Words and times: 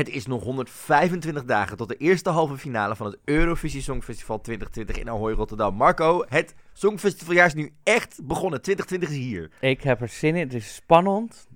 Het 0.00 0.08
is 0.08 0.26
nog 0.26 0.42
125 0.42 1.44
dagen 1.44 1.76
tot 1.76 1.88
de 1.88 1.96
eerste 1.96 2.30
halve 2.30 2.56
finale 2.56 2.96
van 2.96 3.06
het 3.06 3.18
Eurovisie 3.24 3.82
Songfestival 3.82 4.40
2020 4.40 4.98
in 5.04 5.10
Ahoy 5.10 5.32
Rotterdam. 5.32 5.74
Marco, 5.74 6.24
het 6.28 6.54
Songfestivaljaar 6.72 7.46
is 7.46 7.54
nu 7.54 7.72
echt 7.82 8.20
begonnen. 8.24 8.62
2020 8.62 9.08
is 9.10 9.16
hier. 9.16 9.50
Ik 9.60 9.82
heb 9.82 10.00
er 10.00 10.08
zin 10.08 10.34
in. 10.36 10.42
Het 10.46 10.54
is 10.54 10.74
spannend. 10.74 11.46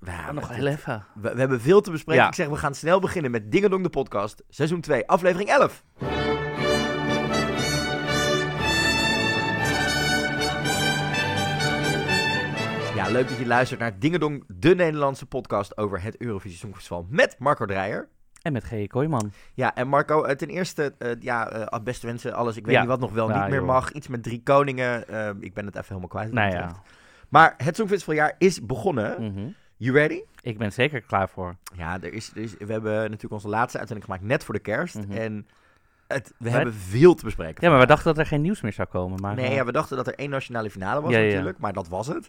Ja, 0.00 0.32
nog 0.32 0.48
het- 0.48 0.56
heel 0.56 0.66
even. 0.66 1.06
we, 1.14 1.32
we 1.34 1.38
hebben 1.40 1.60
veel 1.60 1.80
te 1.80 1.90
bespreken. 1.90 2.22
Ja. 2.22 2.28
Ik 2.28 2.34
zeg, 2.34 2.48
we 2.48 2.56
gaan 2.56 2.74
snel 2.74 3.00
beginnen 3.00 3.30
met 3.30 3.50
Dingedong 3.52 3.82
de 3.82 3.90
podcast. 3.90 4.42
Seizoen 4.48 4.80
2, 4.80 5.06
aflevering 5.06 5.48
11. 5.50 5.84
Ja, 13.02 13.10
leuk 13.10 13.28
dat 13.28 13.38
je 13.38 13.46
luistert 13.46 13.80
naar 13.80 13.98
Dingedong, 13.98 14.44
de 14.46 14.74
Nederlandse 14.74 15.26
podcast 15.26 15.76
over 15.76 16.02
het 16.02 16.16
Eurovisie 16.16 16.58
Songfestival 16.58 17.06
met 17.10 17.36
Marco 17.38 17.66
Dreyer. 17.66 18.08
En 18.42 18.52
met 18.52 18.64
G.J. 18.64 18.86
Kooijman. 18.86 19.32
Ja, 19.54 19.74
en 19.74 19.88
Marco, 19.88 20.22
eh, 20.24 20.36
ten 20.36 20.48
eerste, 20.48 20.94
eh, 20.98 21.10
ja, 21.20 21.50
eh, 21.50 21.82
beste 21.82 22.06
wensen, 22.06 22.34
alles. 22.34 22.56
Ik 22.56 22.64
weet 22.64 22.74
Ja. 22.74 22.80
niet 22.80 22.88
wat 22.88 23.00
nog 23.00 23.12
wel 23.12 23.28
Ja, 23.28 23.40
niet 23.40 23.48
meer 23.50 23.58
joh. 23.58 23.66
mag. 23.66 23.92
Iets 23.92 24.08
met 24.08 24.22
drie 24.22 24.42
koningen. 24.42 25.00
ik 25.40 25.54
ben 25.54 25.64
het 25.66 25.74
even 25.74 25.86
helemaal 25.88 26.08
kwijt. 26.08 26.32
Nou 26.32 26.50
ja. 26.52 26.72
Maar 27.28 27.54
het 27.56 27.76
Songfestivaljaar 27.76 28.34
is 28.38 28.66
begonnen. 28.66 29.22
Mhm. 29.32 29.48
You 29.76 29.96
ready? 29.96 30.22
Ik 30.40 30.58
ben 30.58 30.72
zeker 30.72 31.00
klaar 31.00 31.28
voor. 31.28 31.56
Ja, 31.76 32.00
er 32.00 32.12
is, 32.12 32.30
er 32.34 32.42
is, 32.42 32.56
we 32.58 32.72
hebben 32.72 32.92
natuurlijk 32.92 33.32
onze 33.32 33.48
laatste 33.48 33.78
uitzending 33.78 34.08
gemaakt 34.08 34.26
net 34.26 34.44
voor 34.44 34.54
de 34.54 34.60
kerst. 34.60 34.94
Mhm. 34.94 35.12
En 35.12 35.46
het, 36.12 36.32
we 36.38 36.50
hebben 36.50 36.74
veel 36.74 37.14
te 37.14 37.24
bespreken. 37.24 37.64
Ja, 37.64 37.70
maar 37.70 37.80
we 37.80 37.86
dachten 37.86 38.04
dat 38.06 38.18
er 38.18 38.26
geen 38.26 38.40
nieuws 38.40 38.60
meer 38.60 38.72
zou 38.72 38.88
komen. 38.88 39.20
Maar 39.20 39.34
Nee, 39.34 39.46
eh, 39.46 39.54
ja, 39.54 39.64
we 39.64 39.72
dachten 39.72 39.96
dat 39.96 40.06
er 40.06 40.14
één 40.14 40.30
nationale 40.30 40.70
finale 40.70 41.00
was 41.00 41.10
Ja, 41.12 41.18
ja. 41.18 41.26
natuurlijk. 41.32 41.58
Maar 41.58 41.72
dat 41.72 41.88
was 41.88 42.06
het. 42.06 42.28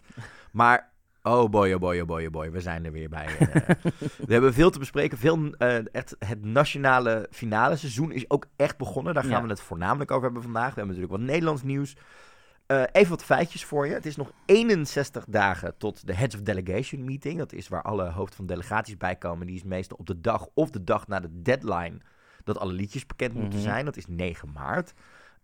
Maar, 0.52 0.90
oh 1.22 1.50
boy, 1.50 1.72
oh 1.72 1.80
boy, 1.80 2.00
oh 2.00 2.06
boy, 2.06 2.24
oh 2.24 2.30
boy. 2.30 2.50
We 2.50 2.60
zijn 2.60 2.84
er 2.84 2.92
weer 2.92 3.08
bij. 3.08 3.26
eh. 3.38 3.46
we 4.26 4.32
hebben 4.32 4.54
veel 4.54 4.70
te 4.70 4.78
bespreken. 4.78 5.18
Veel, 5.18 5.50
echt, 5.92 6.16
het 6.18 6.44
nationale 6.44 7.26
finale 7.30 7.76
seizoen 7.76 8.12
is 8.12 8.30
ook 8.30 8.46
echt 8.56 8.76
begonnen. 8.76 9.14
Daar 9.14 9.24
gaan 9.24 9.42
we 9.42 9.48
het 9.48 9.60
voornamelijk 9.60 10.10
over 10.10 10.24
hebben 10.24 10.42
vandaag. 10.42 10.74
We 10.74 10.80
hebben 10.80 10.94
natuurlijk 10.96 11.20
wat 11.20 11.30
Nederlands 11.30 11.62
nieuws. 11.62 11.96
Eh, 12.66 12.82
even 12.92 13.10
wat 13.10 13.24
feitjes 13.24 13.64
voor 13.64 13.86
je. 13.86 13.92
Het 13.92 14.06
is 14.06 14.16
nog 14.16 14.32
61 14.46 15.24
dagen 15.28 15.74
tot 15.78 16.06
de 16.06 16.14
Heads 16.14 16.34
of 16.34 16.40
Delegation 16.42 17.04
meeting. 17.04 17.38
Dat 17.38 17.52
is 17.52 17.68
waar 17.68 17.82
alle 17.82 18.10
hoofden 18.10 18.36
van 18.36 18.46
delegaties 18.46 18.96
bij 18.96 19.16
komen. 19.16 19.46
Die 19.46 19.56
is 19.56 19.64
meestal 19.64 19.96
op 19.96 20.06
de 20.06 20.20
dag 20.20 20.46
of 20.54 20.70
de 20.70 20.84
dag 20.84 21.06
na 21.06 21.20
de 21.20 21.42
deadline 21.42 21.98
dat 22.44 22.58
alle 22.58 22.72
liedjes 22.72 23.06
bekend 23.06 23.34
moeten 23.34 23.58
Mhm. 23.58 23.68
zijn. 23.68 23.84
Dat 23.84 23.96
is 23.96 24.06
9 24.06 24.52
maart. 24.52 24.92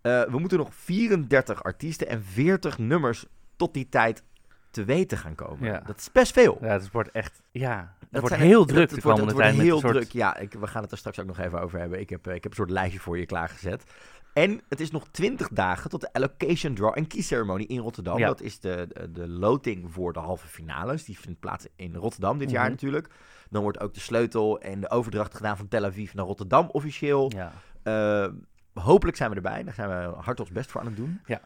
Eh, 0.01 0.23
we 0.23 0.39
moeten 0.39 0.59
nog 0.59 0.75
34 0.75 1.63
artiesten 1.63 2.09
en 2.09 2.25
40 2.25 2.79
nummers 2.79 3.25
tot 3.57 3.75
die 3.75 3.89
tijd 3.89 4.23
te 4.71 4.85
weten 4.85 5.19
gaan 5.19 5.35
komen. 5.35 5.69
Ja. 5.69 5.81
Dat 5.87 5.99
is 5.99 6.13
best 6.13 6.33
veel. 6.33 6.59
ja, 6.61 6.67
het 6.69 6.91
wordt 6.91 7.11
echt... 7.11 7.43
Ja, 7.51 7.95
het 7.99 8.09
Dat 8.11 8.21
wordt 8.21 8.37
heel 8.37 8.65
druk 8.65 8.91
het 8.91 9.03
wordt- 9.03 9.21
Het 9.21 9.55
heel 9.57 9.79
soort- 9.81 9.93
druk. 9.95 10.11
Ja, 10.11 10.37
ik, 10.37 10.53
we 10.53 10.67
gaan 10.67 10.83
het 10.83 10.93
er 10.93 10.99
straks 10.99 11.19
ook 11.21 11.27
nog 11.27 11.39
even 11.39 11.61
over 11.61 11.79
hebben. 11.79 12.01
Ik 12.01 12.11
heb, 12.11 12.27
eh, 12.27 12.35
ik 12.35 12.43
heb 12.43 12.53
een 12.53 12.59
soort 12.59 12.71
lijstje 12.71 13.01
voor 13.01 13.19
je 13.19 13.27
klaargezet. 13.27 13.85
En 14.33 14.61
het 14.69 14.81
is 14.81 14.91
nog 14.91 15.09
20 15.11 15.49
dagen 15.49 15.91
tot 15.91 16.01
de 16.01 16.13
allocation 16.13 16.75
draw 16.75 16.93
en 16.99 17.07
kiesceremonie 17.07 17.67
in 17.67 17.79
Rotterdam. 17.79 18.19
Ja. 18.19 18.27
Dat 18.27 18.41
is 18.41 18.61
de, 18.61 18.87
de, 18.93 19.11
de 19.13 19.29
loting 19.29 19.93
voor 19.93 20.13
de 20.13 20.19
halve 20.19 20.47
finales. 20.49 21.05
Die 21.05 21.19
vindt 21.19 21.41
plaats 21.41 21.67
in 21.77 21.95
Rotterdam 21.95 22.39
dit 22.39 22.51
jaar 22.51 22.63
Mhm. 22.63 22.71
natuurlijk. 22.71 23.09
Dan 23.51 23.63
wordt 23.63 23.81
ook 23.81 23.95
de 23.95 24.01
sleutel 24.01 24.61
en 24.61 24.81
de 24.81 24.91
overdracht 24.91 25.35
gedaan 25.37 25.57
van 25.57 25.69
Tel 25.69 25.85
Aviv 25.85 26.13
naar 26.15 26.25
Rotterdam 26.25 26.69
officieel. 26.73 27.31
Ja. 27.35 27.53
Eh, 27.83 28.29
hopelijk 28.75 29.17
zijn 29.17 29.31
we 29.31 29.37
erbij. 29.37 29.63
Daar 29.65 29.75
zijn 29.75 29.89
we 29.89 30.15
hard 30.17 30.41
ons 30.41 30.51
best 30.51 30.71
voor 30.71 30.81
aan 30.81 30.87
het 30.87 30.97
doen. 30.97 31.21
Ja. 31.27 31.41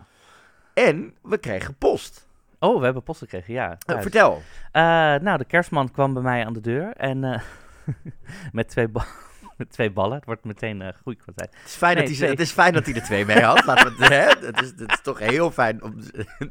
En 0.75 1.15
we 1.23 1.39
kregen 1.39 1.75
post. 1.77 2.29
Oh, 2.59 2.79
we 2.79 2.85
hebben 2.85 3.03
post 3.03 3.19
gekregen, 3.19 3.53
ja. 3.55 3.79
Eh, 3.87 4.01
vertel. 4.01 4.43
Eh, 4.73 4.83
nou, 5.15 5.39
de 5.39 5.45
kerstman 5.45 5.91
kwam 5.91 6.12
bij 6.15 6.23
mij 6.23 6.47
aan 6.47 6.53
de 6.53 6.61
deur. 6.61 6.93
En 6.97 7.43
met, 8.53 8.69
twee 8.69 8.89
ba- 8.89 9.07
met 9.58 9.70
twee 9.70 9.91
ballen. 9.91 10.16
Het 10.16 10.24
wordt 10.24 10.44
meteen 10.44 10.83
eh 10.83 10.88
goede 11.02 11.19
kwaliteit. 11.19 11.55
Het 11.56 11.69
is, 11.69 11.74
fijn 11.74 11.97
Nee, 11.97 12.06
dat 12.06 12.16
hij, 12.16 12.28
het 12.28 12.41
is 12.41 12.50
fijn 12.50 12.72
dat 12.72 12.84
hij 12.86 12.94
er 12.94 13.02
twee 13.02 13.24
mee 13.24 13.41
had. 13.41 13.64
Laten 13.64 13.97
we 13.97 14.05
het, 14.05 14.12
hè? 14.12 14.47
Het, 14.47 14.62
is, 14.62 14.72
het 14.77 14.92
is 14.92 15.00
toch 15.02 15.19
heel 15.19 15.50
fijn. 15.50 15.83
Om, 15.83 15.94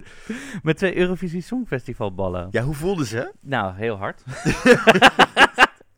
Met 0.64 0.78
twee 0.78 0.97
Eurovisie 0.97 1.42
Songfestival 1.42 2.13
ballen. 2.13 2.47
ja, 2.52 2.62
hoe 2.62 2.75
voelden 2.75 3.06
ze? 3.06 3.34
Nou, 3.42 3.75
heel 3.75 3.97
hard. 3.97 4.24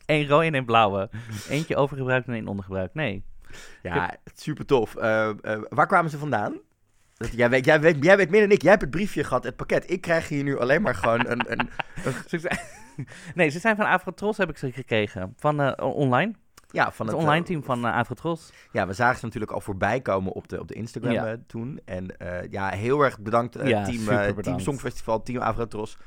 Eén 0.06 0.28
rooi 0.28 0.48
en 0.48 0.54
één 0.54 0.66
blauwe. 0.66 1.10
Eentje 1.50 1.76
overgebruikt 1.76 2.28
en 2.28 2.34
één 2.34 2.48
ondergebruikt. 2.48 2.94
Nee. 2.94 3.24
Ja, 3.82 4.16
super 4.34 4.66
tof. 4.66 4.96
Eh, 4.96 5.30
eh, 5.30 5.62
waar 5.70 5.88
kwamen 5.88 6.12
ze 6.12 6.18
vandaan? 6.18 6.60
Dat, 7.18 7.34
jij, 7.34 7.50
weet, 7.50 7.66
jij, 7.66 7.80
weet, 7.80 8.04
jij 8.04 8.18
weet 8.18 8.30
meer 8.30 8.42
dan 8.42 8.52
ik. 8.52 8.62
Jij 8.62 8.70
hebt 8.70 8.82
het 8.82 8.92
briefje 8.92 9.24
gehad, 9.24 9.44
het 9.44 9.56
pakket. 9.56 9.92
Ik 9.92 10.02
krijg 10.02 10.28
hier 10.28 10.44
nu 10.44 10.60
alleen 10.60 10.82
maar 10.82 10.96
gewoon 10.96 11.28
een... 11.28 11.52
een 11.52 11.70
nee, 13.36 13.50
ze 13.50 13.60
zijn 13.60 13.76
van 13.76 13.86
Avrotros 13.86 14.38
heb 14.38 14.50
ik 14.50 14.58
ze 14.58 14.72
gekregen. 14.72 15.34
Van 15.38 15.62
eh, 15.62 15.96
online. 15.96 16.34
Ja, 16.76 16.92
van 16.92 17.06
Het 17.06 17.16
het, 17.16 17.26
online 17.26 17.42
eh, 17.42 17.48
team 17.48 17.64
van 17.64 17.86
uh, 17.86 17.96
Avrotros. 17.96 18.52
Ja, 18.72 18.88
we 18.88 18.94
zagen 18.94 19.20
ze 19.20 19.26
natuurlijk 19.26 19.52
al 19.52 19.62
voorbij 19.62 20.02
komen 20.02 20.32
op 20.32 20.48
de, 20.48 20.60
op 20.60 20.68
de 20.68 20.74
Instagram 20.74 21.12
Ja. 21.12 21.28
eh, 21.28 21.38
toen. 21.48 21.80
En 21.86 22.16
ja, 22.50 22.70
heel 22.70 23.02
erg 23.02 23.20
bedankt 23.20 23.52
team, 23.52 24.42
team. 24.42 24.60
Songfestival, 24.60 25.24
Team 25.24 25.42
Avrotros. 25.42 25.98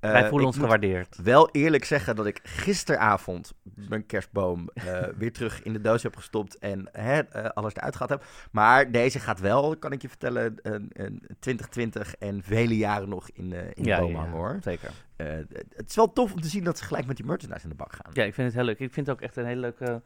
Eh, 0.00 0.10
Wij 0.12 0.28
voelen 0.28 0.46
ons 0.46 0.56
gewaardeerd. 0.56 1.16
wel 1.22 1.50
eerlijk 1.50 1.84
zeggen 1.84 2.16
dat 2.16 2.26
ik 2.26 2.40
gisteravond 2.42 3.52
mijn 3.88 4.06
kerstboom 4.06 4.70
eh, 4.74 5.02
weer 5.18 5.32
terug 5.32 5.62
in 5.62 5.72
de 5.72 5.80
doos 5.80 6.02
heb 6.02 6.16
gestopt 6.16 6.58
en 6.58 6.88
hè, 6.92 7.18
eh, 7.18 7.44
alles 7.44 7.74
eruit 7.74 7.96
gehad 7.96 8.08
heb. 8.08 8.24
Maar 8.50 8.90
deze 8.90 9.18
gaat 9.18 9.40
wel, 9.40 9.76
kan 9.76 9.92
ik 9.92 10.02
je 10.02 10.08
vertellen, 10.08 10.58
een, 10.62 10.90
een 10.92 11.22
2020 11.38 12.16
en 12.16 12.42
vele 12.42 12.76
jaren 12.76 13.08
nog 13.08 13.30
in, 13.30 13.52
in 13.74 13.82
de 13.82 13.96
boom 13.98 14.14
hangen 14.14 14.32
hoor. 14.32 14.58
Zeker. 14.60 14.90
Het 15.16 15.88
is 15.88 15.96
wel 15.96 16.12
tof 16.12 16.32
om 16.32 16.40
te 16.40 16.48
zien 16.48 16.64
dat 16.64 16.78
ze 16.78 16.84
gelijk 16.84 17.06
met 17.06 17.16
die 17.16 17.26
merchandise 17.26 17.62
in 17.62 17.68
de 17.68 17.74
bak 17.74 17.92
gaan. 17.92 18.12
Ja, 18.12 18.24
ik 18.24 18.34
vind 18.34 18.46
het 18.46 18.56
heel 18.56 18.64
leuk. 18.64 18.78
Ik 18.78 18.92
vind 18.92 19.06
het 19.06 19.16
ook 19.16 19.22
echt 19.22 19.36
een 19.36 19.46
hele 19.46 19.60
leuke... 19.60 20.02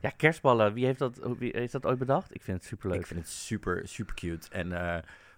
Ja, 0.00 0.10
kerstballen. 0.16 0.72
Wie 0.72 0.84
heeft 0.84 0.98
dat, 0.98 1.20
wie 1.38 1.50
heeft 1.56 1.72
dat 1.72 1.86
ooit 1.86 1.98
bedacht? 1.98 2.34
Ik 2.34 2.42
vind 2.42 2.56
het 2.56 2.66
superleuk. 2.66 3.00
Ik 3.00 3.06
vind 3.06 3.20
het 3.20 3.28
super, 3.28 3.88
super 3.88 4.14
cute. 4.14 4.48
En 4.50 4.72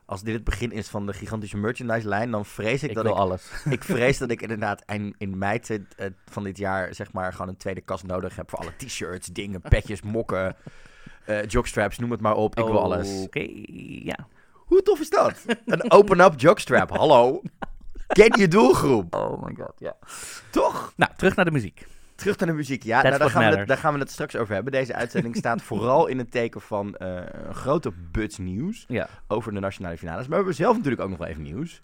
als 0.08 0.22
dit 0.22 0.34
het 0.34 0.44
begin 0.44 0.72
is 0.72 0.88
van 0.88 1.06
de 1.06 1.12
gigantische 1.12 1.56
merchandise 1.56 2.08
lijn, 2.08 2.30
dan 2.30 2.44
vrees 2.44 2.82
ik, 2.82 2.88
Ik 2.88 2.94
dat 2.94 3.04
wil 3.04 3.12
ik 3.12 3.19
alles. 3.19 3.50
Ik 3.70 3.84
vrees 3.84 4.19
dat 4.22 4.30
ik 4.30 4.42
inderdaad 4.42 4.82
in, 4.86 5.14
in 5.19 5.38
mei 5.38 5.58
te- 5.58 5.84
eh, 5.96 6.06
van 6.30 6.42
dit 6.44 6.58
jaar 6.58 6.94
zeg 6.94 7.12
maar 7.12 7.32
gewoon 7.32 7.48
een 7.48 7.56
tweede 7.56 7.80
kast 7.80 8.06
nodig 8.06 8.36
heb 8.36 8.50
voor 8.50 8.58
alle 8.58 8.76
t-shirts, 8.76 9.26
dingen, 9.26 9.60
petjes, 9.74 10.02
mokken, 10.02 10.56
eh 11.24 11.46
jockstraps, 11.46 11.98
noem 11.98 12.10
het 12.10 12.20
maar 12.20 12.34
op. 12.36 12.58
Ik 12.58 12.64
wil 12.64 12.82
alles. 12.82 13.22
Oké, 13.22 13.46
ja. 14.02 14.26
Hoe 14.52 14.82
tof 14.82 15.00
is 15.00 15.10
dat? 15.10 15.44
Een 15.64 15.91
open-up 15.91 16.40
jockstrap, 16.40 16.90
hallo. 16.96 17.42
Ken 18.06 18.40
je 18.40 18.48
doelgroep, 18.48 19.14
Oh 19.14 19.42
my 19.44 19.54
god, 19.54 19.72
ja. 19.78 19.96
toch? 20.50 20.92
Nou, 20.96 21.12
terug 21.16 21.36
naar 21.36 21.44
de 21.44 21.50
muziek. 21.50 21.86
Terug 22.19 22.39
naar 22.39 22.49
de 22.49 22.55
muziek. 22.55 22.83
Ja, 22.83 23.03
nou, 23.03 23.19
daar, 23.19 23.31
gaan 23.31 23.51
we 23.53 23.56
het, 23.59 23.69
daar 23.69 23.77
gaan 23.77 23.93
we 23.95 23.99
het 23.99 24.11
straks 24.11 24.37
over 24.37 24.55
hebben. 24.55 24.73
Deze 24.73 24.95
uitzending 24.95 25.37
staat 25.43 25.62
vooral 25.62 26.06
in 26.06 26.19
het 26.19 26.31
teken 26.31 26.61
van 26.61 26.95
een 26.99 27.55
grote 27.55 27.93
buts 28.12 28.39
nieuws 28.39 28.84
Ja. 28.89 29.09
over 29.29 29.53
de 29.55 29.61
nationale 29.61 29.97
finales. 29.99 30.21
Maar 30.21 30.29
we 30.29 30.34
hebben 30.37 30.55
zelf 30.55 30.75
natuurlijk 30.77 31.03
ook 31.03 31.09
nog 31.09 31.19
wel 31.19 31.27
even 31.27 31.43
nieuws. 31.43 31.83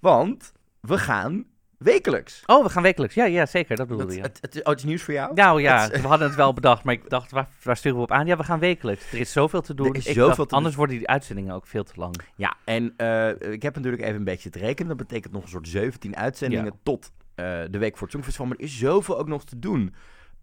Want 0.00 0.52
we 0.80 0.98
gaan 0.98 1.44
wekelijks. 1.78 2.42
Oh, 2.46 2.62
we 2.64 2.70
gaan 2.70 2.82
wekelijks. 2.82 3.14
Ja, 3.14 3.24
ja 3.24 3.46
zeker. 3.46 3.76
Dat 3.76 3.86
bedoelde 3.88 4.14
je. 4.14 4.20
het, 4.20 4.38
het, 4.40 4.58
oh, 4.58 4.64
het 4.64 4.78
is 4.78 4.84
nieuws 4.84 5.02
voor 5.02 5.14
jou? 5.14 5.34
Nou 5.34 5.62
ja, 5.62 5.82
Het- 5.82 6.00
we 6.00 6.06
hadden 6.06 6.26
het 6.26 6.36
wel 6.36 6.52
bedacht, 6.52 6.84
maar 6.84 6.94
ik 6.94 7.10
dacht, 7.10 7.30
waar, 7.30 7.48
waar 7.62 7.76
sturen 7.76 7.96
we 7.98 8.02
op 8.04 8.12
aan? 8.12 8.26
Ja, 8.26 8.36
we 8.36 8.44
gaan 8.44 8.58
wekelijks. 8.58 9.12
Er 9.12 9.18
is 9.18 9.32
zoveel 9.32 9.60
te 9.60 9.74
doen. 9.74 9.94
Er 9.94 10.02
zoveel 10.02 10.34
dacht, 10.36 10.48
te 10.48 10.54
anders 10.54 10.74
worden 10.74 10.96
die 10.98 11.08
uitzendingen 11.08 11.54
ook 11.54 11.66
veel 11.66 11.84
te 11.84 11.92
lang. 11.96 12.16
Ja, 12.36 12.56
en 12.64 12.94
eh, 12.96 13.28
ik 13.52 13.62
heb 13.62 13.74
natuurlijk 13.76 14.02
even 14.02 14.14
een 14.16 14.24
beetje 14.24 14.50
te 14.50 14.58
rekenen. 14.58 14.88
Dat 14.96 15.06
betekent 15.08 15.32
nog 15.32 15.42
een 15.42 15.48
soort 15.48 15.68
17 15.68 16.16
uitzendingen 16.16 16.64
Ja. 16.64 16.78
tot 16.82 17.12
eh, 17.36 17.60
de 17.70 17.78
week 17.78 17.92
voor 17.92 18.02
het 18.02 18.10
Songfestival. 18.10 18.46
Maar 18.46 18.56
er 18.56 18.64
is 18.64 18.78
zoveel 18.78 19.18
ook 19.18 19.28
nog 19.28 19.44
te 19.44 19.58
doen. 19.58 19.94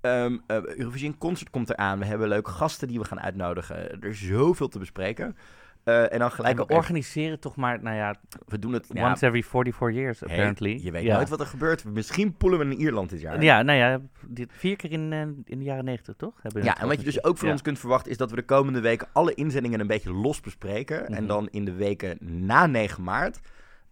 Eh, 0.01 0.25
Eurovisie 0.47 1.07
in 1.07 1.17
Concert 1.17 1.49
komt 1.49 1.69
eraan. 1.69 1.99
We 1.99 2.05
hebben 2.05 2.27
leuke 2.27 2.49
gasten 2.49 2.87
die 2.87 2.99
we 2.99 3.05
gaan 3.05 3.19
uitnodigen. 3.21 4.01
Er 4.01 4.05
is 4.09 4.21
zoveel 4.21 4.67
te 4.67 4.79
bespreken. 4.79 5.37
Eh, 5.83 6.13
en 6.13 6.19
dan 6.19 6.31
gelijk 6.31 6.51
En 6.53 6.57
we 6.59 6.63
even- 6.63 6.75
organiseren 6.75 7.39
toch 7.39 7.55
maar, 7.55 7.81
nou 7.83 7.95
ja, 7.95 8.15
we 8.47 8.59
doen 8.59 8.73
het... 8.73 8.87
Ja, 8.93 9.09
once 9.09 9.25
every 9.25 9.43
44 9.43 9.93
years, 10.01 10.19
hey, 10.19 10.29
apparently. 10.29 10.79
je 10.83 10.91
weet 10.91 11.03
ja. 11.03 11.15
nooit 11.15 11.29
wat 11.29 11.39
er 11.39 11.45
gebeurt. 11.45 11.83
Misschien 11.85 12.37
poelen 12.37 12.59
we 12.59 12.65
in 12.65 12.79
Ierland 12.79 13.09
dit 13.09 13.21
jaar. 13.21 13.43
Ja, 13.43 13.61
nou 13.61 13.77
ja, 13.77 13.99
dit, 14.27 14.49
vier 14.53 14.75
keer 14.75 14.91
in, 14.91 15.13
in 15.45 15.57
de 15.59 15.63
jaren 15.63 15.85
90, 15.85 16.15
toch? 16.15 16.33
Hebben 16.41 16.61
we 16.61 16.67
Ja, 16.67 16.77
en 16.81 16.87
wat 16.87 16.97
je 16.99 17.03
dus 17.05 17.23
ook 17.23 17.37
van 17.37 17.47
Ja. 17.47 17.53
ons 17.53 17.61
kunt 17.61 17.79
verwachten 17.79 18.11
is 18.11 18.17
dat 18.17 18.29
we 18.29 18.35
de 18.35 18.45
komende 18.45 18.79
weken 18.81 19.07
alle 19.13 19.33
inzendingen 19.33 19.79
een 19.79 19.87
beetje 19.87 20.13
los 20.13 20.39
bespreken. 20.41 21.05
En 21.07 21.13
Mhm. 21.13 21.25
dan 21.25 21.47
in 21.51 21.65
de 21.65 21.73
weken 21.73 22.17
na 22.21 22.65
9 22.65 23.03
maart 23.03 23.39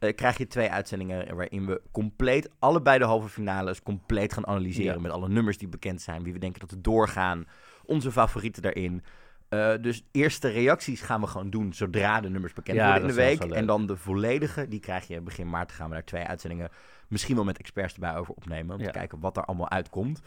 eh, 0.02 0.16
krijg 0.16 0.38
je 0.38 0.48
twee 0.48 0.72
uitzendingen 0.72 1.36
waarin 1.36 1.66
we 1.66 1.82
compleet 1.92 2.50
allebei 2.60 3.00
de 3.00 3.06
halve 3.06 3.28
finales 3.30 3.82
compleet 3.84 4.34
gaan 4.34 4.48
analyseren 4.48 4.94
Ja. 4.94 5.00
met 5.00 5.12
alle 5.12 5.30
nummers 5.30 5.58
die 5.58 5.68
bekend 5.68 6.02
zijn, 6.02 6.24
wie 6.24 6.34
we 6.34 6.40
denken 6.40 6.60
dat 6.60 6.72
er 6.72 6.82
doorgaan, 6.82 7.46
onze 7.86 8.12
favorieten 8.12 8.62
daarin. 8.62 9.04
Eh, 9.50 9.74
dus 9.82 10.04
eerste 10.12 10.48
reacties 10.50 11.02
gaan 11.02 11.22
we 11.22 11.28
gewoon 11.28 11.50
doen 11.50 11.74
zodra 11.74 12.22
de 12.22 12.30
nummers 12.30 12.54
bekend 12.54 12.78
Ja, 12.78 12.86
worden 12.86 13.02
in 13.02 13.16
de 13.16 13.22
week. 13.22 13.42
En 13.44 13.66
dan 13.66 13.86
de 13.88 13.98
volledige, 13.98 14.68
die 14.68 14.80
krijg 14.80 15.08
je 15.08 15.22
begin 15.22 15.50
maart. 15.50 15.72
Gaan 15.72 15.88
we 15.88 15.94
daar 15.94 16.04
twee 16.06 16.24
uitzendingen 16.24 16.70
misschien 17.08 17.36
wel 17.36 17.44
met 17.44 17.58
experts 17.58 17.94
erbij 17.94 18.16
over 18.16 18.34
opnemen. 18.34 18.76
Om 18.76 18.82
Ja. 18.82 18.86
te 18.92 18.98
kijken 18.98 19.20
wat 19.20 19.38
er 19.38 19.46
allemaal 19.46 19.70
uitkomt. 19.70 20.22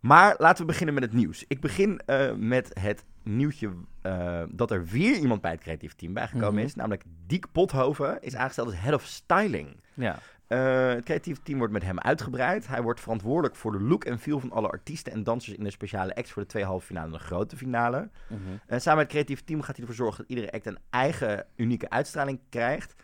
Maar 0.00 0.34
laten 0.38 0.60
we 0.60 0.66
beginnen 0.66 0.94
met 0.94 1.02
het 1.04 1.12
nieuws. 1.12 1.44
Ik 1.48 1.60
begin 1.60 2.00
eh, 2.06 2.32
met 2.34 2.70
het 2.80 3.04
nieuwtje 3.36 3.70
eh, 4.02 4.42
dat 4.50 4.70
er 4.70 4.84
weer 4.84 5.16
iemand 5.16 5.40
bij 5.40 5.50
het 5.50 5.60
creatieve 5.60 5.96
team 5.96 6.12
bijgekomen 6.12 6.54
Mhm. 6.54 6.64
is. 6.64 6.74
Namelijk 6.74 7.02
Diek 7.26 7.52
Pothoven 7.52 8.22
is 8.22 8.36
aangesteld 8.36 8.66
als 8.68 8.76
head 8.76 8.94
of 8.94 9.04
styling. 9.04 9.80
Ja. 9.94 10.18
Eh, 10.46 10.86
het 10.88 11.04
creatieve 11.04 11.42
team 11.42 11.58
wordt 11.58 11.72
met 11.72 11.82
hem 11.82 11.98
uitgebreid. 11.98 12.66
Hij 12.68 12.82
wordt 12.82 13.00
verantwoordelijk 13.00 13.56
voor 13.56 13.72
de 13.72 13.80
look 13.80 14.04
en 14.04 14.18
feel 14.18 14.40
van 14.40 14.52
alle 14.52 14.68
artiesten 14.68 15.12
en 15.12 15.22
dansers 15.24 15.56
in 15.56 15.64
de 15.64 15.70
speciale 15.70 16.14
acts 16.14 16.30
voor 16.32 16.42
de 16.42 16.48
twee 16.48 16.64
halve 16.64 16.86
finale 16.86 17.06
en 17.06 17.12
de 17.12 17.18
grote 17.18 17.56
finale. 17.56 18.10
Mhm. 18.28 18.40
En 18.66 18.80
samen 18.80 18.98
met 18.98 19.06
het 19.06 19.08
creatieve 19.14 19.44
team 19.44 19.60
gaat 19.62 19.76
hij 19.76 19.80
ervoor 19.86 20.04
zorgen 20.04 20.18
dat 20.22 20.30
iedere 20.36 20.52
act 20.52 20.66
een 20.66 20.78
eigen 20.90 21.46
unieke 21.56 21.90
uitstraling 21.90 22.40
krijgt. 22.48 22.94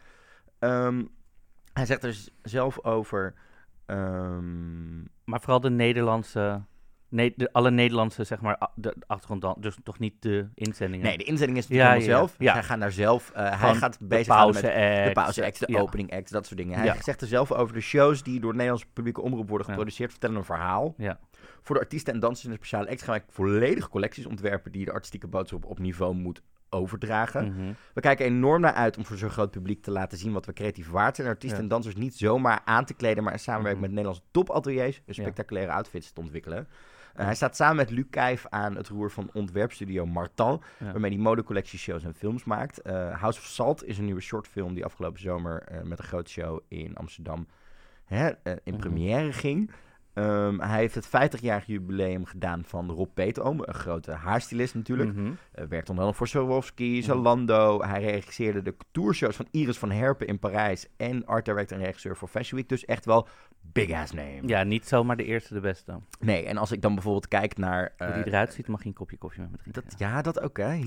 Ehm, 0.59 1.05
hij 1.73 1.87
zegt 1.87 2.05
er 2.05 2.25
zelf 2.43 2.85
over. 2.85 3.35
ehm, 3.87 5.03
Maar 5.25 5.41
vooral 5.41 5.61
de 5.61 5.71
Nederlandse, 5.71 6.63
ne 7.15 7.33
de, 7.37 7.53
alle 7.53 7.71
Nederlandse, 7.71 8.25
zeg 8.25 8.41
maar, 8.41 8.69
de, 8.75 8.95
achtergrond 9.07 9.41
dan, 9.43 9.57
dus 9.59 9.77
toch 9.83 9.99
niet 9.99 10.15
de 10.23 10.49
inzendingen. 10.55 11.07
nee, 11.07 11.19
de 11.19 11.25
inzending 11.25 11.59
is 11.59 11.67
Ja, 11.67 11.75
helemaal 11.75 11.99
ja, 11.99 12.05
zelf. 12.05 12.35
ja. 12.39 12.53
Hij 12.53 12.63
gaat 12.63 12.81
daar 12.81 12.93
zelf. 12.93 13.31
eh, 13.31 13.61
hij 13.61 13.75
gaat 13.75 13.99
bezig 14.01 14.45
met 14.53 14.55
de 14.63 15.11
pauze 15.13 15.45
act, 15.45 15.59
de 15.67 15.73
ja. 15.73 15.81
opening 15.81 16.13
act, 16.13 16.31
dat 16.31 16.47
soort 16.47 16.59
dingen. 16.59 16.79
Hij 16.79 16.97
zegt 17.03 17.21
er 17.21 17.27
zelf 17.27 17.53
over 17.53 17.75
de 17.75 17.81
shows 17.81 18.23
die 18.23 18.41
door 18.41 18.51
de 18.51 18.57
Nederlandse 18.57 18.89
publieke 18.93 19.21
omroep 19.23 19.49
worden 19.49 19.67
geproduceerd, 19.67 20.11
vertellen 20.11 20.37
een 20.37 20.45
verhaal. 20.45 20.95
Ja. 20.97 21.19
Voor 21.63 21.75
de 21.75 21.81
artiesten 21.81 22.15
en 22.15 22.21
dansers 22.21 22.45
in 22.45 22.51
de 22.51 22.57
speciale 22.57 22.89
act 22.91 23.03
gaan 23.03 23.15
wij 23.15 23.25
volledige 23.29 23.89
collecties 23.89 24.27
ontwerpen 24.27 24.73
die 24.73 24.85
de 24.85 24.93
artistieke 24.93 25.27
boodschap 25.27 25.65
op 25.65 25.79
niveau 25.79 26.15
moet 26.15 26.43
overdragen. 26.71 27.53
Mhm. 27.53 27.73
We 27.95 28.01
kijken 28.01 28.27
enorm 28.27 28.61
naar 28.61 28.73
uit 28.73 28.97
om 28.97 29.05
voor 29.05 29.17
zo'n 29.17 29.31
groot 29.31 29.51
publiek 29.51 29.83
te 29.83 29.91
laten 29.91 30.19
zien 30.19 30.33
wat 30.33 30.47
we 30.47 30.53
creatief 30.53 30.91
waard 30.91 31.15
zijn. 31.17 31.27
En 31.29 31.33
artiesten 31.33 31.59
Ja. 31.59 31.65
en 31.65 31.71
dansers 31.71 31.95
niet 31.97 32.15
zomaar 32.17 32.61
aan 32.65 32.85
te 32.85 32.95
kleden, 32.95 33.25
maar 33.25 33.33
in 33.33 33.39
samenwerking 33.39 33.83
Mhm. 33.85 33.95
met 33.95 34.05
Nederlandse 34.05 34.31
topateliers 34.31 34.97
een 34.97 35.03
Ja. 35.07 35.23
spectaculaire 35.23 35.73
outfits 35.73 36.13
te 36.13 36.21
ontwikkelen. 36.21 36.69
Uh, 37.17 37.25
hij 37.25 37.35
staat 37.35 37.57
samen 37.57 37.77
met 37.77 37.91
Luc 37.91 38.05
Kijf 38.11 38.47
aan 38.49 38.77
het 38.77 38.89
roer 38.89 39.11
van 39.11 39.31
ontwerpstudio 39.33 40.07
Martin, 40.07 40.61
Ja. 40.79 40.93
waarmee 40.93 41.11
hij 41.11 41.21
modecollecties, 41.21 41.83
shows 41.83 42.05
en 42.05 42.15
films 42.15 42.45
maakt. 42.45 42.81
Uh, 42.87 43.21
House 43.21 43.39
of 43.39 43.45
Salt 43.45 43.85
is 43.85 43.99
een 43.99 44.05
nieuwe 44.05 44.21
shortfilm 44.21 44.75
die 44.75 44.85
afgelopen 44.85 45.21
zomer 45.21 45.67
uh, 45.73 45.83
met 45.83 45.99
een 45.99 46.05
grote 46.05 46.31
show 46.31 46.61
in 46.69 46.95
Amsterdam 46.97 47.47
hè, 48.05 48.29
in 48.45 48.61
Mhm. 48.65 48.77
première 48.77 49.33
ging. 49.33 49.71
Um, 50.15 50.61
hij 50.61 50.79
heeft 50.79 50.95
het 50.95 51.07
50-jarig 51.07 51.67
jubileum 51.67 52.25
gedaan 52.25 52.63
van 52.67 52.91
Rob 52.91 53.09
Peetoom, 53.15 53.61
een 53.65 53.75
grote 53.75 54.13
haarstylist 54.13 54.75
natuurlijk. 54.75 55.13
Mhm. 55.13 55.27
Uh, 55.27 55.33
werkte 55.55 55.91
onder 55.91 56.05
andere 56.05 56.15
voor 56.15 56.29
Swarovski, 56.29 57.03
Zalando. 57.03 57.83
Hij 57.83 58.03
regisseerde 58.03 58.63
de 58.63 58.75
tourshows 58.91 59.37
van 59.37 59.49
Iris 59.51 59.79
van 59.79 59.91
Herpen 59.91 60.27
in 60.27 60.39
Parijs. 60.39 60.87
En 60.97 61.27
art 61.27 61.45
director 61.45 61.79
en 61.79 61.85
regisseur 61.85 62.17
voor 62.17 62.29
Fashion 62.29 62.59
Week. 62.59 62.69
Dus 62.69 62.85
echt 62.85 63.05
wel 63.05 63.29
big 63.73 63.91
ass 63.91 64.13
name. 64.13 64.41
Ja, 64.47 64.63
niet 64.63 64.89
zomaar 64.89 65.17
de 65.17 65.25
eerste 65.25 65.55
de 65.55 65.61
beste. 65.61 66.01
Nee, 66.21 66.45
en 66.45 66.57
als 66.57 66.73
ik 66.73 66.83
dan 66.83 66.95
bijvoorbeeld 66.95 67.29
kijk 67.29 67.57
naar... 67.57 67.93
Hoe 67.99 68.07
uh, 68.07 68.15
die 68.15 68.27
eruit 68.27 68.53
ziet, 68.53 68.69
mag 68.69 68.83
je 68.83 68.89
een 68.89 68.95
kopje 68.95 69.17
koffie 69.17 69.41
met 69.41 69.51
me 69.51 69.57
drinken. 69.57 69.83
dat, 69.83 69.99
ja, 69.99 70.23
dat 70.23 70.41
ook 70.41 70.57
hè. 70.57 70.75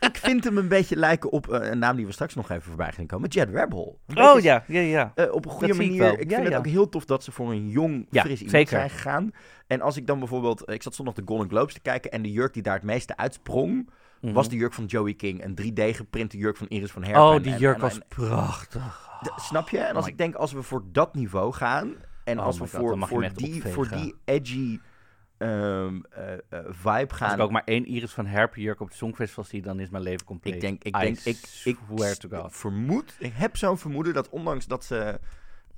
Ik 0.00 0.16
vind 0.16 0.44
hem 0.44 0.58
een 0.58 0.68
beetje 0.68 0.96
lijken 0.96 1.30
op 1.30 1.48
uh, 1.48 1.70
een 1.70 1.78
naam 1.78 1.96
die 1.96 2.06
we 2.06 2.12
straks 2.12 2.34
nog 2.34 2.50
even 2.50 2.62
voorbij 2.62 2.92
gaan 2.92 3.06
komen. 3.06 3.28
Jet 3.28 3.48
Rebel. 3.48 3.98
Oh 4.14 4.40
ja, 4.40 4.64
ja, 4.66 4.80
ja. 4.80 5.12
op 5.30 5.44
een 5.44 5.50
goede 5.50 5.66
Dat 5.66 5.76
zie 5.76 5.84
ik 5.92 5.98
manier. 5.98 6.20
Ik, 6.20 6.30
Ja, 6.30 6.36
vind 6.36 6.48
ja. 6.48 6.56
het 6.56 6.66
ook 6.66 6.72
heel 6.72 6.88
tof 6.88 7.04
dat 7.04 7.24
ze 7.24 7.32
voor 7.32 7.50
een 7.50 7.68
jong, 7.68 8.06
Ja, 8.30 8.36
fris 8.36 8.38
iemand 8.46 8.56
zeker. 8.56 8.76
zijn 8.78 8.90
gegaan. 8.90 9.30
En 9.66 9.80
als 9.80 9.96
ik 9.96 10.06
dan 10.06 10.18
bijvoorbeeld... 10.18 10.70
Ik 10.70 10.82
zat 10.82 10.94
zondag 10.94 11.14
de 11.14 11.22
Golden 11.24 11.48
Globes 11.48 11.74
te 11.74 11.80
kijken. 11.80 12.10
En 12.10 12.22
de 12.22 12.32
jurk 12.32 12.52
die 12.52 12.62
daar 12.62 12.74
het 12.74 12.82
meeste 12.82 13.16
uitsprong... 13.16 13.90
Mhm. 14.20 14.32
was 14.32 14.48
de 14.48 14.56
jurk 14.56 14.72
van 14.72 14.84
Joey 14.84 15.14
King. 15.14 15.44
Een 15.44 15.58
3D 15.62 15.96
geprinte 15.96 16.36
jurk 16.38 16.56
van 16.56 16.68
Iris 16.68 16.90
van 16.90 17.04
Herpen. 17.04 17.22
Oh, 17.22 17.42
die 17.42 17.56
jurk 17.56 17.74
en- 17.74 17.80
was 17.80 17.94
en- 17.94 18.04
prachtig. 18.08 19.08
snap 19.36 19.68
je? 19.68 19.78
En 19.78 19.94
als 19.96 20.04
my- 20.04 20.10
ik 20.10 20.18
denk, 20.18 20.34
als 20.34 20.52
we 20.52 20.62
voor 20.62 20.82
dat 20.92 21.14
niveau 21.14 21.52
gaan... 21.52 21.94
En 22.24 22.38
Oh 22.38 22.44
als 22.44 22.58
we 22.58 22.66
God, 22.68 22.70
voor, 22.70 22.98
voor, 23.08 23.20
die, 23.34 23.54
opvegen. 23.54 23.72
voor 23.72 23.88
die 23.88 24.14
edgy 24.24 24.78
ehm, 25.38 26.00
eh, 26.10 26.32
eh, 26.32 26.38
vibe 26.68 26.90
Als 27.08 27.12
gaan... 27.12 27.34
ik 27.34 27.40
ook 27.40 27.50
maar 27.50 27.62
één 27.64 27.86
Iris 27.86 28.12
van 28.12 28.26
Herpen 28.26 28.62
jurk 28.62 28.80
op 28.80 28.88
het 28.88 28.96
Songfestival 28.96 29.44
zie, 29.44 29.62
dan 29.62 29.80
is 29.80 29.90
mijn 29.90 30.02
leven 30.02 30.26
compleet. 30.26 30.54
Ik 30.54 30.60
denk, 30.60 30.82
ik 30.84 30.96
I 30.96 31.00
denk, 31.00 31.18
ik, 31.18 31.38
ik, 31.64 31.78
to 32.18 32.28
God. 32.28 32.56
vermoed, 32.56 33.16
ik 33.18 33.32
heb 33.34 33.56
zo'n 33.56 33.78
vermoeden 33.78 34.14
dat 34.14 34.28
ondanks 34.28 34.66
dat 34.66 34.84
ze... 34.84 35.20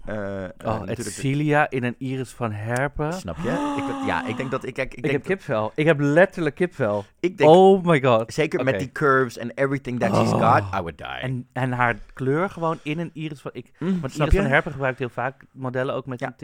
eh, 0.06 0.44
eh, 0.44 0.50
Oh, 0.64 0.82
Celia 0.96 1.70
in 1.70 1.84
een 1.84 1.94
Iris 1.98 2.30
van 2.30 2.52
Herpen. 2.52 3.12
Snap 3.12 3.36
je? 3.42 3.50
Ik, 3.76 4.06
ja, 4.06 4.26
ik 4.26 4.36
denk 4.36 4.50
dat 4.50 4.64
ik... 4.64 4.74
Kijk, 4.74 4.88
ik, 4.90 4.96
Ik, 4.96 5.02
denk 5.02 5.14
heb 5.14 5.24
kipvel. 5.24 5.72
Ik 5.74 5.86
heb 5.86 6.00
letterlijk 6.00 6.54
kipvel. 6.54 7.04
ik 7.20 7.38
denk, 7.38 7.50
oh 7.50 7.84
my 7.84 8.02
god. 8.02 8.32
zeker 8.32 8.64
met 8.64 8.78
die 8.78 8.92
curves 8.92 9.38
en 9.38 9.50
everything 9.54 10.00
that 10.00 10.16
she's 10.16 10.32
Oh. 10.32 10.54
got, 10.54 10.62
I 10.74 10.80
would 10.80 10.98
die. 10.98 11.06
En, 11.06 11.46
en 11.52 11.72
haar 11.72 11.98
kleur 12.12 12.50
gewoon 12.50 12.78
in 12.82 12.98
een 12.98 13.10
Iris 13.12 13.40
van... 13.40 13.50
Ik, 13.54 13.72
Mm, 13.78 14.00
want 14.00 14.12
snap 14.12 14.26
Iris 14.26 14.32
je? 14.32 14.42
van 14.42 14.50
Herpen 14.50 14.72
gebruikt 14.72 14.98
heel 14.98 15.08
vaak 15.08 15.44
modellen 15.52 15.94
ook 15.94 16.06
met 16.06 16.20
Ja. 16.20 16.34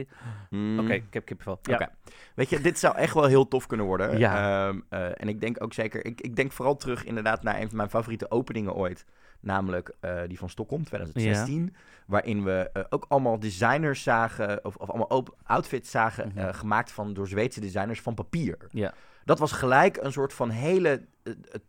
Mm. 0.51 0.79
Oké, 0.79 0.93
ik 0.93 1.15
heb 1.15 1.25
kipvel. 1.25 1.59
Ja. 1.63 1.75
Oké. 1.75 1.89
Weet 2.35 2.51
je, 2.51 2.61
dit 2.61 2.79
zou 2.79 2.97
echt 2.97 3.15
wel 3.15 3.25
heel 3.25 3.49
tof 3.49 3.67
kunnen 3.67 3.87
worden. 3.87 4.19
Ja. 4.19 4.67
Ehm, 4.69 4.81
eh, 4.89 5.07
en 5.15 5.29
ik 5.29 5.41
denk 5.41 5.63
ook 5.63 5.73
zeker, 5.73 6.05
ik, 6.05 6.21
ik 6.21 6.37
denk 6.37 6.53
vooral 6.53 6.77
terug 6.77 7.05
inderdaad 7.05 7.43
naar 7.43 7.61
een 7.61 7.69
van 7.69 7.77
mijn 7.77 7.91
favoriete 7.91 8.31
openingen 8.31 8.75
ooit. 8.75 9.05
Namelijk 9.43 9.95
eh, 10.01 10.21
die 10.27 10.39
van 10.39 10.49
Stockholm 10.49 10.85
2016. 10.85 11.75
Waarin 12.07 12.45
we 12.45 12.71
eh, 12.73 12.83
ook 12.89 13.05
allemaal 13.09 13.39
designers 13.39 14.03
zagen, 14.03 14.65
of, 14.65 14.77
of 14.77 14.89
allemaal 14.91 15.25
outfits 15.43 15.91
zagen, 15.91 16.29
Mhm. 16.29 16.39
eh, 16.39 16.55
gemaakt 16.55 16.93
van, 16.93 17.13
door 17.15 17.29
Zweedse 17.29 17.61
designers 17.61 18.01
van 18.01 18.15
papier. 18.15 18.57
Ja. 18.71 18.95
Dat 19.25 19.39
was 19.39 19.53
gelijk 19.53 19.97
een 19.97 20.13
soort 20.13 20.33
van 20.33 20.51
hele 20.51 21.07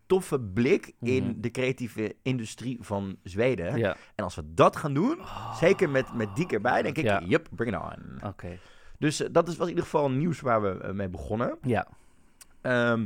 toffe 0.05 0.39
blik 0.39 0.93
in 1.01 1.23
Mhm. 1.23 1.33
de 1.41 1.51
creatieve 1.51 2.15
industrie 2.21 2.77
van 2.81 3.17
Zweden. 3.23 3.77
Ja. 3.77 3.95
En 4.15 4.23
als 4.23 4.35
we 4.35 4.53
dat 4.53 4.75
gaan 4.75 4.93
doen, 4.93 5.19
zeker 5.59 5.89
met, 5.89 6.13
met 6.13 6.35
die 6.35 6.47
erbij, 6.47 6.81
denk 6.81 6.97
ik, 6.97 7.03
Ja. 7.03 7.21
yep, 7.25 7.47
bring 7.51 7.75
it 7.75 7.81
on. 7.81 8.27
Oké. 8.29 8.57
Dus 8.99 9.17
dat 9.31 9.47
is, 9.47 9.55
was 9.55 9.63
in 9.67 9.69
ieder 9.73 9.83
geval 9.83 10.11
nieuws 10.11 10.39
waar 10.41 10.61
we 10.61 10.93
mee 10.93 11.09
begonnen. 11.09 11.57
Ja. 11.61 11.87
Ehm, 12.61 13.05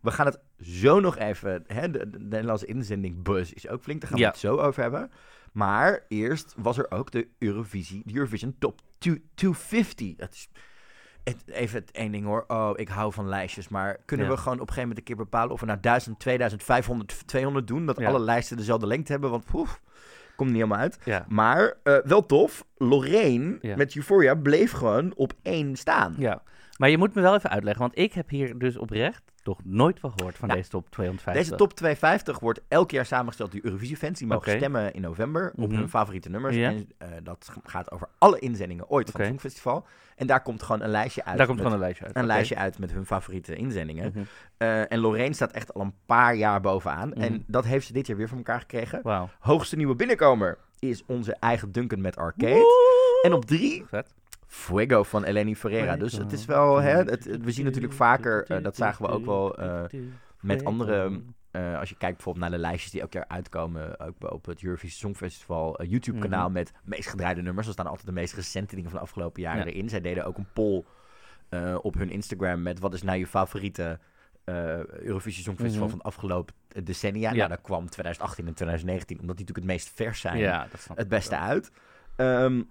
we 0.00 0.10
gaan 0.10 0.26
het 0.26 0.38
zo 0.60 1.00
nog 1.00 1.18
even. 1.18 1.64
Hè, 1.66 1.90
de, 1.90 2.10
de 2.10 2.18
Nederlandse 2.18 2.66
inzending 2.66 3.22
Buzz 3.22 3.52
is 3.52 3.68
ook 3.68 3.82
flink. 3.82 4.00
Daar 4.00 4.10
gaan 4.10 4.18
Ja. 4.18 4.24
we 4.24 4.30
het 4.30 4.40
zo 4.40 4.56
over 4.56 4.82
hebben. 4.82 5.10
Maar 5.52 6.04
eerst 6.08 6.54
was 6.56 6.78
er 6.78 6.90
ook 6.90 7.10
de 7.10 7.28
Eurovisie, 7.38 8.02
de 8.04 8.14
Eurovision 8.14 8.56
Top 8.58 8.80
2 8.98 9.22
250. 9.34 10.14
Het 10.16 10.34
is, 10.34 10.48
het, 11.24 11.42
even 11.46 11.78
het 11.80 11.90
één 11.90 12.12
ding 12.12 12.24
hoor. 12.24 12.44
Oh, 12.46 12.70
ik 12.74 12.88
hou 12.88 13.12
van 13.12 13.28
lijstjes. 13.28 13.68
Maar 13.68 13.96
kunnen 14.04 14.26
Ja. 14.26 14.32
we 14.32 14.38
gewoon 14.38 14.60
op 14.60 14.68
een 14.68 14.74
gegeven 14.74 14.88
moment 14.88 14.98
een 14.98 15.14
keer 15.14 15.24
bepalen 15.24 15.52
of 15.52 15.60
we 15.60 15.66
nou 15.66 15.80
1000, 15.80 16.18
2000, 16.18 16.62
500, 16.62 17.22
200 17.26 17.66
doen? 17.66 17.86
Dat 17.86 17.98
Ja. 17.98 18.06
alle 18.08 18.20
lijsten 18.20 18.56
dezelfde 18.56 18.86
lengte 18.86 19.12
hebben. 19.12 19.30
Want 19.30 19.44
poef, 19.44 19.80
komt 20.36 20.48
niet 20.50 20.58
helemaal 20.58 20.78
uit. 20.78 20.98
Ja. 21.04 21.24
Maar 21.28 21.74
eh, 21.82 21.96
wel 22.04 22.26
tof. 22.26 22.64
Lorraine 22.76 23.58
met 23.76 23.96
Euphoria 23.96 24.34
bleef 24.34 24.72
gewoon 24.72 25.12
op 25.16 25.32
één 25.42 25.76
staan. 25.76 26.14
Ja. 26.18 26.42
Maar 26.78 26.90
je 26.90 26.98
moet 26.98 27.14
me 27.14 27.20
wel 27.20 27.34
even 27.34 27.50
uitleggen, 27.50 27.82
want 27.82 27.98
ik 27.98 28.12
heb 28.12 28.28
hier 28.30 28.58
dus 28.58 28.76
oprecht 28.76 29.22
toch 29.42 29.60
nooit 29.64 30.00
van 30.00 30.12
gehoord 30.16 30.36
van 30.36 30.48
Ja. 30.48 30.54
deze 30.54 30.68
top 30.68 30.90
250. 30.90 31.44
Deze 31.44 31.56
top 31.56 31.72
250 31.74 32.38
wordt 32.38 32.60
elk 32.68 32.90
jaar 32.90 33.06
samengesteld 33.06 33.52
door 33.52 33.60
Eurovisie-fans. 33.64 34.18
Die 34.18 34.26
mogen 34.28 34.56
stemmen 34.56 34.92
in 34.94 35.00
november 35.00 35.52
op 35.56 35.68
Mhm. 35.68 35.78
hun 35.78 35.88
favoriete 35.88 36.28
nummers. 36.30 36.56
Ja. 36.56 36.68
En 36.70 36.88
eh, 36.98 37.08
dat 37.22 37.48
gaat 37.64 37.90
over 37.90 38.08
alle 38.18 38.38
inzendingen 38.38 38.88
ooit 38.90 39.10
van 39.10 39.20
het 39.20 39.28
Songfestival. 39.28 39.86
En 40.16 40.26
daar 40.26 40.42
komt 40.42 40.62
gewoon 40.62 40.80
een 40.82 40.88
lijstje 40.90 41.24
uit. 41.24 41.36
Daar 41.38 41.46
komt 41.46 41.58
gewoon 41.58 41.72
een 41.72 41.78
lijstje 41.78 42.04
uit. 42.04 42.16
een 42.16 42.26
lijstje 42.26 42.56
uit 42.56 42.78
met 42.78 42.92
hun 42.92 43.06
favoriete 43.06 43.54
inzendingen. 43.54 44.12
Mhm. 44.14 44.24
Eh, 44.56 44.92
en 44.92 44.98
Lorraine 44.98 45.34
staat 45.34 45.52
echt 45.52 45.74
al 45.74 45.80
een 45.80 45.94
paar 46.06 46.34
jaar 46.34 46.60
bovenaan. 46.60 47.08
Mhm. 47.08 47.20
En 47.20 47.44
dat 47.46 47.64
heeft 47.64 47.86
ze 47.86 47.92
dit 47.92 48.06
jaar 48.06 48.16
weer 48.16 48.28
voor 48.28 48.36
elkaar 48.38 48.60
gekregen. 48.60 49.00
Wauw. 49.02 49.28
Hoogste 49.38 49.76
nieuwe 49.76 49.94
binnenkomer 49.94 50.58
is 50.78 51.02
onze 51.06 51.36
eigen 51.40 51.72
Duncan 51.72 52.00
met 52.00 52.16
Arcade. 52.16 52.52
Woe! 52.54 53.18
En 53.22 53.32
op 53.32 53.44
drie 53.44 53.84
Vet. 53.88 54.14
Fuego 54.50 55.02
van 55.02 55.24
Eleni 55.24 55.56
Ferreira. 55.56 55.96
Dus 55.96 56.12
het 56.12 56.32
is 56.32 56.44
wel, 56.44 56.76
hè, 56.76 56.90
het, 56.96 57.10
het- 57.10 57.44
we 57.44 57.50
zien 57.52 57.64
natuurlijk 57.64 57.92
vaker, 57.92 58.44
eh, 58.44 58.62
dat 58.62 58.76
zagen 58.76 59.04
we 59.06 59.10
ook 59.10 59.24
wel 59.24 59.56
eh, 59.58 59.82
met 60.40 60.64
andere, 60.64 61.20
eh, 61.50 61.78
als 61.78 61.88
je 61.88 61.96
kijkt 61.96 62.14
bijvoorbeeld 62.16 62.44
naar 62.50 62.54
de 62.58 62.64
lijstjes 62.66 62.90
die 62.92 63.00
elk 63.00 63.12
jaar 63.12 63.24
uitkomen, 63.28 64.00
ook 64.00 64.32
op 64.32 64.46
het 64.46 64.62
Eurovisie 64.62 64.98
Songfestival 64.98 65.82
YouTube-kanaal 65.84 66.44
Mhm. 66.44 66.52
met 66.52 66.72
meest 66.84 67.08
gedraaide 67.08 67.42
nummers. 67.42 67.66
Er 67.66 67.72
staan 67.72 67.86
altijd 67.86 68.06
de 68.06 68.12
meest 68.12 68.34
recente 68.34 68.74
dingen 68.74 68.90
van 68.90 68.98
de 68.98 69.04
afgelopen 69.04 69.42
jaren 69.42 69.66
Ja. 69.66 69.72
erin. 69.72 69.88
Zij 69.88 70.00
deden 70.00 70.24
ook 70.24 70.36
een 70.38 70.48
poll 70.52 70.84
op 71.82 71.94
hun 71.94 72.10
Instagram 72.10 72.62
met 72.62 72.78
wat 72.78 72.94
is 72.94 73.02
nou 73.02 73.18
je 73.18 73.26
favoriete 73.26 73.98
Eurovisie 75.00 75.42
Songfestival 75.42 75.80
Mhm. 75.86 75.90
van 75.90 75.98
de 75.98 76.04
afgelopen 76.04 76.54
decennia. 76.84 77.30
Ja. 77.30 77.36
Nou, 77.36 77.48
daar 77.48 77.60
kwam 77.60 77.88
2018 77.88 78.46
en 78.46 78.54
2019, 78.54 79.20
omdat 79.20 79.36
die 79.36 79.46
natuurlijk 79.46 79.72
het 79.74 79.84
meest 79.84 79.96
vers 79.96 80.20
zijn 80.20 80.38
Ja, 80.38 80.66
dat 80.70 80.80
snap 80.80 80.96
het 80.96 81.08
beste 81.08 81.30
wel. 81.30 81.40
uit. 81.44 81.70
Ehm, 82.16 82.62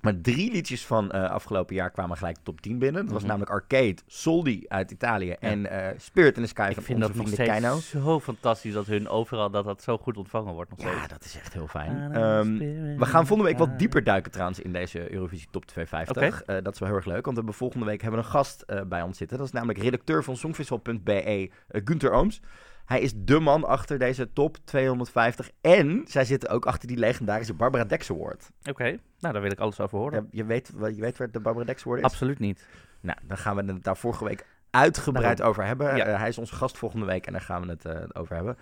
maar 0.00 0.20
drie 0.20 0.52
liedjes 0.52 0.86
van 0.86 1.10
eh, 1.10 1.30
afgelopen 1.30 1.74
jaar 1.74 1.90
kwamen 1.90 2.16
gelijk 2.16 2.36
de 2.36 2.42
top 2.42 2.60
10 2.60 2.78
binnen. 2.78 3.02
Dat 3.02 3.12
was 3.12 3.20
Mhm. 3.22 3.30
namelijk 3.30 3.52
Arcade, 3.52 3.96
Soldi 4.06 4.64
uit 4.68 4.90
Italië 4.90 5.30
en 5.30 5.70
eh, 5.70 5.98
Spirit 5.98 6.36
in 6.36 6.42
the 6.42 6.48
Sky 6.48 6.66
Ik 6.68 6.74
van 6.74 6.82
vind 6.82 7.00
dat 7.00 7.14
nog 7.14 7.28
steeds 7.28 7.50
Keino. 7.50 7.76
zo 7.78 8.20
fantastisch 8.20 8.72
dat 8.72 8.86
hun 8.86 9.08
overal 9.08 9.50
dat 9.50 9.64
dat 9.64 9.82
zo 9.82 9.98
goed 9.98 10.16
ontvangen 10.16 10.52
wordt 10.54 10.70
nog 10.70 10.80
Ja, 10.80 10.88
steeds. 10.96 11.08
dat 11.08 11.24
is 11.24 11.36
echt 11.36 11.52
heel 11.52 11.66
fijn. 11.66 12.12
Ehm, 12.12 12.56
we 12.98 13.04
gaan 13.06 13.26
volgende 13.26 13.50
week 13.50 13.58
wat 13.58 13.78
dieper 13.78 14.04
duiken 14.04 14.30
trouwens 14.32 14.60
in 14.60 14.72
deze 14.72 15.12
Eurovisie 15.12 15.48
Top 15.50 15.64
250. 15.66 16.42
Eh, 16.42 16.56
dat 16.62 16.72
is 16.72 16.78
wel 16.78 16.88
heel 16.88 16.96
erg 16.98 17.06
leuk, 17.06 17.24
want 17.24 17.26
we 17.28 17.34
hebben 17.34 17.54
volgende 17.54 17.86
week 17.86 18.02
hebben 18.02 18.20
we 18.20 18.26
een 18.26 18.32
gast 18.32 18.64
bij 18.88 19.02
ons 19.02 19.18
zitten. 19.18 19.36
Dat 19.38 19.46
is 19.46 19.52
namelijk 19.52 19.78
redacteur 19.78 20.24
van 20.24 20.36
Songfestival.be, 20.36 21.50
Gunther 21.68 22.12
Ooms. 22.12 22.40
Hij 22.88 23.00
is 23.00 23.12
de 23.16 23.38
man 23.40 23.64
achter 23.64 23.98
deze 23.98 24.32
top 24.32 24.56
250. 24.64 25.50
En 25.60 26.02
zij 26.06 26.24
zitten 26.24 26.48
ook 26.50 26.66
achter 26.66 26.88
die 26.88 26.96
legendarische 26.96 27.54
Barbara 27.54 27.84
Dex 27.84 28.10
Award. 28.10 28.50
Oké, 28.70 28.98
nou 29.18 29.32
daar 29.32 29.42
wil 29.42 29.50
ik 29.50 29.58
alles 29.58 29.80
over 29.80 29.98
horen. 29.98 30.20
Ja, 30.22 30.26
je, 30.30 30.44
weet, 30.44 30.70
wat- 30.74 30.94
je 30.96 31.00
weet 31.00 31.18
waar 31.18 31.30
de 31.30 31.40
Barbara 31.40 31.64
Dex 31.66 31.82
Award 31.84 31.98
is? 32.00 32.04
Absoluut 32.06 32.38
niet. 32.38 32.66
Nou, 33.00 33.18
dan 33.22 33.36
gaan 33.36 33.56
we 33.56 33.72
het 33.72 33.84
daar 33.84 33.96
vorige 33.96 34.24
week 34.24 34.46
uitgebreid 34.70 35.36
Daarom. 35.36 35.48
over 35.48 35.64
hebben. 35.66 35.96
Ja. 35.96 36.06
Eh, 36.06 36.18
hij 36.18 36.28
is 36.28 36.38
onze 36.38 36.54
gast 36.54 36.78
volgende 36.78 37.06
week 37.06 37.26
en 37.26 37.32
daar 37.32 37.40
gaan 37.40 37.62
we 37.62 37.68
het 37.68 37.84
eh, 37.84 38.02
over 38.12 38.34
hebben. 38.36 38.56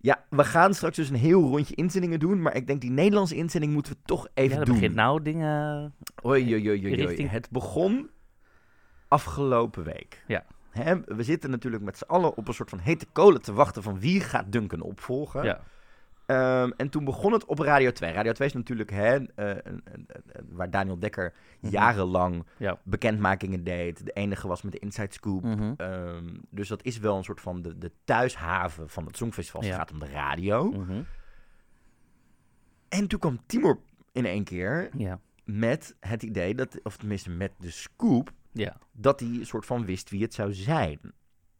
Ja, 0.00 0.24
we 0.30 0.44
gaan 0.44 0.74
straks 0.74 0.96
dus 0.96 1.08
een 1.08 1.14
heel 1.16 1.42
rondje 1.48 1.74
inzendingen 1.74 2.18
doen. 2.18 2.42
Maar 2.42 2.54
ik 2.56 2.66
denk 2.66 2.80
die 2.80 2.90
Nederlandse 2.90 3.34
inzending 3.36 3.72
moeten 3.72 3.92
we 3.92 3.98
toch 4.04 4.28
even 4.34 4.50
ja, 4.52 4.56
dat 4.56 4.66
doen. 4.66 4.74
begint 4.74 4.94
nou 4.94 5.22
dingen... 5.22 5.94
Oei, 6.26 6.42
oei, 6.52 6.68
oei, 6.68 6.68
oei, 6.68 6.84
oei. 6.94 7.06
richting- 7.06 7.30
Het 7.30 7.50
begon 7.50 8.10
afgelopen 9.08 9.84
week. 9.84 10.22
Ja. 10.26 10.44
Hè, 10.76 11.00
we 11.16 11.22
zitten 11.22 11.50
natuurlijk 11.50 11.82
met 11.82 11.98
z'n 11.98 12.04
allen 12.04 12.36
op 12.36 12.48
een 12.48 12.54
soort 12.54 12.70
van 12.70 12.78
hete 12.78 13.06
kolen 13.12 13.42
te 13.42 13.52
wachten 13.52 13.82
van 13.82 14.00
wie 14.00 14.20
gaat 14.20 14.52
Duncan 14.52 14.80
opvolgen. 14.80 15.44
Ja. 15.44 15.60
Ehm, 16.26 16.70
en 16.76 16.88
toen 16.88 17.04
begon 17.04 17.32
het 17.32 17.44
op 17.44 17.58
Radio 17.58 17.90
2. 17.92 18.12
Radio 18.12 18.32
2 18.32 18.48
is 18.48 18.54
natuurlijk 18.54 18.90
hè, 18.90 19.14
een, 19.14 19.30
een- 19.34 20.08
waar 20.48 20.70
Daniel 20.70 20.98
Dekker 20.98 21.34
Mhm. 21.60 21.72
jarenlang 21.72 22.46
Ja. 22.56 22.78
bekendmakingen 22.84 23.64
deed. 23.64 24.04
De 24.04 24.12
enige 24.12 24.48
was 24.48 24.62
met 24.62 24.72
de 24.72 24.78
Inside 24.78 25.12
Scoop. 25.12 25.42
Mhm. 25.42 25.72
Ehm, 25.76 26.34
dus 26.50 26.68
dat 26.68 26.82
is 26.84 26.98
wel 26.98 27.16
een 27.16 27.24
soort 27.24 27.40
van 27.40 27.62
de, 27.62 27.78
de 27.78 27.92
thuishaven 28.04 28.88
van 28.88 29.06
het 29.06 29.16
Songfestival. 29.16 29.60
Het 29.62 29.74
gaat 29.74 29.92
om 29.92 29.98
de 29.98 30.08
radio. 30.08 30.70
Mhm. 30.70 31.02
En 32.88 33.06
toen 33.08 33.18
kwam 33.18 33.40
Timur 33.46 33.78
in 34.12 34.24
één 34.26 34.44
keer 34.44 34.90
Ja. 34.96 35.20
met 35.44 35.96
het 36.00 36.22
idee 36.22 36.54
dat, 36.54 36.80
of 36.82 36.96
tenminste 36.96 37.30
met 37.30 37.52
de 37.58 37.70
scoop, 37.70 38.30
ja. 38.58 38.76
dat 38.92 39.20
hij 39.20 39.28
een 39.28 39.46
soort 39.46 39.66
van 39.66 39.84
wist 39.84 40.10
wie 40.10 40.22
het 40.22 40.34
zou 40.34 40.52
zijn. 40.52 41.00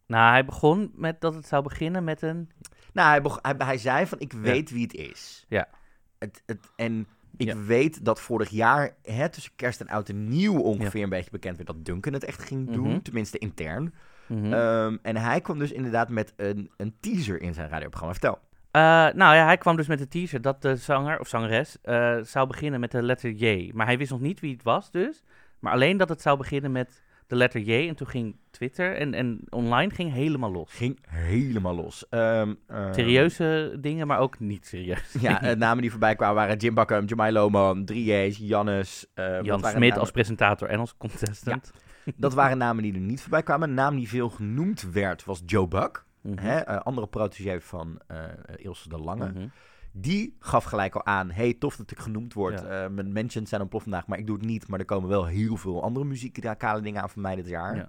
Nou, 0.07 0.31
hij 0.31 0.45
begon 0.45 0.93
met 0.95 1.21
dat 1.21 1.35
het 1.35 1.47
zou 1.47 1.63
beginnen 1.63 2.05
met 2.05 2.23
een... 2.23 2.51
Nou, 2.93 3.09
hij, 3.09 3.23
beg- 3.23 3.39
hij, 3.43 3.55
hij 3.59 3.79
zei 3.79 4.07
van, 4.07 4.21
ik 4.21 4.33
weet 4.33 4.71
wie 4.71 4.83
het 4.83 4.95
is. 4.95 5.45
Ja. 5.49 5.69
Het, 6.19 6.43
het, 6.47 6.71
en 6.77 7.07
ik 7.37 7.47
Ja. 7.47 7.57
weet 7.57 8.05
dat 8.05 8.21
vorig 8.21 8.49
jaar, 8.51 8.97
hè, 9.03 9.29
tussen 9.29 9.53
kerst 9.57 9.81
en 9.81 9.89
oud 9.89 10.09
en 10.09 10.29
nieuw 10.29 10.59
ongeveer 10.61 11.03
een 11.03 11.09
beetje 11.09 11.31
bekend 11.31 11.57
werd 11.57 11.69
dat 11.69 11.85
Duncan 11.85 12.13
het 12.13 12.25
echt 12.25 12.43
ging 12.43 12.71
doen. 12.71 12.89
Mhm. 12.89 13.01
Tenminste 13.01 13.39
intern. 13.39 13.95
Mhm. 14.27 14.53
Ehm, 14.53 14.97
en 15.03 15.17
hij 15.17 15.41
kwam 15.41 15.59
dus 15.59 15.73
inderdaad 15.73 16.09
met 16.09 16.33
een, 16.37 16.71
een 16.77 16.97
teaser 17.01 17.41
in 17.43 17.55
zijn 17.55 17.69
radioprogramma. 17.69 18.13
Vertel. 18.15 18.39
Eh, 18.71 18.83
nou 19.15 19.35
ja, 19.35 19.45
hij 19.45 19.59
kwam 19.59 19.77
dus 19.77 19.87
met 19.87 19.99
de 19.99 20.09
teaser 20.09 20.41
dat 20.41 20.63
de 20.63 20.77
zanger 20.77 21.21
of 21.21 21.29
zangeres 21.29 21.79
eh, 21.83 22.17
zou 22.23 22.47
beginnen 22.47 22.81
met 22.81 22.91
de 22.91 23.03
letter 23.03 23.31
J. 23.31 23.71
Maar 23.75 23.87
hij 23.87 23.99
wist 23.99 24.11
nog 24.11 24.21
niet 24.21 24.41
wie 24.41 24.53
het 24.53 24.63
was 24.63 24.91
dus. 24.91 25.23
Maar 25.67 25.75
alleen 25.75 25.97
dat 25.97 26.09
het 26.09 26.23
zou 26.23 26.37
beginnen 26.39 26.73
met 26.73 27.03
de 27.27 27.37
letter 27.37 27.61
J. 27.61 27.89
En 27.89 27.95
toen 27.97 28.07
ging 28.07 28.37
Twitter 28.51 28.97
en, 28.97 29.15
en 29.15 29.41
online 29.49 29.91
ging 29.95 30.13
helemaal 30.13 30.53
los. 30.53 30.73
Ging 30.73 30.99
helemaal 31.09 31.75
los. 31.75 32.09
Ehm, 32.09 32.55
ehm, 32.67 32.93
Serieuze 32.95 33.77
dingen, 33.81 34.07
maar 34.07 34.19
ook 34.19 34.39
niet 34.39 34.67
serieus. 34.67 35.17
Ja, 35.21 35.43
eh, 35.43 35.57
namen 35.57 35.81
die 35.83 35.91
voorbij 35.91 36.15
kwamen 36.15 36.35
waren 36.35 36.57
Jim 36.57 36.75
Bakker, 36.75 37.05
Jamai 37.05 37.33
Lohman, 37.33 37.85
3J's, 37.93 38.37
Jannes. 38.39 39.07
eh, 39.15 39.43
Jan 39.43 39.59
Smit 39.59 39.73
namen- 39.79 39.99
als 39.99 40.11
presentator 40.11 40.69
en 40.69 40.79
als 40.79 40.97
contestant. 40.97 41.71
Dat 42.17 42.35
waren 42.35 42.59
namen 42.59 42.83
die 42.83 42.95
er 42.95 43.01
niet 43.01 43.21
voorbij 43.21 43.43
kwamen. 43.43 43.69
Een 43.69 43.75
naam 43.75 43.97
die 43.97 44.09
veel 44.09 44.29
genoemd 44.29 44.91
werd 44.93 45.25
was 45.25 45.43
Joe 45.47 45.69
Buck. 45.69 46.05
Hè, 46.35 46.57
eh, 46.59 46.77
andere 46.81 47.07
protégé 47.07 47.61
van 47.61 48.01
Ilse 48.57 48.89
de 48.89 48.99
Lange. 48.99 49.29
Mhm. 49.33 49.47
Die 49.99 50.37
gaf 50.41 50.65
gelijk 50.65 50.95
al 50.95 51.05
aan, 51.07 51.31
hey, 51.31 51.55
tof 51.59 51.77
dat 51.77 51.91
ik 51.91 51.99
genoemd 51.99 52.33
word. 52.33 52.61
Ja. 52.61 52.67
Eh, 52.85 52.91
mijn 52.91 53.13
mentions 53.13 53.49
zijn 53.49 53.61
ontploft 53.61 53.85
vandaag, 53.85 54.07
maar 54.07 54.19
ik 54.19 54.27
doe 54.27 54.37
het 54.37 54.45
niet. 54.47 54.69
Maar 54.69 54.79
er 54.79 54.85
komen 54.85 55.09
wel 55.09 55.27
heel 55.27 55.57
veel 55.57 55.83
andere 55.83 56.05
muzikale 56.05 56.81
dingen 56.81 57.03
aan 57.03 57.11
van 57.11 57.23
mij 57.23 57.35
dit 57.37 57.49
jaar. 57.49 57.77
Ja. 57.77 57.89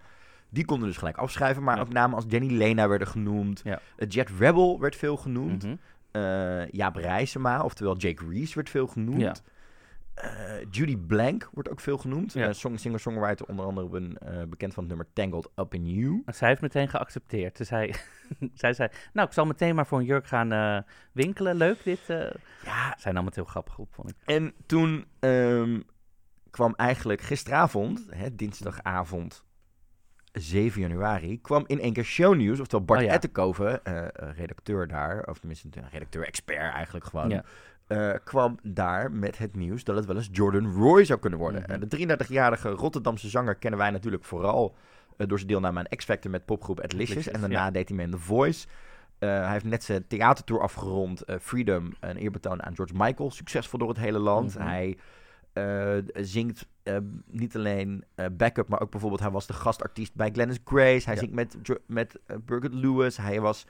Die 0.50 0.66
konden 0.66 0.88
dus 0.88 0.98
gelijk 0.98 1.18
afschrijven. 1.18 1.64
Maar 1.64 1.76
Ja. 1.76 1.82
ook 1.82 1.94
namen 1.94 2.16
als 2.16 2.26
Jenny 2.28 2.52
Lena 2.54 2.88
werden 2.88 3.08
genoemd. 3.08 3.62
Eh, 3.62 4.08
Jet 4.10 4.30
Rebel 4.40 4.80
werd 4.80 4.96
veel 4.96 5.18
genoemd. 5.18 5.68
Jaap 6.72 6.96
Rijsema, 6.96 7.64
oftewel 7.64 7.98
Jake 7.98 8.26
Reese, 8.30 8.56
werd 8.56 8.70
veel 8.70 8.88
genoemd. 8.88 9.44
Eh, 10.18 10.62
Judy 10.70 10.98
Blank 10.98 11.50
wordt 11.52 11.70
ook 11.70 11.80
veel 11.80 11.98
genoemd. 11.98 12.34
Ja. 12.34 12.54
Song, 12.54 12.78
singer-songwriter, 12.78 13.46
onder 13.46 13.66
andere 13.66 13.88
ben, 13.90 14.18
eh, 14.18 14.44
bekend 14.48 14.74
van 14.74 14.84
het 14.84 14.94
nummer 14.94 15.14
Tangled 15.14 15.50
Up 15.56 15.74
in 15.74 15.86
You. 15.86 16.24
Zij 16.26 16.48
heeft 16.48 16.62
meteen 16.62 16.90
geaccepteerd. 16.90 17.58
Dus 17.58 17.70
hij, 17.78 17.96
zij 18.54 18.74
zei, 18.74 18.90
nou, 19.14 19.28
ik 19.28 19.34
zal 19.34 19.46
meteen 19.46 19.76
maar 19.76 19.88
voor 19.88 20.00
een 20.00 20.06
jurk 20.06 20.28
gaan 20.28 20.84
winkelen. 21.12 21.56
Leuk 21.56 21.84
dit. 21.84 22.00
Ja, 22.64 22.96
Zij 22.98 23.12
nam 23.12 23.26
het 23.26 23.36
heel 23.36 23.46
grappig 23.46 23.78
op, 23.78 23.94
vond 23.94 24.10
ik. 24.10 24.16
en 24.26 24.54
toen 24.66 25.06
ehm, 25.20 25.80
kwam 26.50 26.74
eigenlijk 26.76 27.22
gisteravond, 27.22 28.08
hè, 28.10 28.36
dinsdagavond 28.36 29.44
7 30.32 30.82
januari, 30.82 31.42
kwam 31.42 31.64
in 31.68 31.80
één 31.80 31.94
keer 31.94 32.04
shownieuws, 32.04 32.60
oftewel 32.60 32.86
Bart 32.86 33.00
Oh 33.00 33.06
ja. 33.06 33.14
Ettenkoven, 33.14 33.80
redacteur 34.14 34.88
daar, 34.88 35.24
of 35.28 35.38
tenminste 35.40 35.68
een 35.72 35.90
redacteur-expert 35.92 36.74
eigenlijk 36.74 37.06
gewoon, 37.06 37.30
Ja. 37.30 37.44
Eh, 37.88 38.14
kwam 38.24 38.58
daar 38.64 39.12
met 39.12 39.38
het 39.38 39.56
nieuws 39.56 39.84
dat 39.84 39.96
het 39.96 40.06
wel 40.06 40.16
eens 40.16 40.30
Jordan 40.32 40.72
Roy 40.74 41.06
zou 41.06 41.20
kunnen 41.20 41.40
worden. 41.40 41.64
Mhm. 41.68 41.80
De 41.80 42.18
33-jarige 42.18 42.70
Rotterdamse 42.70 43.30
zanger 43.30 43.56
kennen 43.56 43.80
wij 43.80 43.90
natuurlijk 43.90 44.24
vooral 44.24 44.76
eh, 45.18 45.28
door 45.28 45.38
zijn 45.38 45.50
deelname 45.50 45.80
aan 45.80 45.98
X-Factor 45.98 46.32
met 46.32 46.46
popgroep. 46.46 46.80
Atlassius, 46.80 47.28
En 47.28 47.40
daarna 47.40 47.66
ja. 47.66 47.72
deed 47.72 47.88
hij 47.88 47.98
mee 47.98 48.06
in 48.06 48.12
The 48.12 48.18
Voice. 48.20 48.68
Eh, 49.20 49.30
hij 49.30 49.52
heeft 49.52 49.66
net 49.66 49.84
zijn 49.84 50.08
theatertour 50.08 50.62
afgerond, 50.62 51.24
Freedom, 51.42 51.94
een 52.00 52.18
eerbetoon 52.18 52.64
aan 52.64 52.76
George 52.76 52.94
Michael, 52.96 53.32
succesvol 53.32 53.80
door 53.80 53.90
het 53.90 53.98
hele 53.98 54.20
land. 54.20 54.56
Mhm. 54.56 54.68
Hij 54.68 54.98
zingt 56.14 56.66
niet 57.26 57.56
alleen 57.56 58.04
backup, 58.32 58.68
maar 58.68 58.82
ook 58.82 58.92
bijvoorbeeld 58.92 59.22
hij 59.22 59.32
was 59.32 59.48
de 59.48 59.54
gastartiest 59.54 60.16
bij 60.16 60.30
Glennis 60.32 60.60
Grace. 60.66 61.06
Hij 61.06 61.14
Ja. 61.14 61.20
zingt 61.20 61.34
met, 61.34 61.58
met 61.86 62.20
Birgit 62.46 62.74
Lewis. 62.74 63.18
Hij 63.18 63.42
was 63.42 63.66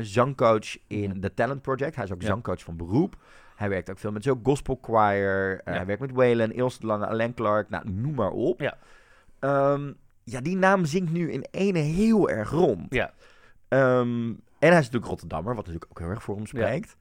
zangcoach 0.00 0.76
in 0.86 1.10
Mhm. 1.10 1.20
The 1.20 1.34
Talent 1.34 1.62
Project. 1.62 1.94
Hij 1.94 2.04
is 2.04 2.12
ook 2.12 2.22
zangcoach 2.22 2.62
van 2.62 2.76
beroep. 2.76 3.16
Hij 3.56 3.68
werkt 3.68 3.90
ook 3.90 3.98
veel 3.98 4.12
met 4.12 4.22
zo'n 4.22 4.40
gospel 4.42 4.78
choir. 4.82 5.60
Eh. 5.64 5.74
Hij 5.74 5.86
werkt 5.86 6.00
met 6.00 6.12
Waylon, 6.12 6.52
Ilse 6.52 6.80
de 6.80 6.86
Lange, 6.86 7.06
Alain 7.06 7.34
Clark. 7.34 7.68
Nou, 7.68 7.90
noem 7.90 8.14
maar 8.14 8.30
op. 8.30 8.60
Ja. 8.60 8.76
Ehm, 9.38 9.92
ja, 10.24 10.40
die 10.40 10.56
naam 10.56 10.84
zingt 10.84 11.12
nu 11.12 11.32
in 11.32 11.46
ene 11.50 11.78
heel 11.78 12.28
erg 12.30 12.50
rond. 12.50 12.94
Ja. 12.94 13.12
Ehm, 13.68 14.28
en 14.28 14.38
hij 14.58 14.68
is 14.68 14.74
natuurlijk 14.74 15.06
Rotterdammer, 15.06 15.54
wat 15.54 15.66
natuurlijk 15.66 15.90
ook 15.90 15.98
heel 15.98 16.08
erg 16.10 16.22
voor 16.22 16.36
hem 16.36 16.46
spreekt. 16.46 16.96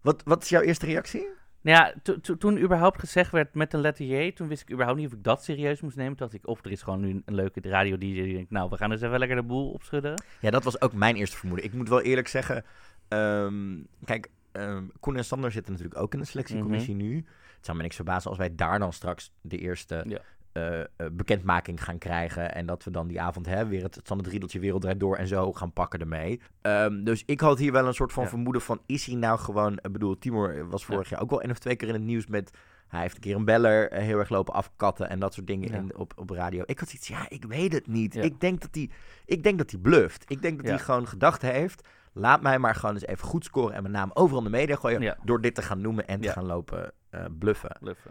Wat, 0.00 0.22
wat 0.24 0.42
is 0.42 0.48
jouw 0.48 0.60
eerste 0.60 0.86
reactie? 0.86 1.26
Nou 1.62 1.76
ja, 1.78 1.94
to- 2.02 2.20
to- 2.20 2.36
toen 2.36 2.58
überhaupt 2.58 2.98
gezegd 2.98 3.32
werd 3.32 3.54
met 3.54 3.72
een 3.74 3.80
letter 3.80 4.06
J, 4.06 4.32
toen 4.32 4.48
wist 4.48 4.62
ik 4.62 4.70
überhaupt 4.70 4.98
niet 4.98 5.06
of 5.08 5.12
ik 5.12 5.24
dat 5.24 5.44
serieus 5.44 5.80
moest 5.80 5.96
nemen. 5.96 6.16
Toen 6.16 6.26
dacht 6.26 6.42
ik, 6.42 6.48
of 6.48 6.64
er 6.64 6.70
is 6.70 6.82
gewoon 6.82 7.00
nu 7.00 7.22
een 7.24 7.34
leuke 7.34 7.60
radio 7.62 7.98
DJ 7.98 8.06
die 8.22 8.34
denkt, 8.34 8.50
nou, 8.50 8.70
we 8.70 8.76
gaan 8.76 8.92
eens 8.92 9.00
even 9.02 9.18
lekker 9.18 9.36
de 9.36 9.42
boel 9.42 9.70
opschudden. 9.70 10.22
Ja, 10.40 10.50
dat 10.50 10.64
was 10.64 10.80
ook 10.80 10.92
mijn 10.92 11.16
eerste 11.16 11.36
vermoeden. 11.36 11.66
Ik 11.66 11.72
moet 11.72 11.88
wel 11.88 12.00
eerlijk 12.00 12.28
zeggen, 12.28 12.64
ehm, 13.08 13.78
kijk, 14.04 14.28
ehm 14.52 14.84
Koen 15.00 15.16
en 15.16 15.24
Sander 15.24 15.52
zitten 15.52 15.72
natuurlijk 15.72 16.00
ook 16.00 16.12
in 16.12 16.18
de 16.18 16.24
selectiecommissie 16.26 16.94
nu. 16.94 17.16
Het 17.56 17.64
zou 17.64 17.76
me 17.76 17.82
niks 17.82 17.96
verbazen 17.96 18.30
als 18.30 18.38
wij 18.38 18.54
daar 18.54 18.78
dan 18.78 18.92
straks 18.92 19.32
de 19.40 19.58
eerste 19.58 20.04
Ja. 20.08 20.20
Eh, 20.52 20.80
eh, 20.80 20.86
bekendmaking 21.12 21.84
gaan 21.84 21.98
krijgen. 21.98 22.54
En 22.54 22.66
dat 22.66 22.84
we 22.84 22.90
dan 22.90 23.06
die 23.08 23.20
avond 23.20 23.46
hè, 23.46 23.66
weer 23.66 23.82
het, 23.82 23.94
het 23.94 24.04
standaard 24.04 24.30
riedeltje 24.30 24.58
Wereld 24.60 24.82
Draait 24.82 25.00
Door 25.00 25.16
en 25.16 25.26
zo 25.26 25.52
gaan 25.52 25.72
pakken 25.72 26.00
ermee. 26.00 26.40
Ehm, 26.60 27.04
dus 27.04 27.22
ik 27.26 27.40
had 27.40 27.58
hier 27.58 27.72
wel 27.72 27.86
een 27.86 27.94
soort 27.94 28.12
van 28.12 28.22
Ja. 28.22 28.28
vermoeden 28.28 28.62
van, 28.62 28.80
is 28.86 29.06
hij 29.06 29.14
nou 29.14 29.38
gewoon... 29.38 29.72
Ik 29.72 29.92
bedoel, 29.92 30.18
Timur 30.18 30.68
was 30.68 30.84
vorig 30.84 31.08
jaar 31.08 31.20
ook 31.20 31.30
wel 31.30 31.42
één 31.42 31.50
of 31.50 31.58
twee 31.58 31.76
keer 31.76 31.88
in 31.88 31.94
het 31.94 32.02
nieuws 32.02 32.26
met... 32.26 32.50
Hij 32.88 33.00
heeft 33.00 33.14
een 33.14 33.20
keer 33.20 33.36
een 33.36 33.44
beller 33.44 33.90
eh, 33.90 34.02
heel 34.02 34.18
erg 34.18 34.28
lopen 34.28 34.54
afkatten 34.54 35.08
en 35.08 35.20
dat 35.20 35.34
soort 35.34 35.46
dingen 35.46 35.68
Ja. 35.70 35.76
in, 35.76 35.96
op, 35.96 36.12
op 36.16 36.30
radio. 36.30 36.62
Ik 36.66 36.78
had 36.78 36.92
iets, 36.92 37.08
ja, 37.08 37.26
ik 37.28 37.44
weet 37.44 37.72
het 37.72 37.86
niet. 37.86 38.14
Ja. 38.14 38.22
Ik 38.22 38.40
denk 38.40 38.60
dat 38.60 38.70
hij, 38.72 38.90
ik 39.24 39.42
denk 39.42 39.58
dat 39.58 39.70
hij 39.70 39.80
bluft. 39.80 40.24
Ik 40.30 40.42
denk 40.42 40.56
dat 40.56 40.66
Ja. 40.66 40.72
hij 40.74 40.80
gewoon 40.84 41.08
gedacht 41.08 41.42
heeft, 41.42 41.88
laat 42.12 42.42
mij 42.42 42.58
maar 42.58 42.74
gewoon 42.74 42.94
eens 42.94 43.06
even 43.06 43.26
goed 43.28 43.44
scoren 43.44 43.74
en 43.74 43.82
mijn 43.82 43.94
naam 43.94 44.10
overal 44.14 44.44
in 44.44 44.50
de 44.50 44.56
media 44.56 44.76
gooien 44.76 45.16
door 45.24 45.40
dit 45.40 45.54
te 45.54 45.62
gaan 45.62 45.80
noemen 45.80 46.06
en 46.06 46.20
te 46.20 46.28
gaan 46.28 46.46
lopen 46.46 46.92
eh, 47.10 47.24
bluffen. 47.38 47.76
Bluffen. 47.80 48.10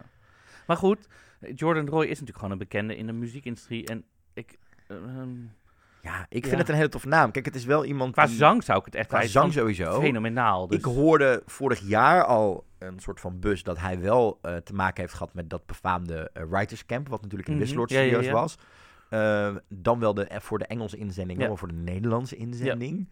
Maar 0.67 0.77
goed, 0.77 1.08
Jordan 1.55 1.88
Roy 1.88 2.03
is 2.03 2.10
natuurlijk 2.10 2.38
gewoon 2.38 2.51
een 2.51 2.58
bekende 2.58 2.96
in 2.96 3.05
de 3.05 3.13
muziekindustrie. 3.13 3.86
En 3.88 4.03
ik, 4.34 4.58
ehm, 4.88 5.29
Ja, 6.01 6.25
ik 6.29 6.43
Ja. 6.43 6.48
vind 6.50 6.60
het 6.62 6.69
een 6.69 6.75
hele 6.75 6.89
toffe 6.89 7.08
naam. 7.08 7.31
Kijk, 7.31 7.46
het 7.46 7.55
is 7.55 7.65
wel 7.65 7.86
iemand 7.86 8.12
qua 8.13 8.25
die- 8.25 8.36
zang 8.36 8.63
zou 8.63 8.79
ik 8.79 8.86
het 8.86 8.96
echt... 8.96 9.08
qua 9.08 9.25
zang 9.25 9.53
sowieso. 9.53 10.00
Fenomenaal. 10.01 10.67
Dus, 10.67 10.77
Ik 10.77 10.84
hoorde 10.86 11.41
vorig 11.46 11.79
jaar 11.79 12.24
al 12.24 12.65
een 12.77 13.00
soort 13.00 13.19
van 13.19 13.39
bus 13.39 13.63
dat 13.63 13.79
hij 13.79 14.00
wel 14.00 14.39
eh, 14.41 14.55
te 14.55 14.74
maken 14.74 15.01
heeft 15.01 15.13
gehad 15.13 15.34
met 15.34 15.50
dat 15.50 15.65
befaamde 15.65 16.29
eh, 16.34 16.43
Writers 16.50 16.86
Camp, 16.86 17.08
wat 17.10 17.22
natuurlijk 17.22 17.50
in. 17.50 17.58
Wisseloord 17.58 17.89
Ja, 17.89 18.00
ja, 18.00 18.05
Studios 18.05 18.25
ja. 18.25 18.31
was. 18.34 18.58
Eh, 19.10 19.55
dan 19.67 20.00
wel 20.00 20.13
de, 20.13 20.24
eh, 20.25 20.39
voor 20.39 20.58
de 20.60 20.65
Engelse 20.65 20.98
inzending, 20.98 21.39
dan 21.39 21.48
wel 21.48 21.58
voor 21.58 21.67
de 21.67 21.74
Nederlandse 21.74 22.36
inzending. 22.36 23.10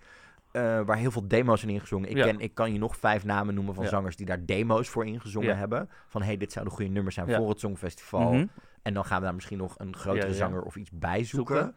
Eh, 0.58 0.82
waar 0.86 0.98
heel 0.98 1.12
veel 1.12 1.28
demo's 1.28 1.60
zijn 1.60 1.72
ingezongen. 1.72 2.10
Ik, 2.10 2.18
Ja. 2.18 2.26
ken, 2.26 2.40
ik 2.40 2.54
kan 2.54 2.74
je 2.74 2.80
nog 2.80 2.98
vijf 2.98 3.24
namen 3.26 3.54
noemen 3.54 3.74
van 3.76 3.84
Ja. 3.84 3.90
zangers 3.90 4.16
die 4.16 4.26
daar 4.26 4.46
demo's 4.46 4.90
voor 4.90 5.06
ingezongen 5.06 5.50
Ja. 5.50 5.56
hebben. 5.56 5.90
Van 6.08 6.22
hey, 6.22 6.38
dit 6.38 6.52
zouden 6.52 6.74
goede 6.74 6.92
nummers 6.92 7.16
zijn 7.16 7.28
voor 7.36 7.50
het 7.50 7.60
Songfestival. 7.60 8.34
Mhm. 8.34 8.46
En 8.82 8.94
dan 8.94 9.06
gaan 9.06 9.18
we 9.20 9.24
daar 9.26 9.34
misschien 9.36 9.58
nog 9.58 9.76
een 9.78 9.96
grotere 9.96 10.34
zanger 10.34 10.62
of 10.62 10.76
iets 10.76 10.90
bij 10.94 11.24
zoeken. 11.24 11.76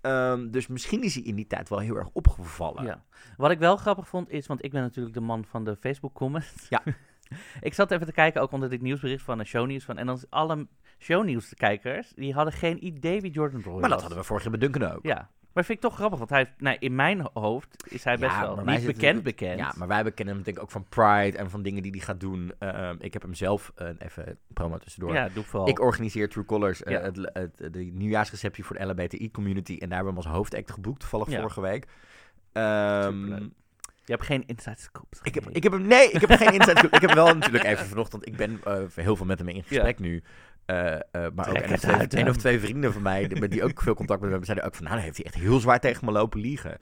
Ehm, 0.00 0.50
dus 0.50 0.66
misschien 0.66 1.02
is 1.02 1.14
hij 1.14 1.22
in 1.24 1.34
die 1.34 1.46
tijd 1.46 1.68
wel 1.68 1.78
heel 1.78 1.96
erg 1.96 2.08
opgevallen. 2.12 3.02
Wat 3.36 3.50
ik 3.50 3.58
wel 3.58 3.76
grappig 3.76 4.08
vond 4.08 4.30
is, 4.30 4.46
want 4.46 4.64
ik 4.64 4.70
ben 4.70 4.82
natuurlijk 4.82 5.14
de 5.14 5.20
man 5.20 5.44
van 5.44 5.64
de 5.64 5.76
Facebook 5.76 6.14
comments. 6.14 6.66
Ja. 6.68 6.82
ik 7.60 7.74
zat 7.74 7.90
even 7.90 8.06
te 8.06 8.12
kijken, 8.12 8.40
ook 8.42 8.52
onder 8.52 8.70
dit 8.70 8.80
nieuwsbericht 8.82 9.24
van 9.24 9.38
een 9.38 9.46
shownieuws. 9.46 9.84
Van, 9.84 9.98
en 9.98 10.06
dan 10.06 10.20
alle 10.28 10.66
shownieuws-kijkers, 10.98 12.12
die 12.14 12.34
hadden 12.34 12.52
geen 12.52 12.84
idee 12.86 13.20
wie 13.20 13.30
Jordan 13.30 13.62
Roy 13.62 13.72
was. 13.72 13.80
Maar 13.80 13.90
dat 13.90 14.00
hadden 14.00 14.18
we 14.18 14.24
vorig 14.24 14.42
jaar 14.42 14.58
bij 14.58 14.68
Duncan 14.68 14.92
ook. 14.92 15.04
Ja, 15.06 15.30
maar 15.58 15.66
vind 15.66 15.78
ik 15.84 15.88
toch 15.90 15.94
grappig, 15.98 16.18
want 16.18 16.30
hij, 16.30 16.54
nou, 16.58 16.76
in 16.78 16.94
mijn 16.94 17.28
hoofd 17.32 17.92
is 17.92 18.04
hij 18.04 18.16
best 18.18 18.32
Ja, 18.32 18.40
wel 18.54 18.64
niet 18.64 18.86
bekend 18.86 19.22
bekend. 19.22 19.58
Ja, 19.58 19.72
maar 19.76 19.88
wij 19.88 20.12
kennen 20.12 20.34
hem 20.34 20.44
denk 20.44 20.56
ik 20.56 20.62
ook 20.62 20.70
van 20.70 20.84
Pride 20.88 21.38
en 21.38 21.50
van 21.50 21.62
dingen 21.62 21.82
die 21.82 21.90
hij 21.90 22.00
gaat 22.00 22.20
doen. 22.20 22.52
Ehm, 22.58 22.96
ik 22.98 23.12
heb 23.12 23.22
hem 23.22 23.34
zelf, 23.34 23.72
eh, 23.74 23.88
even 23.98 24.38
promo 24.52 24.78
tussendoor. 24.78 25.12
Ja, 25.14 25.28
doe 25.28 25.44
vooral. 25.44 25.68
Ik 25.68 25.80
organiseer 25.80 26.28
True 26.28 26.44
Colors, 26.44 26.82
eh, 26.82 26.92
Ja. 26.92 27.00
het, 27.00 27.30
het, 27.32 27.72
de 27.72 27.78
nieuwjaarsreceptie 27.92 28.64
voor 28.64 28.76
de 28.78 28.84
LHBTI-community. 28.84 29.72
En 29.72 29.88
daar 29.88 29.96
hebben 29.98 30.14
we 30.14 30.20
hem 30.20 30.28
als 30.28 30.36
hoofdact 30.38 30.70
geboekt, 30.70 31.00
toevallig 31.00 31.28
Ja. 31.30 31.38
vorige 31.38 31.60
week. 31.60 31.86
Superleuk. 32.52 33.50
Je 34.04 34.14
hebt 34.14 34.26
geen 34.26 34.44
inside 34.46 34.80
scoops. 34.80 35.20
Ik 35.22 35.34
heb, 35.34 35.48
ik 35.50 35.62
heb 35.62 35.72
hem, 35.72 35.86
nee, 35.86 36.10
ik 36.10 36.20
heb 36.20 36.30
geen 36.30 36.52
inside 36.52 36.78
scoop. 36.78 36.92
Ik 36.94 37.00
heb 37.00 37.12
wel 37.12 37.34
natuurlijk 37.34 37.64
even 37.64 37.86
vanochtend, 37.86 38.26
ik 38.26 38.36
ben 38.36 38.60
eh, 38.64 38.82
heel 38.94 39.16
veel 39.16 39.26
met 39.26 39.38
hem 39.38 39.48
in 39.48 39.62
gesprek 39.62 39.98
nu. 39.98 40.22
Eh, 40.68 40.94
eh, 40.94 41.00
maar 41.34 41.48
ook 41.48 41.54
één 41.56 42.28
of, 42.28 42.36
twee, 42.36 42.56
of 42.56 42.62
vrienden 42.62 42.92
van 42.92 43.02
mij, 43.02 43.28
die- 43.28 43.48
die 43.48 43.64
ook 43.64 43.82
veel 43.82 43.94
contact 43.94 44.20
met 44.20 44.30
hem 44.30 44.40
hebben, 44.40 44.44
zeiden 44.46 44.66
ook 44.66 44.74
van, 44.74 44.84
nou, 44.84 44.94
dan 44.96 45.04
heeft 45.04 45.16
hij 45.16 45.26
echt 45.26 45.34
heel 45.34 45.60
zwaar 45.60 45.80
tegen 45.80 46.04
me 46.04 46.12
lopen 46.12 46.40
liegen. 46.40 46.78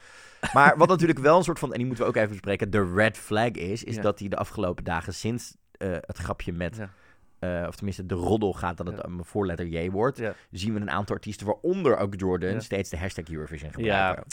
Maar 0.53 0.77
wat 0.77 0.89
natuurlijk 0.89 1.19
wel 1.19 1.37
een 1.37 1.45
soort 1.45 1.59
van, 1.59 1.71
en 1.73 1.77
die 1.79 1.87
moeten 1.87 2.05
we 2.05 2.11
ook 2.11 2.17
even 2.17 2.31
bespreken, 2.31 2.71
de 2.71 2.93
red 2.95 3.19
flag 3.19 3.51
is, 3.51 3.85
is 3.85 3.95
Ja. 3.95 4.03
dat 4.03 4.19
hij 4.19 4.29
de 4.29 4.37
afgelopen 4.37 4.85
dagen 4.85 5.15
sinds 5.15 5.57
eh, 5.77 5.91
het 6.01 6.17
grapje 6.17 6.53
met, 6.53 6.77
Ja. 7.41 7.69
of 7.69 7.75
tenminste 7.77 8.07
de 8.07 8.15
roddel 8.15 8.53
gaat 8.53 8.77
dat 8.77 8.87
het 8.87 8.97
Ja. 8.97 9.05
een 9.05 9.25
voorletter 9.25 9.67
J 9.67 9.91
wordt, 9.91 10.19
Ja. 10.19 10.35
zien 10.51 10.75
we 10.75 10.81
een 10.81 10.91
aantal 10.91 11.15
artiesten, 11.15 11.47
waaronder 11.47 11.97
ook 11.97 12.15
Jordan, 12.17 12.51
Ja. 12.53 12.61
steeds 12.61 12.91
de 12.91 12.99
hashtag 12.99 13.29
Eurovision 13.31 13.73
gebruiken. 13.73 14.25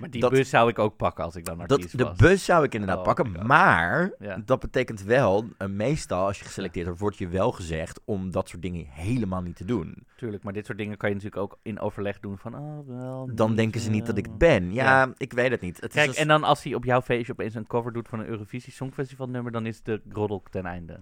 Maar 0.00 0.10
die 0.10 0.20
Dat- 0.20 0.30
bus 0.30 0.48
zou 0.50 0.68
ik 0.68 0.78
ook 0.78 0.96
pakken 0.96 1.24
als 1.24 1.36
ik 1.36 1.44
dan 1.44 1.58
Dat, 1.58 1.70
artiest 1.72 1.98
de 1.98 2.04
was. 2.04 2.16
bus 2.16 2.44
zou 2.44 2.64
ik 2.64 2.72
inderdaad 2.74 2.98
Oh 2.98 3.04
pakken, 3.04 3.34
God. 3.34 3.42
maar 3.46 4.12
Ja. 4.18 4.42
dat 4.44 4.60
betekent 4.60 5.02
wel, 5.02 5.44
eh, 5.58 5.68
meestal 5.68 6.26
als 6.26 6.38
je 6.38 6.44
geselecteerd 6.44 6.86
wordt, 6.86 7.00
wordt 7.00 7.18
je 7.18 7.28
wel 7.28 7.52
gezegd 7.52 8.00
om 8.04 8.30
dat 8.30 8.48
soort 8.48 8.62
dingen 8.62 8.86
helemaal 8.88 9.42
niet 9.42 9.56
te 9.56 9.64
doen. 9.64 10.06
Tuurlijk, 10.16 10.42
maar 10.42 10.52
dit 10.52 10.66
soort 10.66 10.78
dingen 10.78 10.96
kan 10.96 11.08
je 11.08 11.14
natuurlijk 11.14 11.42
ook 11.42 11.58
in 11.62 11.80
overleg 11.80 12.20
doen 12.20 12.38
van, 12.38 12.54
oh 12.54 12.86
wel. 12.88 13.30
Dan 13.34 13.48
niet, 13.48 13.56
denken 13.56 13.80
ze 13.80 13.90
niet 13.90 14.06
dat 14.06 14.16
ik 14.16 14.24
eh. 14.24 14.30
het 14.30 14.38
ben. 14.38 14.72
Ja, 14.72 14.84
Ja. 15.02 15.12
ik 15.16 15.32
weet 15.32 15.50
het 15.50 15.60
niet. 15.60 15.80
Het 15.80 15.92
Kijk, 15.92 16.10
en 16.10 16.28
dan 16.28 16.44
als 16.44 16.62
hij 16.62 16.74
op 16.74 16.84
jouw 16.84 17.02
feestje 17.02 17.32
opeens 17.32 17.54
een 17.54 17.66
cover 17.66 17.92
doet 17.92 18.08
van 18.08 18.18
een 18.20 18.26
Eurovisie 18.26 18.72
Songfestival 18.72 19.28
nummer, 19.28 19.52
dan 19.52 19.66
is 19.66 19.82
de 19.82 20.00
roddel 20.12 20.42
ten 20.50 20.66
einde. 20.66 21.00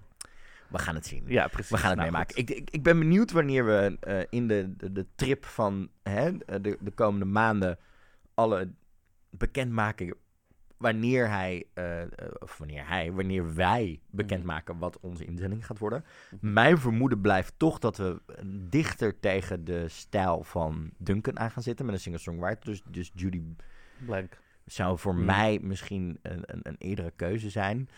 we 0.69 0.77
gaan 0.77 0.95
het 0.95 1.05
zien. 1.05 1.23
Ja, 1.27 1.47
precies. 1.47 1.71
We 1.71 1.77
gaan 1.77 1.89
het 1.89 1.99
Nou, 1.99 2.11
meemaken. 2.11 2.37
ik, 2.37 2.69
ik 2.69 2.83
ben 2.83 2.99
benieuwd 2.99 3.31
wanneer 3.31 3.65
we 3.65 3.97
eh, 3.99 4.19
in 4.29 4.47
de, 4.47 4.73
de, 4.77 4.91
de 4.91 5.05
trip 5.15 5.45
van 5.45 5.89
hè, 6.03 6.31
de, 6.61 6.77
de 6.79 6.91
komende 6.91 7.25
maanden 7.25 7.77
alle 8.33 8.69
bekendmaken 9.29 10.13
wanneer 10.77 11.29
hij, 11.29 11.65
eh, 11.73 12.01
eh, 12.01 12.07
of 12.39 12.57
wanneer 12.57 12.87
hij, 12.87 13.11
wanneer 13.11 13.55
wij 13.55 13.99
bekendmaken 14.09 14.77
wat 14.77 14.99
onze 14.99 15.25
inzending 15.25 15.65
gaat 15.65 15.79
worden. 15.79 16.05
Mhm. 16.31 16.53
Mijn 16.53 16.77
vermoeden 16.77 17.21
blijft 17.21 17.53
toch 17.57 17.79
dat 17.79 17.97
we 17.97 18.21
dichter 18.69 19.19
tegen 19.19 19.65
de 19.65 19.87
stijl 19.87 20.43
van 20.43 20.89
Duncan 20.97 21.39
aan 21.39 21.51
gaan 21.51 21.63
zitten 21.63 21.85
met 21.85 21.95
een 21.95 22.01
singer-songwriter. 22.01 22.65
Dus, 22.65 22.81
dus 22.87 23.11
Judy 23.13 23.41
Blank. 24.05 24.37
zou 24.65 24.97
voor 24.99 25.13
Hmm. 25.13 25.25
mij 25.25 25.59
misschien 25.61 26.19
een, 26.21 26.43
een, 26.45 26.59
een 26.63 26.75
eerdere 26.77 27.11
keuze 27.15 27.49
zijn. 27.49 27.89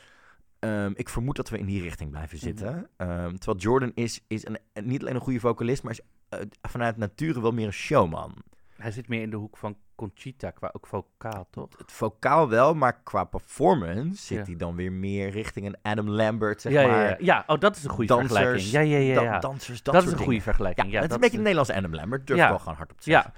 Ehm, 0.60 0.92
ik 0.96 1.10
vermoed 1.10 1.36
dat 1.36 1.50
we 1.50 1.58
in 1.58 1.66
die 1.66 1.82
richting 1.82 2.10
blijven 2.12 2.36
Mhm. 2.38 2.46
zitten. 2.46 2.90
Ehm, 2.98 3.36
terwijl 3.36 3.58
Jordan 3.58 3.92
is, 3.96 4.24
is 4.28 4.46
een, 4.48 4.58
een- 4.74 4.88
niet 4.88 5.02
alleen 5.02 5.16
een 5.16 5.22
goede 5.22 5.40
vocalist, 5.40 5.84
maar 5.84 5.92
is 5.92 6.02
eh, 6.30 6.40
vanuit 6.62 6.98
nature 6.98 7.42
wel 7.42 7.52
meer 7.52 7.66
een 7.66 7.74
showman. 7.74 8.34
Hij 8.82 8.92
zit 8.92 9.08
meer 9.08 9.22
in 9.22 9.30
de 9.30 9.36
hoek 9.36 9.58
van 9.58 9.76
Conchita, 9.96 10.52
qua 10.52 10.70
ook 10.74 10.88
vocaal, 10.88 11.48
toch? 11.52 11.68
Het 11.78 11.92
vocaal 11.92 12.50
wel, 12.50 12.74
maar 12.74 13.00
qua 13.04 13.24
performance 13.24 14.24
zit 14.26 14.38
Ja. 14.38 14.44
hij 14.44 14.56
dan 14.56 14.76
weer 14.76 14.92
meer 14.92 15.30
richting 15.30 15.66
een 15.66 15.78
Adam 15.82 16.08
Lambert, 16.10 16.62
zeg 16.62 16.72
ja, 16.74 16.88
maar. 16.88 16.98
ja, 16.98 17.10
ja. 17.10 17.16
ja, 17.20 17.44
oh, 17.48 17.60
dat 17.60 17.76
is 17.76 17.84
een 17.84 17.90
goede 17.90 18.08
Dansers, 18.08 18.32
vergelijking. 18.34 18.72
Ja, 18.72 18.80
ja, 18.80 18.98
ja. 18.98 19.16
da- 19.16 19.22
ja. 19.22 19.40
dansers, 19.40 19.84
dat, 19.84 19.94
dat 19.94 20.04
is 20.04 20.12
een 20.12 20.18
goede 20.18 20.42
vergelijking. 20.42 20.92
Ja, 20.92 21.00
het 21.02 21.10
is 21.10 21.16
een 21.16 21.22
beetje 21.22 21.38
een 21.38 21.42
Nederlandse 21.44 21.76
Adam 21.76 21.94
Lambert, 21.96 22.28
durf 22.28 22.40
ik 22.42 22.48
wel 22.48 22.60
gewoon 22.60 22.76
hard 22.76 22.92
op 22.92 23.02
te 23.02 23.10
Ja. 23.10 23.34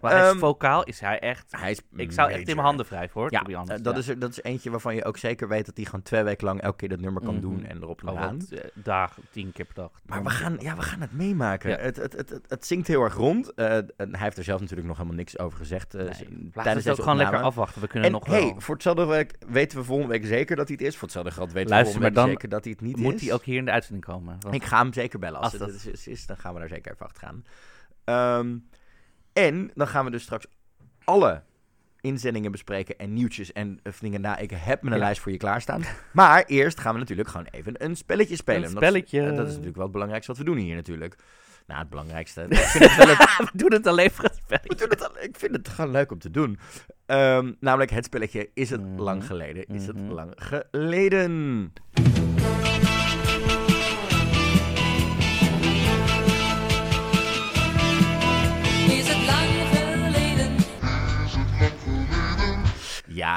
Maar 0.00 0.10
hij 0.12 0.20
is 0.20 0.28
Ehm, 0.30 0.38
vocaal 0.38 0.84
is 0.84 1.00
hij 1.00 1.18
echt... 1.18 1.46
Hij 1.50 1.70
is 1.70 1.80
Ik 1.96 2.12
zou 2.12 2.30
echt 2.30 2.48
in 2.48 2.54
mijn 2.54 2.66
handen 2.66 2.86
wrijven, 2.86 3.20
hoor. 3.20 3.32
Ja, 3.32 3.42
eh, 3.42 3.82
dat, 3.82 3.94
Ja. 4.04 4.12
is 4.12 4.18
dat 4.18 4.30
is 4.30 4.42
eentje 4.42 4.70
waarvan 4.70 4.94
je 4.94 5.04
ook 5.04 5.16
zeker 5.16 5.48
weet 5.48 5.66
dat 5.66 5.76
hij 5.76 5.84
gewoon 5.84 6.02
twee 6.02 6.22
weken 6.22 6.44
lang 6.46 6.60
elke 6.60 6.76
keer 6.76 6.88
dat 6.88 7.00
nummer 7.00 7.22
kan 7.22 7.32
Mhm. 7.34 7.42
doen 7.42 7.64
en 7.64 7.76
erop 7.82 8.02
Oh, 8.08 8.20
wat, 8.30 8.48
eh, 8.50 8.60
dagen, 8.74 9.22
tien 9.30 9.52
keer 9.52 9.64
per 9.64 9.74
dag. 9.74 9.90
Maar 10.06 10.22
we 10.22 10.30
gaan, 10.30 10.56
ja, 10.60 10.76
we 10.76 10.82
gaan 10.82 11.00
het 11.00 11.12
meemaken. 11.12 11.70
Ja. 11.70 11.76
Het, 11.76 11.96
het, 11.96 12.12
het, 12.12 12.30
het, 12.30 12.44
het 12.48 12.66
zingt 12.66 12.86
heel 12.86 13.02
erg 13.02 13.14
rond. 13.14 13.54
Eh, 13.54 13.66
hij 13.66 14.08
heeft 14.10 14.36
er 14.38 14.44
zelf 14.44 14.60
natuurlijk 14.60 14.88
nog 14.88 14.96
helemaal 14.96 15.18
niks 15.18 15.38
over 15.38 15.58
gezegd. 15.58 15.94
eh, 15.94 16.00
Nee, 16.02 16.10
we 16.10 16.16
tijdens 16.18 16.50
het 16.54 16.74
deze 16.74 16.90
ook 16.90 16.96
gewoon 17.00 17.16
lekker 17.16 17.40
afwachten. 17.42 17.80
We 17.80 17.86
kunnen 17.88 18.06
En 18.08 18.12
nog 18.14 18.26
hey, 18.26 18.40
wel... 18.40 18.60
voor 18.60 18.74
hetzelfde 18.74 19.06
week 19.06 19.34
weten 19.48 19.78
we 19.78 19.84
volgende 19.84 20.12
week 20.12 20.26
zeker 20.26 20.56
dat 20.56 20.68
hij 20.68 20.76
het 20.78 20.86
is. 20.86 20.94
Voor 20.94 21.02
hetzelfde 21.02 21.30
geld 21.32 21.52
weten 21.52 21.70
Luister, 21.70 21.94
we 21.94 22.00
volgende 22.00 22.20
week 22.20 22.30
zeker 22.34 22.48
dat 22.48 22.64
hij 22.64 22.72
het 22.72 22.80
niet 22.80 22.96
Moet 22.96 23.14
is. 23.14 23.20
hij 23.22 23.32
ook 23.32 23.42
hier 23.44 23.56
in 23.58 23.64
de 23.64 23.70
uitzending 23.70 24.04
komen? 24.04 24.36
Want- 24.40 24.54
Ik 24.54 24.64
ga 24.64 24.78
hem 24.82 24.92
zeker 24.92 25.18
bellen. 25.18 25.40
Als, 25.40 25.60
Als 25.60 25.72
het 25.72 25.84
dat- 25.94 26.06
is, 26.06 26.26
dan 26.26 26.36
gaan 26.36 26.52
we 26.54 26.58
daar 26.60 26.68
zeker 26.68 26.92
even 26.92 27.06
achter 27.06 27.22
gaan. 27.26 27.44
Ehm, 28.04 28.56
en 29.46 29.70
dan 29.74 29.88
gaan 29.88 30.04
we 30.04 30.10
dus 30.10 30.22
straks 30.22 30.46
alle 31.04 31.42
inzendingen 32.00 32.50
bespreken 32.52 32.98
en 32.98 33.12
nieuwtjes 33.14 33.52
en 33.52 33.80
eh, 33.82 33.92
dingen. 34.00 34.20
Nou, 34.20 34.40
ik 34.40 34.50
heb 34.54 34.82
mijn 34.82 34.94
Ja. 34.94 35.00
lijst 35.00 35.20
voor 35.20 35.32
je 35.32 35.38
klaarstaan. 35.38 35.82
Maar 36.12 36.44
eerst 36.46 36.80
gaan 36.80 36.92
we 36.92 36.98
natuurlijk 36.98 37.28
gewoon 37.28 37.46
even 37.50 37.84
een 37.84 37.96
spelletje 37.96 38.36
spelen. 38.36 38.64
Een 38.68 38.74
Dat 38.74 38.82
is- 38.82 38.88
spelletje. 38.88 39.20
eh, 39.20 39.26
Dat, 39.36 39.44
is 39.46 39.50
natuurlijk 39.50 39.74
wel 39.74 39.82
het 39.84 39.92
belangrijkste 39.92 40.32
wat 40.32 40.40
we 40.40 40.46
doen 40.46 40.56
hier 40.56 40.74
natuurlijk. 40.74 41.16
Nou, 41.66 41.80
het 41.80 41.88
belangrijkste. 41.90 42.42
ik 42.48 42.56
vind 42.56 42.84
het 42.84 42.96
wel 43.04 43.08
het, 43.16 43.36
we 43.38 43.58
doen 43.58 43.72
het 43.72 43.86
alleen 43.86 44.10
voor 44.10 44.24
het 44.24 44.34
we 44.34 44.40
spelletje. 44.44 44.74
doen 44.76 44.88
het 44.88 45.08
al- 45.08 45.22
ik 45.22 45.36
vind 45.38 45.56
het 45.56 45.68
gewoon 45.68 45.90
leuk 45.90 46.12
om 46.12 46.18
te 46.18 46.30
doen. 46.30 46.58
Ehm, 47.06 47.52
namelijk 47.60 47.90
het 47.90 48.04
spelletje 48.04 48.50
Is 48.54 48.70
het 48.70 48.80
Mhm. 48.84 49.00
lang 49.00 49.26
geleden? 49.26 49.66
Is 49.66 49.86
het 49.86 49.96
Mhm. 49.96 50.12
lang 50.12 50.32
geleden? 50.36 51.72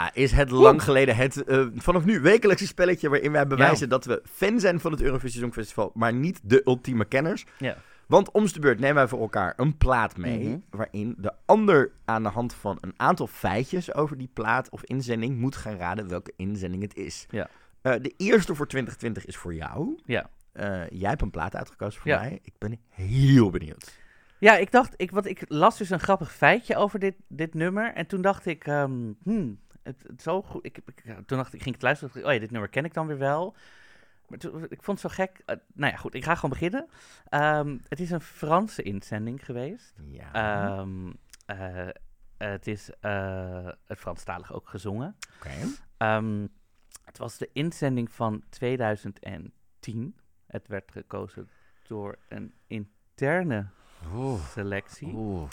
Ja, 0.01 0.13
is 0.13 0.31
het 0.31 0.49
lang 0.51 0.83
geleden 0.83 1.15
het 1.15 1.43
eh, 1.43 1.65
vanaf 1.75 2.05
nu 2.05 2.19
wekelijkse 2.19 2.67
spelletje 2.67 3.09
waarin 3.09 3.31
wij 3.31 3.47
bewijzen 3.47 3.89
dat 3.89 4.05
we 4.05 4.21
fan 4.33 4.59
zijn 4.59 4.79
van 4.79 4.91
het 4.91 5.01
Eurovisie 5.01 5.39
Songfestival, 5.41 5.91
maar 5.93 6.13
niet 6.13 6.39
de 6.43 6.61
ultieme 6.65 7.05
kenners. 7.05 7.45
Ja. 7.57 7.77
Want 8.07 8.31
om 8.31 8.45
de 8.47 8.59
beurt 8.59 8.79
nemen 8.79 8.95
wij 8.95 9.07
voor 9.07 9.19
elkaar 9.21 9.53
een 9.57 9.77
plaat 9.77 10.17
mee, 10.17 10.47
Mhm. 10.47 10.57
waarin 10.69 11.15
de 11.17 11.31
ander 11.45 11.91
aan 12.05 12.23
de 12.23 12.29
hand 12.29 12.53
van 12.53 12.77
een 12.81 12.93
aantal 12.97 13.27
feitjes 13.27 13.93
over 13.93 14.17
die 14.17 14.29
plaat 14.33 14.69
of 14.69 14.83
inzending 14.83 15.37
moet 15.37 15.55
gaan 15.55 15.75
raden 15.77 16.07
welke 16.07 16.33
inzending 16.35 16.81
het 16.83 16.95
is. 16.95 17.25
Ja. 17.29 17.49
Eh, 17.81 17.93
de 18.01 18.13
eerste 18.17 18.55
voor 18.55 18.67
2020 18.67 19.25
is 19.25 19.37
voor 19.37 19.53
jou. 19.53 19.99
Ja. 20.05 20.29
Eh, 20.51 20.89
jij 20.89 21.09
hebt 21.09 21.21
een 21.21 21.31
plaat 21.31 21.55
uitgekozen 21.55 22.01
voor 22.01 22.11
Ja. 22.11 22.19
mij. 22.19 22.39
Ik 22.43 22.53
ben 22.57 22.79
heel 22.89 23.49
benieuwd. 23.49 23.99
Ja, 24.39 24.57
ik 24.57 24.71
dacht, 24.71 24.93
ik, 24.97 25.11
wat, 25.11 25.25
ik 25.25 25.43
las 25.47 25.77
dus 25.77 25.89
een 25.89 25.99
grappig 25.99 26.33
feitje 26.33 26.75
over 26.75 26.99
dit, 26.99 27.15
dit 27.27 27.53
nummer. 27.53 27.93
En 27.93 28.07
toen 28.07 28.21
dacht 28.21 28.45
ik, 28.45 28.67
ehm, 28.67 28.91
hmm, 29.23 29.59
het, 29.83 30.03
het 30.07 30.21
zo 30.21 30.41
goed. 30.41 30.65
Ik, 30.65 30.79
toen 31.03 31.37
dacht 31.37 31.53
ik, 31.53 31.61
ging 31.61 31.65
ik 31.65 31.73
het 31.73 31.81
luisteren. 31.81 32.13
dacht 32.13 32.25
ik, 32.25 32.29
oh 32.29 32.35
ja, 32.35 32.39
dit 32.39 32.51
nummer 32.51 32.69
ken 32.69 32.85
ik 32.85 32.93
dan 32.93 33.07
weer 33.07 33.17
wel. 33.17 33.55
Maar 34.27 34.39
toen, 34.39 34.65
ik 34.69 34.83
vond 34.83 35.01
het 35.01 35.11
zo 35.11 35.23
gek. 35.23 35.41
Eh, 35.45 35.55
nou 35.73 35.91
ja, 35.91 35.97
goed, 35.97 36.13
ik 36.13 36.23
ga 36.23 36.35
gewoon 36.35 36.49
beginnen. 36.49 36.87
Ehm, 37.29 37.77
het 37.87 37.99
is 37.99 38.11
een 38.11 38.21
Franse 38.21 38.81
inzending 38.81 39.45
geweest. 39.45 39.93
Ja. 40.01 40.33
Ehm, 40.33 41.11
eh, 41.45 41.87
het 42.37 42.67
is 42.67 42.89
eh, 42.99 43.69
het 43.87 43.99
Franstalig 43.99 44.53
ook 44.53 44.69
gezongen. 44.69 45.15
Oké. 45.37 45.55
Ehm, 45.97 46.47
het 47.05 47.17
was 47.17 47.37
de 47.37 47.49
inzending 47.53 48.11
van 48.11 48.43
2010. 48.49 50.15
Het 50.45 50.67
werd 50.67 50.91
gekozen 50.91 51.49
door 51.87 52.17
een 52.27 52.53
interne 52.67 53.67
Oeh. 54.13 54.47
selectie. 54.47 55.13
Oeh. 55.13 55.51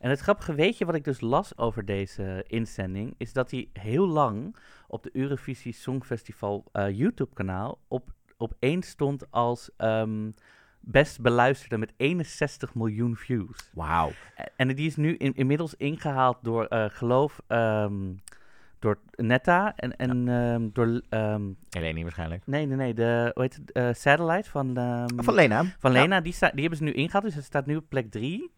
En 0.00 0.10
het 0.10 0.20
grappige 0.20 0.54
weetje 0.54 0.84
wat 0.84 0.94
ik 0.94 1.04
dus 1.04 1.20
las 1.20 1.58
over 1.58 1.84
deze 1.84 2.44
inzending, 2.46 3.14
is 3.18 3.32
dat 3.32 3.50
hij 3.50 3.68
heel 3.72 4.06
lang 4.06 4.56
op 4.88 5.02
de 5.02 5.10
Eurovisie 5.12 5.72
Songfestival 5.72 6.64
eh, 6.72 6.90
YouTube-kanaal 6.98 7.78
op, 7.88 8.12
op 8.36 8.52
één 8.58 8.82
stond 8.82 9.30
als 9.30 9.70
ehm, 9.76 10.30
best 10.80 11.20
beluisterde 11.20 11.78
met 11.78 11.92
61 11.96 12.74
miljoen 12.74 13.16
views. 13.16 13.70
Wauw. 13.74 14.10
En 14.56 14.68
die 14.68 14.86
is 14.86 14.96
nu 14.96 15.16
in- 15.16 15.34
inmiddels 15.34 15.74
ingehaald 15.74 16.38
door, 16.42 16.64
eh, 16.66 16.84
geloof, 16.88 17.40
ehm, 17.46 18.12
door 18.78 18.98
Netta 19.16 19.76
en, 19.76 19.96
en 19.96 20.28
ehm, 20.28 20.68
door, 20.72 21.00
ehm, 21.08 21.42
Eleni 21.70 22.02
waarschijnlijk. 22.02 22.46
nee, 22.46 22.66
nee, 22.66 22.76
nee, 22.76 22.94
de, 22.94 23.30
hoe 23.34 23.42
heet 23.42 23.54
het, 23.56 23.72
eh, 23.72 23.88
Satellite 23.92 24.50
van, 24.50 24.76
ehm, 24.76 25.06
Van 25.16 25.34
Lena. 25.34 25.64
van 25.78 25.92
Ja. 25.92 26.00
Lena, 26.00 26.20
die, 26.20 26.32
sta, 26.32 26.50
die 26.50 26.60
hebben 26.60 26.78
ze 26.78 26.84
nu 26.84 26.92
ingehaald, 26.92 27.24
dus 27.24 27.34
het 27.34 27.44
staat 27.44 27.66
nu 27.66 27.76
op 27.76 27.84
plek 27.88 28.10
3. 28.10 28.50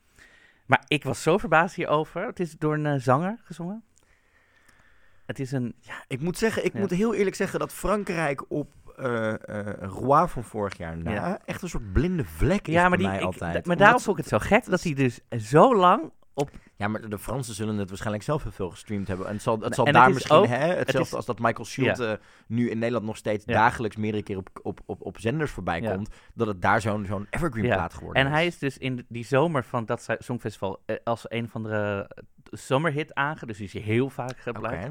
Maar 0.67 0.85
ik 0.87 1.05
was 1.05 1.23
zo 1.23 1.39
verbaasd 1.39 1.75
hierover. 1.75 2.27
Het 2.27 2.41
is 2.41 2.57
door 2.59 2.75
een 2.75 2.87
eh, 2.87 2.95
zanger 3.01 3.39
gezongen. 3.45 3.83
Het 5.27 5.39
is 5.41 5.53
een... 5.53 5.75
Ik 6.07 6.21
moet 6.21 6.39
zeggen, 6.39 6.65
ik 6.65 6.73
Ja. 6.73 6.79
moet 6.81 6.91
heel 6.91 7.15
eerlijk 7.15 7.37
zeggen 7.37 7.59
dat 7.59 7.73
Frankrijk 7.73 8.51
op 8.51 8.71
eh 8.97 9.49
eh 9.49 9.75
Roi 9.81 10.29
van 10.29 10.45
vorig 10.45 10.77
jaar 10.77 10.97
na 10.99 11.11
Ja. 11.13 11.39
echt 11.45 11.63
een 11.63 11.69
soort 11.69 11.93
blinde 11.93 12.25
vlek 12.25 12.69
is 12.69 12.75
ja, 12.75 12.81
maar, 12.81 12.91
bij 12.91 12.99
die, 12.99 13.07
mij 13.07 13.19
ik, 13.19 13.25
altijd. 13.25 13.67
maar 13.67 13.77
daarom 13.77 14.01
vond 14.01 14.19
ik 14.19 14.25
het 14.25 14.41
zo 14.41 14.47
gek 14.49 14.65
dat 14.65 14.83
hij 14.83 14.95
dus 14.95 15.21
zo 15.31 15.77
lang 15.77 16.11
op... 16.35 16.51
Ja, 16.77 16.89
maar 16.89 17.09
de 17.09 17.19
Fransen 17.19 17.55
zullen 17.55 17.77
het 17.77 17.89
waarschijnlijk 17.89 18.25
zelf 18.25 18.43
heel 18.43 18.53
veel 18.53 18.71
gestreamd 18.71 19.09
hebben. 19.09 19.27
En 19.27 19.33
het 19.33 19.43
zal, 19.43 19.61
het 19.61 19.75
zal 19.75 19.87
En 19.87 19.93
daar 19.93 20.03
het 20.03 20.11
is 20.11 20.17
misschien, 20.17 20.37
ook- 20.37 20.47
hè, 20.47 20.57
hetzelfde 20.75 21.01
is- 21.11 21.15
als 21.15 21.27
dat 21.27 21.39
Michael 21.39 21.65
Schulte 21.65 22.21
nu 22.47 22.71
in 22.71 22.79
Nederland 22.79 23.05
nog 23.07 23.17
steeds 23.17 23.45
dagelijks 23.45 23.97
meerdere 23.97 24.23
keer 24.23 24.37
op, 24.37 24.49
op, 24.63 24.81
op, 24.87 25.01
op 25.03 25.19
zenders 25.21 25.51
voorbij 25.51 25.81
komt, 25.81 26.09
dat 26.35 26.47
het 26.47 26.63
daar 26.63 26.81
zo'n 26.81 27.05
zo'n 27.07 27.27
evergreen 27.31 27.65
plaat 27.77 27.95
geworden 27.95 28.25
En 28.25 28.31
hij 28.31 28.47
is 28.47 28.59
dus 28.59 28.79
in 28.79 29.05
die 29.09 29.25
zomer 29.25 29.65
van 29.65 29.85
dat 29.85 30.07
Songfestival 30.19 30.83
eh, 30.87 30.97
als 31.05 31.25
een 31.29 31.49
van 31.49 31.63
de 31.63 32.07
eh, 32.09 32.23
zomerhit 32.51 33.15
aange, 33.15 33.47
dus 33.47 33.61
is 33.61 33.73
hij 33.73 33.83
heel 33.83 34.11
vaak 34.11 34.39
gebruikt. 34.39 34.83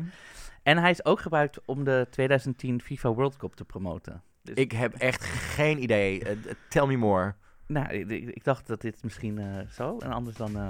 En 0.63 0.77
hij 0.77 0.89
is 0.91 1.05
ook 1.05 1.19
gebruikt 1.19 1.59
om 1.65 1.83
de 1.83 2.07
2010 2.09 2.81
FIFA 2.81 3.09
World 3.13 3.37
Cup 3.37 3.53
te 3.55 3.65
promoten. 3.65 4.21
Dus, 4.43 4.55
Ik 4.55 4.71
heb 4.71 4.93
echt 4.93 5.23
geen 5.23 5.83
idee. 5.83 6.23
Eh, 6.23 6.31
eh, 6.31 6.37
tell 6.69 6.85
me 6.85 6.95
more. 6.97 7.35
Nou, 7.71 7.93
ik, 7.93 8.43
dacht 8.43 8.67
dat 8.67 8.81
dit 8.81 9.03
misschien 9.03 9.39
eh, 9.39 9.45
zo 9.71 9.97
en 9.97 10.11
anders 10.11 10.35
dan... 10.35 10.57
eh, 10.57 10.67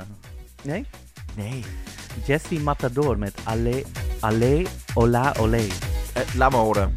nee? 0.64 0.86
Nee. 1.36 1.64
Jesse 2.26 2.60
Matador 2.60 3.18
met 3.18 3.42
Allez, 3.44 3.86
Allez, 4.20 4.70
Ola, 4.94 5.34
Olé. 5.40 5.68
Eh, 6.14 6.36
laat 6.36 6.52
me 6.52 6.58
horen. 6.58 6.94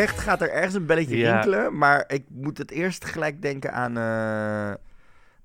Zegt 0.00 0.18
gaat 0.18 0.40
er 0.40 0.50
ergens 0.50 0.74
een 0.74 0.86
belletje 0.86 1.16
Ja. 1.16 1.32
rinkelen. 1.32 1.78
Maar 1.78 2.04
ik 2.06 2.24
moet 2.28 2.58
het 2.58 2.70
eerst 2.70 3.04
gelijk 3.04 3.42
denken 3.42 3.72
aan, 3.72 3.96
eh 3.96 4.74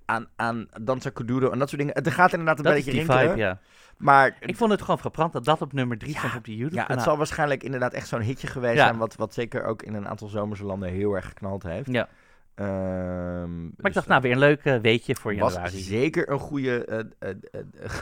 aan, 0.06 0.28
aan 0.36 0.68
Danza 0.82 1.10
Kuduro 1.10 1.50
en 1.52 1.60
dat 1.60 1.70
soort 1.70 1.82
dingen. 1.82 1.96
Het 2.04 2.10
gaat 2.10 2.32
inderdaad 2.32 2.58
een 2.58 2.64
Dat 2.64 2.74
belletje 2.74 2.92
rinkelen. 2.92 3.22
vibe, 3.30 3.36
ja. 3.38 3.60
Maar 3.98 4.36
Ik 4.40 4.56
vond 4.56 4.72
het 4.72 4.82
gewoon 4.82 5.00
frappant 5.00 5.34
dat 5.34 5.46
dat 5.46 5.62
op 5.62 5.74
nummer 5.74 5.98
3 5.98 6.14
Ja, 6.14 6.18
stond 6.20 6.36
op 6.36 6.46
die 6.46 6.58
YouTube 6.58 6.76
ja, 6.76 6.86
het 6.88 7.02
zal 7.02 7.18
waarschijnlijk 7.18 7.64
inderdaad 7.64 7.94
echt 7.94 8.08
zo'n 8.08 8.22
hitje 8.22 8.48
geweest 8.48 8.78
zijn. 8.78 8.98
Wat, 8.98 9.16
wat 9.16 9.34
zeker 9.34 9.64
ook 9.64 9.82
in 9.84 9.94
een 9.94 10.08
aantal 10.08 10.28
zomerse 10.28 10.66
landen 10.66 10.90
heel 10.90 11.14
erg 11.16 11.26
geknald 11.26 11.64
heeft. 11.64 11.92
Ja, 11.92 12.08
Ehm, 12.56 13.62
maar 13.64 13.72
dus 13.76 13.86
ik 13.86 13.94
dacht, 13.94 14.08
nou, 14.08 14.22
weer 14.22 14.32
een 14.32 14.38
leuk 14.40 14.64
eh, 14.64 14.78
weetje 14.78 15.16
voor 15.16 15.36
was 15.36 15.54
januari. 15.54 15.78
zeker 15.80 16.30
een 16.30 16.40
goede 16.40 16.86
eh, 16.86 17.30
eh, 17.30 17.36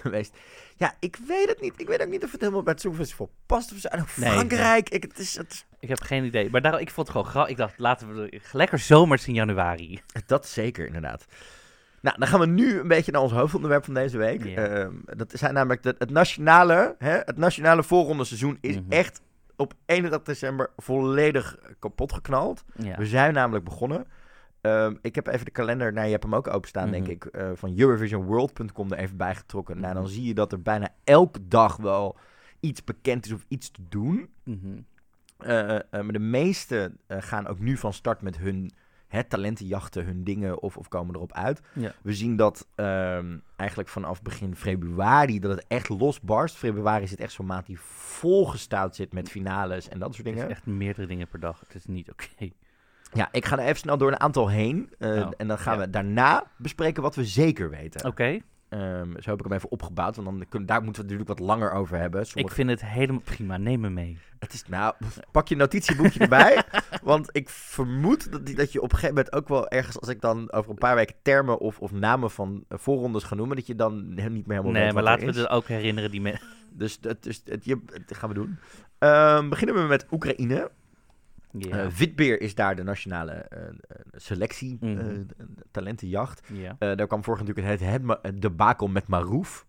geweest. 0.02 0.38
Ja, 0.76 0.94
ik 1.00 1.18
weet 1.28 1.48
het 1.50 1.62
niet. 1.62 1.74
Ik 1.78 1.88
weet 1.88 2.02
ook 2.02 2.08
niet 2.10 2.24
of 2.24 2.32
het 2.32 2.42
helemaal 2.42 2.64
bij 2.64 2.74
het 2.74 2.82
Songfestival 2.82 3.30
past. 3.46 3.72
Of 3.72 3.78
zo. 3.78 3.88
En 3.88 4.00
ook 4.00 4.10
Nee, 4.16 4.30
Frankrijk. 4.32 4.90
Ik, 4.90 5.04
het 5.04 5.20
is, 5.20 5.38
het 5.38 5.52
is- 5.52 5.66
Ik 5.80 5.90
heb 5.90 6.02
geen 6.02 6.24
idee. 6.24 6.50
Maar 6.50 6.62
daarom, 6.62 6.82
ik 6.82 6.90
vond 6.90 7.08
het 7.08 7.16
gewoon 7.16 7.32
grappig. 7.32 7.52
Ik 7.52 7.58
dacht, 7.58 7.80
laten 7.80 8.16
we 8.16 8.30
er- 8.30 8.42
lekker 8.52 8.80
zomers 8.80 9.28
in 9.28 9.34
januari. 9.34 10.02
Dat 10.26 10.48
zeker, 10.48 10.86
inderdaad. 10.86 11.26
Nou, 12.02 12.18
dan 12.20 12.28
gaan 12.28 12.40
we 12.40 12.46
nu 12.46 12.80
een 12.80 12.88
beetje 12.88 13.12
naar 13.12 13.22
ons 13.22 13.32
hoofdonderwerp 13.32 13.86
van 13.86 13.94
deze 13.94 14.18
week. 14.18 14.46
Ehm, 14.46 14.94
dat 15.04 15.32
zijn 15.36 15.54
namelijk 15.54 15.84
de- 15.84 15.96
het 15.98 16.10
nationale, 16.10 16.96
hè, 16.98 17.18
het 17.18 17.38
nationale 17.38 17.84
voorrondeseizoen 17.84 18.58
is 18.62 18.76
Mhm. 18.76 18.92
echt 18.92 19.22
op 19.56 19.74
31 19.86 20.24
december 20.28 20.70
volledig 20.78 21.58
kapot 21.80 22.14
geknald. 22.14 22.64
Ja. 22.76 22.98
We 22.98 23.06
zijn 23.06 23.34
namelijk 23.34 23.66
begonnen. 23.66 24.06
Ehm, 24.62 24.96
ik 25.02 25.16
heb 25.16 25.28
even 25.28 25.46
de 25.46 25.52
kalender, 25.52 25.94
nou 25.94 26.06
je 26.06 26.12
hebt 26.12 26.24
hem 26.24 26.36
ook 26.36 26.48
openstaan 26.48 26.92
denk 26.92 27.04
Mhm. 27.04 27.12
ik, 27.12 27.26
eh, 27.26 27.50
van 27.54 27.78
EurovisionWorld.com 27.78 28.92
er 28.92 28.98
even 28.98 29.18
bij 29.18 29.36
getrokken. 29.36 29.80
Nou, 29.80 29.94
dan 29.94 30.04
Mhm. 30.04 30.12
zie 30.12 30.24
je 30.24 30.34
dat 30.34 30.52
er 30.52 30.62
bijna 30.62 30.90
elke 31.04 31.48
dag 31.48 31.76
wel 31.78 32.18
iets 32.60 32.84
bekend 32.84 33.26
is 33.26 33.32
of 33.32 33.46
iets 33.48 33.72
te 33.72 33.82
doen. 33.90 34.30
Mhm. 34.44 34.78
Eh, 35.38 35.76
eh, 35.76 35.82
maar 35.92 36.12
de 36.12 36.20
meeste 36.20 36.92
gaan 37.08 37.48
ook 37.48 37.60
nu 37.60 37.78
van 37.78 37.94
start 37.94 38.22
met 38.22 38.38
hun 38.38 38.72
hè, 39.08 39.24
talentenjachten, 39.24 40.06
hun 40.06 40.24
dingen 40.24 40.62
of, 40.62 40.78
of 40.78 40.88
komen 40.88 41.16
erop 41.16 41.34
uit. 41.34 41.62
Ja. 41.74 41.94
We 42.02 42.14
zien 42.14 42.36
dat 42.36 42.68
ehm, 42.76 43.38
eigenlijk 43.56 43.90
vanaf 43.90 44.22
begin 44.22 44.56
februari 44.56 45.40
dat 45.40 45.52
het 45.52 45.66
echt 45.68 45.90
losbarst. 45.90 46.56
Februari 46.56 47.08
zit 47.08 47.20
echt 47.20 47.32
zo'n 47.32 47.46
maand 47.46 47.66
die 47.66 47.80
volgestouwd 47.80 48.96
zit 48.96 49.14
met 49.14 49.30
finales 49.30 49.90
en 49.90 50.00
dat 50.00 50.14
soort 50.16 50.28
Het 50.28 50.36
is 50.36 50.42
dingen. 50.42 50.56
echt 50.56 50.66
meerdere 50.66 51.08
dingen 51.08 51.28
per 51.28 51.40
dag. 51.40 51.60
Het 51.60 51.76
is 51.76 51.86
niet 51.86 52.12
oké. 52.12 52.50
Ja, 53.14 53.30
ik 53.32 53.46
ga 53.46 53.58
er 53.58 53.64
even 53.66 53.78
snel 53.78 53.98
door 53.98 54.12
een 54.12 54.20
aantal 54.20 54.50
heen. 54.50 54.94
eh, 55.00 55.10
Oh, 55.10 55.32
en 55.38 55.48
dan 55.48 55.58
gaan 55.60 55.78
ja. 55.78 55.80
we 55.80 55.90
daarna 55.90 56.44
bespreken 56.58 57.02
wat 57.04 57.16
we 57.16 57.26
zeker 57.26 57.70
weten. 57.70 58.06
Oké, 58.06 58.40
Ehm, 58.70 59.12
zo 59.20 59.30
heb 59.30 59.40
ik 59.40 59.46
hem 59.46 59.54
even 59.54 59.72
opgebouwd, 59.72 60.16
want 60.16 60.28
dan 60.28 60.46
kunnen, 60.50 60.68
daar 60.68 60.84
moeten 60.84 61.02
we 61.04 61.10
het 61.10 61.18
natuurlijk 61.18 61.40
wat 61.40 61.58
langer 61.58 61.72
over 61.72 61.98
hebben. 61.98 62.26
ik 62.34 62.52
vind 62.52 62.70
het 62.70 62.86
helemaal 62.86 63.22
prima. 63.22 63.58
Neem 63.58 63.80
me 63.80 63.90
mee. 63.90 64.18
Het 64.40 64.54
is, 64.54 64.64
nou, 64.68 64.94
pak 65.32 65.48
je 65.48 65.56
notitieboekje 65.56 66.20
erbij. 66.20 66.64
want 67.04 67.30
ik 67.32 67.50
vermoed 67.50 68.32
dat, 68.32 68.56
dat 68.56 68.72
je 68.72 68.82
op 68.82 68.92
een 68.92 68.98
gegeven 68.98 69.16
moment 69.16 69.34
ook 69.34 69.48
wel 69.48 69.68
ergens, 69.70 70.00
als 70.00 70.10
ik 70.10 70.22
dan 70.22 70.52
over 70.52 70.72
een 70.72 70.78
paar 70.78 70.96
weken 70.96 71.16
termen 71.22 71.60
of, 71.60 71.80
of 71.80 71.92
namen 71.92 72.32
van 72.32 72.64
eh, 72.68 72.78
voorrondes 72.78 73.24
ga 73.24 73.36
noemen, 73.36 73.56
dat 73.56 73.68
je 73.68 73.76
dan 73.76 74.08
niet 74.14 74.24
meer 74.24 74.44
helemaal 74.48 74.72
Nee, 74.72 74.94
maar 74.94 75.04
laten 75.04 75.34
we 75.34 75.40
het 75.40 75.50
ook 75.50 75.68
herinneren. 75.68 76.12
Die 76.12 76.22
me 76.22 76.40
Dus 76.70 77.00
dat, 77.00 77.24
dus, 77.24 77.42
het, 77.46 77.66
je, 77.66 77.82
dat 78.08 78.18
gaan 78.18 78.30
we 78.30 78.36
doen. 78.36 78.58
Ehm, 78.98 79.50
beginnen 79.50 79.76
we 79.76 79.82
met 79.82 80.06
Oekraïne. 80.12 80.72
Eh, 81.70 81.88
Witbeer 81.88 82.42
is 82.42 82.56
daar 82.56 82.76
de 82.76 82.84
nationale 82.84 83.32
eh, 83.32 83.68
eh, 83.68 83.72
selectie, 84.12 84.78
Mhm. 84.82 84.98
eh, 84.98 85.06
talentenjacht. 85.72 86.48
Eh, 86.80 86.96
daar 86.96 87.08
kwam 87.08 87.24
vorig 87.24 87.40
natuurlijk 87.40 87.68
het, 87.68 87.80
het, 87.80 88.18
het 88.22 88.42
debakel 88.42 88.88
met 88.88 89.08
Marouf. 89.08 89.68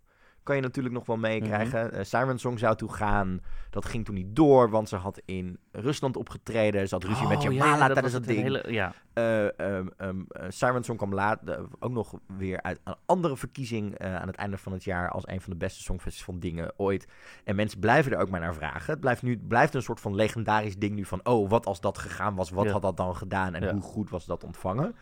Kan 0.51 0.59
je 0.59 0.65
natuurlijk 0.65 0.95
nog 0.95 1.07
wel 1.07 1.17
meekrijgen. 1.17 1.93
Eh 1.93 2.05
Siren 2.05 2.39
Song 2.39 2.59
zou 2.59 2.77
toe 2.77 2.93
gaan. 2.93 3.41
Dat 3.71 3.85
ging 3.85 4.05
toen 4.05 4.15
niet 4.15 4.37
door, 4.37 4.71
want 4.71 4.89
ze 4.89 4.97
had 4.97 5.21
in 5.25 5.59
Rusland 5.73 6.17
opgetreden. 6.17 6.89
Ze 6.89 6.95
had 6.95 7.05
ruzie 7.05 7.27
met 7.29 7.37
Oh, 7.37 7.43
ja, 7.43 7.51
Jamala 7.51 7.73
ja, 7.77 7.79
dat 7.85 7.93
tijdens 7.93 8.13
dat 8.15 8.25
ding. 8.25 8.43
hele- 8.43 8.65
ja. 8.73 8.93
Eh, 9.13 10.49
Siren 10.49 10.85
Song 10.85 10.97
kwam 10.97 11.15
later 11.15 11.65
ook 11.79 11.91
nog 11.91 12.15
weer 12.37 12.63
uit 12.63 12.81
een 12.85 12.95
andere 13.07 13.37
verkiezing 13.37 13.99
aan 13.99 14.27
het 14.27 14.37
einde 14.37 14.59
van 14.59 14.73
het 14.73 14.85
jaar 14.85 15.11
als 15.11 15.29
een 15.29 15.41
van 15.41 15.53
de 15.53 15.59
beste 15.59 15.83
songfestival 15.83 16.39
dingen 16.39 16.73
ooit. 16.77 17.07
En 17.45 17.57
mensen 17.57 17.81
blijven 17.81 18.13
er 18.13 18.19
ook 18.19 18.31
maar 18.31 18.41
naar 18.41 18.55
vragen. 18.55 18.93
Het 18.93 19.01
blijft 19.01 19.23
nu 19.23 19.39
blijft 19.39 19.75
een 19.75 19.83
soort 19.83 20.01
van 20.01 20.15
legendarisch 20.15 20.79
ding 20.79 20.95
nu 20.95 21.05
van, 21.05 21.21
oh, 21.23 21.51
wat 21.51 21.67
als 21.67 21.81
dat 21.81 21.99
gegaan 21.99 22.35
was, 22.35 22.51
wat 22.51 22.65
Ja. 22.65 22.73
had 22.73 22.83
dat 22.83 22.97
dan 22.97 23.17
gedaan 23.17 23.55
en 23.55 23.63
Ja. 23.63 23.73
hoe 23.73 23.83
goed 23.83 24.11
was 24.11 24.25
dat 24.27 24.45
ontvangen? 24.45 24.95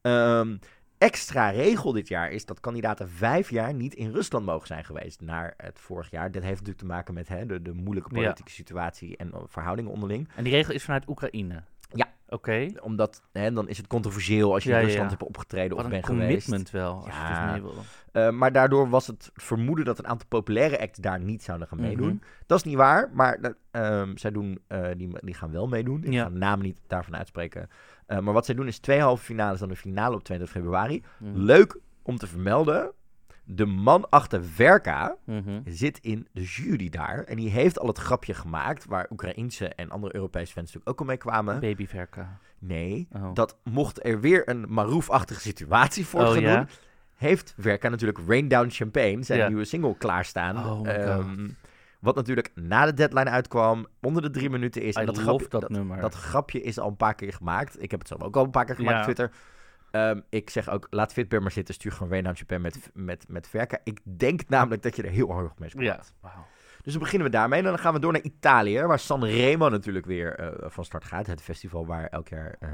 Ehm, 0.00 0.56
extra 0.98 1.48
regel 1.50 1.92
dit 1.92 2.08
jaar 2.08 2.30
is 2.30 2.44
dat 2.46 2.60
kandidaten 2.60 3.08
vijf 3.10 3.50
jaar 3.50 3.74
niet 3.74 3.94
in 3.94 4.10
Rusland 4.12 4.46
mogen 4.46 4.66
zijn 4.66 4.84
geweest 4.84 5.20
naar 5.20 5.54
het 5.56 5.78
vorig 5.80 6.10
jaar. 6.10 6.30
Dit 6.30 6.42
heeft 6.42 6.54
natuurlijk 6.54 6.78
te 6.78 6.86
maken 6.86 7.14
met 7.14 7.28
hè, 7.28 7.46
de, 7.46 7.62
de 7.62 7.72
moeilijke 7.72 8.14
Ja. 8.14 8.20
politieke 8.20 8.50
situatie 8.50 9.16
en 9.16 9.32
eh, 9.32 9.40
verhoudingen 9.46 9.90
onderling. 9.90 10.28
En 10.36 10.44
die 10.44 10.52
regel 10.52 10.74
is 10.74 10.84
vanuit 10.84 11.08
Oekraïne? 11.08 11.62
Ja. 11.92 12.06
Oké. 12.28 12.68
Omdat 12.82 13.22
hè, 13.32 13.52
dan 13.52 13.68
is 13.68 13.76
het 13.76 13.86
controversieel 13.86 14.52
als 14.52 14.64
je 14.64 14.70
Ja, 14.70 14.76
in 14.78 14.84
Rusland 14.84 15.10
ja. 15.10 15.16
hebt 15.16 15.28
opgetreden 15.28 15.70
Wat 15.70 15.78
of 15.78 15.84
een 15.84 15.90
bent 15.90 16.06
geweest. 16.06 16.28
commitment 16.28 16.70
wel, 16.70 16.94
als 16.94 17.04
je 17.04 17.10
Ja. 17.12 17.42
dus 17.52 17.52
mee 17.52 17.62
wil. 17.72 17.82
Eh, 18.12 18.30
maar 18.30 18.52
daardoor 18.52 18.88
was 18.88 19.06
het 19.06 19.30
vermoeden 19.34 19.84
dat 19.84 19.98
een 19.98 20.06
aantal 20.06 20.28
populaire 20.28 20.80
acts 20.80 20.98
daar 20.98 21.20
niet 21.20 21.42
zouden 21.42 21.68
gaan 21.68 21.80
meedoen. 21.80 22.08
Mhm. 22.14 22.24
Dat 22.46 22.58
is 22.58 22.64
niet 22.64 22.74
waar, 22.74 23.10
maar 23.12 23.40
dat, 23.40 23.54
ehm, 23.70 24.16
zij 24.16 24.30
doen, 24.30 24.58
eh, 24.66 24.88
die, 24.96 25.08
die 25.20 25.34
gaan 25.34 25.50
wel 25.52 25.66
meedoen. 25.68 26.04
Ik 26.04 26.18
ga 26.18 26.28
de 26.28 26.38
namen 26.38 26.64
niet 26.64 26.80
daarvan 26.86 27.16
uitspreken. 27.16 27.68
Eh, 28.06 28.18
maar 28.18 28.34
wat 28.34 28.44
zij 28.44 28.54
doen 28.54 28.66
is 28.66 28.78
twee 28.78 29.00
halve 29.00 29.24
finales, 29.24 29.58
dan 29.60 29.68
de 29.68 29.76
finale 29.76 30.14
op 30.16 30.24
20 30.24 30.50
februari. 30.50 31.02
Mhm. 31.18 31.36
Leuk 31.36 31.78
om 32.02 32.16
te 32.16 32.26
vermelden, 32.26 32.92
de 33.44 33.66
man 33.66 34.08
achter 34.10 34.44
Verka 34.44 35.16
Mhm. 35.24 35.60
zit 35.64 35.98
in 36.02 36.28
de 36.32 36.42
jury 36.42 36.88
daar. 36.88 37.22
En 37.24 37.36
die 37.36 37.50
heeft 37.50 37.78
al 37.78 37.86
het 37.86 37.98
grapje 37.98 38.34
gemaakt, 38.34 38.84
waar 38.84 39.06
Oekraïense 39.10 39.68
en 39.68 39.90
andere 39.90 40.14
Europese 40.14 40.52
fans 40.52 40.66
natuurlijk 40.66 40.88
ook 40.90 41.00
al 41.00 41.06
mee 41.06 41.16
kwamen. 41.16 41.60
Baby 41.60 41.86
Verka. 41.86 42.38
Nee, 42.58 43.08
Oh. 43.12 43.34
dat 43.34 43.58
mocht 43.64 44.04
er 44.06 44.20
weer 44.20 44.48
een 44.48 44.64
Marouf-achtige 44.68 45.40
situatie 45.40 46.06
voor 46.06 46.20
Oh, 46.20 46.30
gaan 46.32 46.40
ja? 46.40 46.56
doen, 46.56 46.68
heeft 47.14 47.54
Verka 47.58 47.88
natuurlijk 47.88 48.18
Rain 48.26 48.48
Down 48.48 48.68
Champagne, 48.70 49.22
zijn 49.22 49.38
Ja. 49.38 49.46
nieuwe 49.48 49.64
single, 49.64 49.96
klaarstaan. 49.96 50.56
Oh 50.70 50.88
Ehm, 50.88 51.48
wat 52.00 52.14
natuurlijk 52.14 52.50
na 52.54 52.84
de 52.84 52.94
deadline 52.94 53.30
uitkwam, 53.30 53.86
onder 54.00 54.22
de 54.22 54.30
drie 54.30 54.50
minuten 54.50 54.82
is. 54.82 54.96
I 54.96 54.98
en 54.98 55.06
dat, 55.06 55.18
grapje, 55.18 55.48
dat, 55.48 55.60
dat, 55.60 55.70
nummer. 55.70 56.00
dat 56.00 56.14
grapje 56.14 56.60
is 56.60 56.78
al 56.78 56.88
een 56.88 56.96
paar 56.96 57.14
keer 57.14 57.32
gemaakt. 57.32 57.82
Ik 57.82 57.90
heb 57.90 58.00
het 58.00 58.08
zelf 58.08 58.22
ook 58.22 58.36
al 58.36 58.44
een 58.44 58.50
paar 58.50 58.64
keer 58.64 58.74
gemaakt 58.74 58.94
Ja. 58.94 58.98
op 58.98 59.04
Twitter. 59.04 59.30
Ehm, 59.90 60.20
ik 60.28 60.50
zeg 60.50 60.68
ook, 60.68 60.86
laat 60.90 61.12
Fitbear 61.12 61.42
maar 61.42 61.50
zitten, 61.50 61.74
stuur 61.74 61.92
gewoon 61.92 62.22
Down 62.22 62.36
Champagne 62.36 62.62
met, 62.62 62.90
met, 62.94 63.24
met 63.28 63.48
Verka. 63.48 63.78
Ik 63.84 64.00
denk 64.02 64.48
namelijk 64.48 64.82
dat 64.82 64.96
je 64.96 65.02
er 65.02 65.10
heel 65.10 65.30
erg 65.30 65.58
mee 65.58 65.70
ja. 65.74 65.92
scoort. 65.92 66.12
Wauw. 66.20 66.46
Dus 66.82 66.92
dan 66.92 67.02
beginnen 67.02 67.30
we 67.30 67.36
daarmee. 67.36 67.58
En 67.58 67.64
dan 67.64 67.78
gaan 67.78 67.94
we 67.94 68.00
door 68.00 68.12
naar 68.12 68.22
Italië, 68.22 68.82
waar 68.82 68.98
Sanremo 68.98 69.68
natuurlijk 69.68 70.06
weer 70.06 70.34
eh, 70.34 70.70
van 70.70 70.84
start 70.84 71.04
gaat. 71.04 71.26
Het 71.26 71.42
festival 71.42 71.86
waar 71.86 72.06
elk 72.06 72.28
jaar 72.28 72.56
eh, 72.60 72.68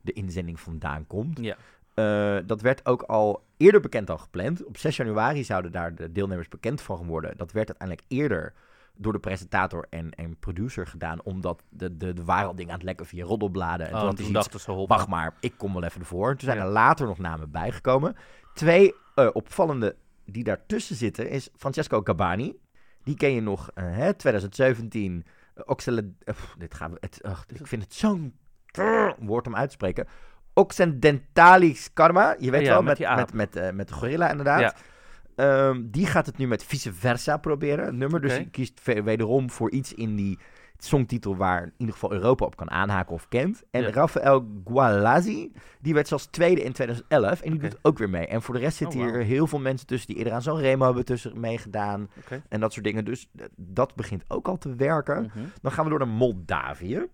de 0.00 0.12
inzending 0.12 0.60
vandaan 0.60 1.06
komt. 1.06 1.38
Ja. 1.40 1.56
Eh, 1.94 2.46
dat 2.46 2.60
werd 2.60 2.86
ook 2.86 3.02
al 3.02 3.46
eerder 3.58 3.80
bekend 3.80 4.10
al 4.10 4.18
gepland. 4.18 4.64
Op 4.64 4.76
6 4.76 4.96
januari 4.96 5.44
zouden 5.44 5.72
daar 5.72 5.94
de 5.94 6.12
deelnemers 6.12 6.48
bekend 6.48 6.80
van 6.80 7.06
worden. 7.06 7.36
Dat 7.36 7.52
werd 7.52 7.68
uiteindelijk 7.68 8.08
eerder 8.08 8.52
door 8.94 9.12
de 9.12 9.18
presentator 9.18 9.86
en, 9.90 10.10
en 10.10 10.36
producer 10.38 10.86
gedaan. 10.86 11.22
Omdat 11.22 11.62
de, 11.68 11.96
de, 11.96 12.12
de 12.14 12.24
waren 12.24 12.48
al 12.48 12.54
dingen 12.54 12.70
aan 12.72 12.76
het 12.78 12.86
lekken 12.86 13.06
via 13.06 13.24
roddelbladen. 13.24 13.86
En 13.88 13.94
Oh, 13.94 14.08
toen 14.10 14.32
dachten 14.32 14.60
ze, 14.60 14.72
wacht 14.86 15.08
maar, 15.08 15.34
ik 15.40 15.54
kom 15.56 15.72
wel 15.72 15.84
even 15.84 16.00
ervoor. 16.00 16.28
Toen 16.36 16.48
zijn 16.48 16.56
Ja. 16.58 16.64
er 16.64 16.70
later 16.70 17.06
nog 17.06 17.18
namen 17.18 17.50
bijgekomen. 17.50 18.16
Twee 18.54 18.94
eh, 19.14 19.28
opvallende 19.32 19.96
die 20.24 20.44
daartussen 20.44 20.96
zitten 20.96 21.30
is 21.30 21.48
Francesco 21.56 22.00
Gabani. 22.04 22.58
Die 23.04 23.16
ken 23.16 23.30
je 23.32 23.40
nog, 23.40 23.70
eh, 23.74 23.84
hè, 23.96 24.14
2017. 24.14 25.24
Uh, 25.56 25.62
Oxele, 25.66 26.12
eh, 26.24 26.34
pff, 26.34 26.54
dit 26.58 26.74
gaan 26.74 26.90
we, 26.90 26.96
het, 27.00 27.22
ach, 27.22 27.44
ik 27.46 27.66
vind 27.66 27.82
het 27.82 27.94
zo'n 27.94 28.34
woord 29.18 29.46
om 29.46 29.56
uit 29.56 29.68
te 29.68 29.74
spreken. 29.74 30.06
Occidentalis 30.58 31.90
Karma, 31.92 32.36
je 32.38 32.50
weet 32.50 32.62
Ja, 32.64 32.68
wel, 32.72 32.82
met 32.82 32.98
met, 32.98 33.16
met, 33.16 33.32
met, 33.32 33.56
eh, 33.56 33.70
met 33.72 33.88
de 33.88 33.94
gorilla 33.94 34.30
inderdaad. 34.30 34.60
Ja. 34.60 34.74
Ehm, 35.68 35.82
die 35.84 36.06
gaat 36.06 36.26
het 36.26 36.36
nu 36.38 36.46
met 36.46 36.64
vice 36.64 36.92
versa 36.92 37.36
proberen, 37.36 37.84
het 37.84 37.94
nummer. 37.94 38.20
Dus 38.20 38.36
die 38.36 38.50
kiest 38.50 38.80
wederom 39.04 39.50
voor 39.50 39.70
iets 39.70 39.94
in 39.94 40.16
die 40.16 40.38
songtitel 40.80 41.36
waar 41.36 41.62
in 41.62 41.72
ieder 41.76 41.94
geval 41.94 42.12
Europa 42.12 42.44
op 42.44 42.56
kan 42.56 42.70
aanhaken 42.70 43.14
of 43.14 43.28
kent. 43.28 43.62
En 43.70 43.82
Ja. 43.82 43.90
Rafael 43.90 44.46
Gualazzi, 44.64 45.52
die 45.80 45.94
werd 45.94 46.08
zelfs 46.08 46.26
tweede 46.26 46.62
in 46.62 46.72
2011 46.72 47.40
en 47.40 47.50
die 47.50 47.60
doet 47.60 47.78
ook 47.82 47.98
weer 47.98 48.10
mee. 48.10 48.26
En 48.26 48.42
voor 48.42 48.54
de 48.54 48.60
rest 48.60 48.72
Oh, 48.72 48.78
zitten 48.78 49.00
hier 49.00 49.12
wauw. 49.12 49.22
heel 49.24 49.46
veel 49.46 49.58
mensen 49.58 49.86
tussen 49.86 50.08
die 50.08 50.16
eerder 50.16 50.32
aan 50.32 50.42
Sanremo 50.42 50.84
hebben 50.84 51.04
tussen 51.04 51.40
meegedaan 51.40 52.10
en 52.48 52.60
dat 52.60 52.72
soort 52.72 52.84
dingen. 52.84 53.04
Dus 53.04 53.30
dat 53.56 53.94
begint 53.94 54.24
ook 54.28 54.48
al 54.48 54.58
te 54.58 54.74
werken. 54.74 55.22
Mhm. 55.22 55.44
Dan 55.62 55.72
gaan 55.72 55.84
we 55.84 55.90
door 55.90 55.98
naar 55.98 56.08
Moldavië. 56.08 57.06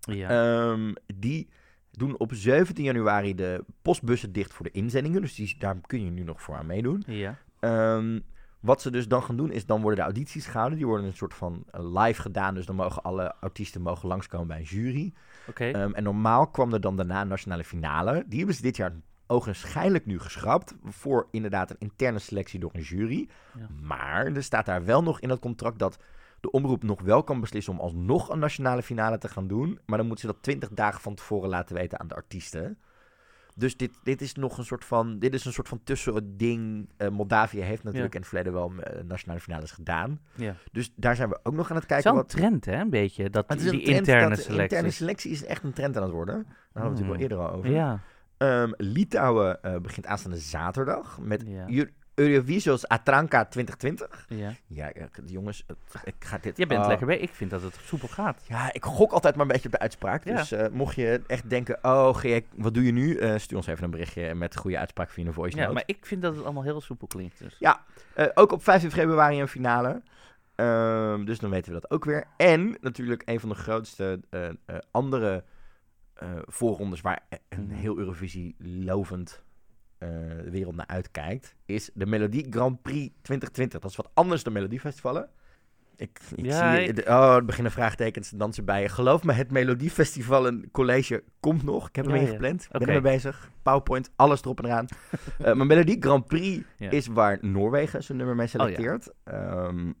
Ja. 0.00 0.28
Ehm, 0.28 0.92
die 1.14 1.48
doen 1.96 2.18
op 2.18 2.30
17 2.34 2.84
januari 2.84 3.34
de 3.34 3.64
postbussen 3.82 4.32
dicht 4.32 4.52
voor 4.52 4.64
de 4.64 4.72
inzendingen. 4.72 5.20
Dus 5.20 5.34
die, 5.34 5.56
daar 5.58 5.76
kun 5.86 6.04
je 6.04 6.10
nu 6.10 6.22
nog 6.22 6.42
voor 6.42 6.56
aan 6.56 6.66
meedoen. 6.66 7.02
ja. 7.06 7.38
Ehm, 7.60 8.18
wat 8.60 8.82
ze 8.82 8.90
dus 8.90 9.08
dan 9.08 9.22
gaan 9.22 9.36
doen, 9.36 9.50
is 9.50 9.66
dan 9.66 9.80
worden 9.80 9.98
de 9.98 10.04
audities 10.04 10.46
gehouden. 10.46 10.78
Die 10.78 10.86
worden 10.86 11.06
een 11.06 11.16
soort 11.16 11.34
van 11.34 11.64
eh, 11.70 12.02
live 12.02 12.20
gedaan. 12.20 12.54
Dus 12.54 12.66
dan 12.66 12.76
mogen 12.76 13.02
alle 13.02 13.34
artiesten 13.34 13.82
mogen 13.82 14.08
langskomen 14.08 14.46
bij 14.46 14.58
een 14.58 14.62
jury. 14.62 15.12
Oké. 15.48 15.64
Ehm, 15.64 15.92
en 15.92 16.02
normaal 16.02 16.46
kwam 16.46 16.72
er 16.72 16.80
dan 16.80 16.96
daarna 16.96 17.20
een 17.20 17.28
nationale 17.28 17.64
finale. 17.64 18.24
Die 18.26 18.38
hebben 18.38 18.56
ze 18.56 18.62
dit 18.62 18.76
jaar 18.76 18.92
ogenschijnlijk 19.26 20.06
nu 20.06 20.18
geschrapt. 20.18 20.74
Voor 20.84 21.28
inderdaad 21.30 21.70
een 21.70 21.76
interne 21.78 22.18
selectie 22.18 22.60
door 22.60 22.70
een 22.72 22.82
jury. 22.82 23.28
Ja. 23.58 23.66
Maar 23.82 24.26
er 24.26 24.42
staat 24.42 24.66
daar 24.66 24.84
wel 24.84 25.02
nog 25.02 25.20
in 25.20 25.28
dat 25.28 25.38
contract 25.38 25.78
dat 25.78 25.98
de 26.40 26.50
omroep 26.50 26.82
nog 26.82 27.00
wel 27.02 27.22
kan 27.24 27.40
beslissen 27.40 27.72
om 27.72 27.80
alsnog 27.80 28.28
een 28.28 28.38
nationale 28.38 28.82
finale 28.82 29.18
te 29.18 29.28
gaan 29.28 29.46
doen. 29.46 29.78
Maar 29.86 29.98
dan 29.98 30.06
moeten 30.06 30.26
ze 30.26 30.32
dat 30.34 30.42
20 30.42 30.68
dagen 30.68 31.00
van 31.00 31.14
tevoren 31.14 31.48
laten 31.48 31.74
weten 31.74 32.00
aan 32.00 32.08
de 32.08 32.14
artiesten. 32.14 32.78
Dus 33.58 33.76
dit, 33.76 33.90
dit 34.02 34.20
is 34.20 34.34
nog 34.34 34.58
een 34.58 34.64
soort 34.64 34.84
van. 34.84 35.18
Dit 35.18 35.34
is 35.34 35.44
een 35.44 35.52
soort 35.52 35.68
van 35.68 35.80
tussending. 35.84 36.88
Eh 36.96 37.08
Moldavië 37.08 37.60
heeft 37.60 37.82
natuurlijk 37.84 38.14
in 38.14 38.20
het 38.20 38.28
verleden 38.28 38.52
wel 38.52 38.72
eh, 38.80 39.02
nationale 39.04 39.40
finales 39.40 39.70
gedaan. 39.72 40.20
ja. 40.34 40.54
Dus 40.72 40.92
daar 40.96 41.16
zijn 41.16 41.28
we 41.28 41.38
ook 41.42 41.54
nog 41.54 41.70
aan 41.70 41.76
het 41.76 41.88
Het 41.90 41.98
is 41.98 42.02
kijken. 42.04 42.12
wel 42.12 42.20
een 42.20 42.26
Wat, 42.28 42.36
trend, 42.36 42.64
hè? 42.64 42.80
Een 42.80 42.90
beetje. 42.90 43.30
Dat, 43.30 43.44
het 43.48 43.60
is 43.60 43.70
die 43.70 43.82
interne 43.82 44.36
selectie. 44.36 44.62
interne 44.62 44.90
selectie 44.90 45.30
is 45.30 45.44
echt 45.44 45.62
een 45.64 45.72
trend 45.72 45.96
aan 45.96 46.02
het 46.02 46.12
worden. 46.12 46.42
Daar 46.72 46.82
hadden 46.82 46.92
we 47.06 47.12
het 47.12 47.20
natuurlijk 47.20 47.40
al 47.40 47.46
Hmm. 47.54 47.64
eerder 47.64 47.70
over. 47.70 47.70
Ja. 47.70 48.00
Ehm, 48.36 48.72
Litouwen 48.76 49.62
eh, 49.62 49.76
begint 49.78 50.06
aanstaande 50.06 50.38
zaterdag 50.38 51.18
met 51.20 51.42
Ja. 51.46 51.66
Eu- 52.16 52.28
Eurovisos 52.32 52.88
Atranka 52.88 53.44
2020. 53.44 54.24
ja. 54.28 54.52
Ja, 54.66 54.90
ja, 54.94 55.08
jongens, 55.26 55.64
ik 56.04 56.14
ga 56.18 56.38
dit... 56.38 56.56
Je 56.56 56.66
bent 56.66 56.82
oh. 56.82 56.88
lekker 56.88 57.06
bij. 57.06 57.18
Ik 57.18 57.30
vind 57.34 57.50
dat 57.50 57.62
het 57.62 57.78
soepel 57.84 58.08
gaat. 58.08 58.42
Ja, 58.48 58.72
ik 58.72 58.84
gok 58.84 59.12
altijd 59.12 59.34
maar 59.34 59.46
een 59.46 59.52
beetje 59.52 59.66
op 59.66 59.72
de 59.72 59.78
uitspraak. 59.78 60.24
Ja. 60.24 60.36
Dus 60.36 60.52
eh, 60.52 60.68
mocht 60.72 60.94
je 60.94 61.20
echt 61.26 61.50
denken, 61.50 61.78
oh, 61.82 62.22
wat 62.54 62.74
doe 62.74 62.84
je 62.84 62.92
nu? 62.92 63.16
Eh, 63.16 63.38
stuur 63.38 63.56
ons 63.56 63.66
even 63.66 63.84
een 63.84 63.90
berichtje 63.90 64.34
met 64.34 64.56
goede 64.56 64.78
uitspraak 64.78 65.10
via 65.10 65.26
een 65.26 65.32
voice 65.32 65.56
Ja, 65.56 65.62
note. 65.62 65.74
maar 65.74 65.82
ik 65.86 66.06
vind 66.06 66.22
dat 66.22 66.34
het 66.34 66.44
allemaal 66.44 66.62
heel 66.62 66.80
soepel 66.80 67.06
klinkt. 67.06 67.38
Dus. 67.38 67.56
Eh, 68.14 68.26
ook 68.34 68.52
op 68.52 68.62
15 68.62 68.90
februari 68.90 69.40
een 69.40 69.48
finale. 69.48 70.02
Ehm, 70.54 71.24
dus 71.24 71.38
dan 71.38 71.50
weten 71.50 71.72
we 71.72 71.80
dat 71.80 71.90
ook 71.90 72.04
weer. 72.04 72.24
En 72.36 72.76
natuurlijk 72.80 73.22
een 73.24 73.40
van 73.40 73.48
de 73.48 73.54
grootste 73.54 74.20
andere 74.90 75.44
voorrondes 76.46 77.00
waar 77.00 77.20
een 77.48 77.64
Mhm. 77.66 77.74
heel 77.74 77.98
Eurovisie 77.98 78.54
lovend 78.58 79.42
de 79.98 80.48
wereld 80.50 80.74
naar 80.76 80.86
uitkijkt, 80.86 81.54
is 81.66 81.90
de 81.94 82.06
Melodie 82.06 82.46
Grand 82.50 82.82
Prix 82.82 83.14
2020. 83.22 83.80
Dat 83.80 83.90
is 83.90 83.96
wat 83.96 84.10
anders 84.14 84.42
dan 84.42 84.52
Melodiefestivalen. 84.52 85.28
Ik, 85.98 86.20
ik 86.34 86.44
Ja, 86.44 86.74
zie, 86.76 86.84
ik- 86.86 86.96
de- 86.96 87.04
oh, 87.06 87.34
er 87.34 87.44
beginnen 87.44 87.72
vraagtekens 87.72 88.28
te 88.28 88.36
dansen 88.36 88.64
bij 88.64 88.82
je. 88.82 88.88
Geloof 88.88 89.22
me, 89.24 89.32
het 89.32 89.50
Melodiefestival 89.50 90.46
een 90.46 90.68
college 90.72 91.22
komt 91.40 91.62
nog. 91.62 91.88
Ik 91.88 91.96
heb 91.96 92.04
hem 92.04 92.14
Ja, 92.14 92.20
ja. 92.20 92.26
ingepland. 92.26 92.62
Ik 92.62 92.68
ben 92.70 92.80
ermee 92.80 93.00
bezig. 93.00 93.50
PowerPoint, 93.62 94.10
alles 94.16 94.42
erop 94.42 94.58
en 94.58 94.64
eraan. 94.64 94.86
Eh, 95.38 95.54
maar 95.54 95.66
Melodie 95.66 95.96
Grand 96.00 96.26
Prix 96.26 96.64
is 96.78 97.06
waar 97.06 97.38
Noorwegen 97.40 98.02
zijn 98.02 98.18
nummer 98.18 98.36
mee 98.36 98.44
Oh, 98.46 98.50
selecteert. 98.52 99.12
Ehm, 99.24 99.92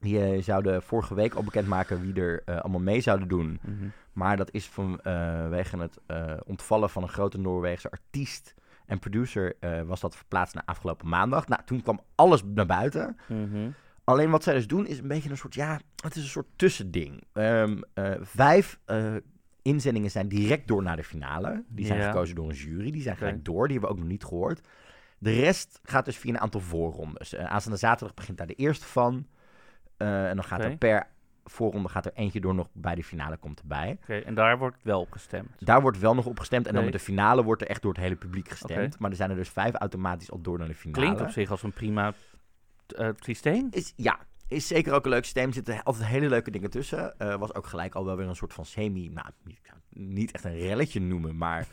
die 0.00 0.20
eh, 0.24 0.42
zouden 0.42 0.82
vorige 0.82 1.14
week 1.14 1.34
al 1.34 1.42
bekendmaken 1.44 2.00
wie 2.00 2.14
er 2.22 2.42
eh, 2.44 2.56
allemaal 2.60 2.80
mee 2.80 3.00
zouden 3.00 3.28
doen. 3.28 3.58
Mhm. 3.62 3.84
Maar 4.12 4.36
dat 4.36 4.48
is 4.52 4.66
vanwege 4.66 5.78
het 5.78 5.98
eh, 6.06 6.32
ontvallen 6.44 6.90
van 6.90 7.02
een 7.02 7.08
grote 7.08 7.38
Noorweegse 7.38 7.90
artiest 7.90 8.54
en 8.94 9.00
producer 9.00 9.56
eh, 9.60 9.82
was 9.82 10.00
dat 10.00 10.16
verplaatst 10.16 10.54
naar 10.54 10.64
afgelopen 10.66 11.08
maandag. 11.08 11.48
Nou, 11.48 11.62
toen 11.64 11.82
kwam 11.82 12.00
alles 12.14 12.42
naar 12.54 12.66
buiten. 12.66 13.16
Mhm. 13.28 13.70
Alleen 14.04 14.30
wat 14.30 14.42
zij 14.42 14.54
dus 14.54 14.66
doen 14.66 14.86
is 14.86 14.98
een 14.98 15.08
beetje 15.08 15.30
een 15.30 15.36
soort, 15.36 15.54
ja, 15.54 15.80
het 16.02 16.16
is 16.16 16.22
een 16.22 16.28
soort 16.28 16.46
tussending. 16.56 17.24
Eh, 17.32 17.72
vijf 18.20 18.78
eh, 18.84 19.14
inzendingen 19.62 20.10
zijn 20.10 20.28
direct 20.28 20.68
door 20.68 20.82
naar 20.82 20.96
de 20.96 21.04
finale. 21.04 21.64
Die 21.68 21.86
zijn 21.86 21.98
Ja. 21.98 22.06
gekozen 22.10 22.34
door 22.34 22.48
een 22.48 22.54
jury, 22.54 22.90
die 22.90 23.02
zijn 23.02 23.16
gelijk 23.16 23.44
door. 23.44 23.68
Die 23.68 23.72
hebben 23.72 23.88
we 23.90 23.94
ook 23.96 24.02
nog 24.02 24.12
niet 24.12 24.24
gehoord. 24.24 24.68
De 25.18 25.32
rest 25.32 25.80
gaat 25.82 26.04
dus 26.04 26.16
via 26.16 26.30
een 26.32 26.40
aantal 26.40 26.60
voorrondes. 26.60 27.36
Aanstaande 27.36 27.78
zaterdag 27.78 28.14
begint 28.14 28.38
daar 28.38 28.46
de 28.46 28.54
eerste 28.54 28.86
van. 28.86 29.26
En 29.96 30.34
dan 30.34 30.44
gaat 30.44 30.58
Oké. 30.60 30.68
er 30.68 30.76
per 30.76 31.06
voorronde 31.44 31.88
gaat 31.88 32.06
er 32.06 32.12
eentje 32.14 32.40
door 32.40 32.54
nog 32.54 32.68
bij 32.72 32.94
de 32.94 33.04
finale 33.04 33.36
komt 33.36 33.60
erbij. 33.60 33.98
Oké, 34.02 34.14
en 34.18 34.34
daar 34.34 34.58
wordt 34.58 34.76
wel 34.82 35.00
op 35.00 35.12
gestemd. 35.12 35.48
Daar 35.58 35.80
wordt 35.80 35.98
wel 35.98 36.14
nog 36.14 36.26
op 36.26 36.38
gestemd. 36.38 36.66
En 36.66 36.74
dan 36.74 36.84
met 36.84 36.92
de 36.92 36.98
finale 36.98 37.42
wordt 37.42 37.62
er 37.62 37.68
echt 37.68 37.82
door 37.82 37.92
het 37.92 38.00
hele 38.02 38.16
publiek 38.16 38.48
gestemd. 38.48 38.98
Maar 38.98 39.10
er 39.10 39.16
zijn 39.16 39.30
er 39.30 39.36
dus 39.36 39.48
vijf 39.48 39.74
automatisch 39.74 40.30
al 40.30 40.40
door 40.40 40.58
naar 40.58 40.68
de 40.68 40.74
finale. 40.74 41.02
Klinkt 41.04 41.20
op 41.20 41.28
zich 41.30 41.50
als 41.50 41.62
een 41.62 41.72
prima 41.72 42.12
eh, 42.86 43.08
systeem. 43.16 43.68
Is, 43.70 43.92
ja, 43.96 44.18
is 44.48 44.66
zeker 44.66 44.92
ook 44.92 45.04
een 45.04 45.10
leuk 45.10 45.24
systeem. 45.24 45.46
Er 45.48 45.54
zitten 45.54 45.82
altijd 45.82 46.06
hele 46.06 46.28
leuke 46.28 46.50
dingen 46.50 46.70
tussen. 46.70 47.18
Eh, 47.18 47.36
was 47.36 47.54
ook 47.54 47.66
gelijk 47.66 47.94
al 47.94 48.04
wel 48.04 48.16
weer 48.16 48.28
een 48.28 48.36
soort 48.36 48.52
van 48.52 48.64
semi... 48.64 49.08
Nou, 49.08 49.26
niet- 49.88 50.32
echt 50.32 50.44
een 50.44 50.58
relletje 50.58 51.00
noemen, 51.00 51.36
maar 51.36 51.66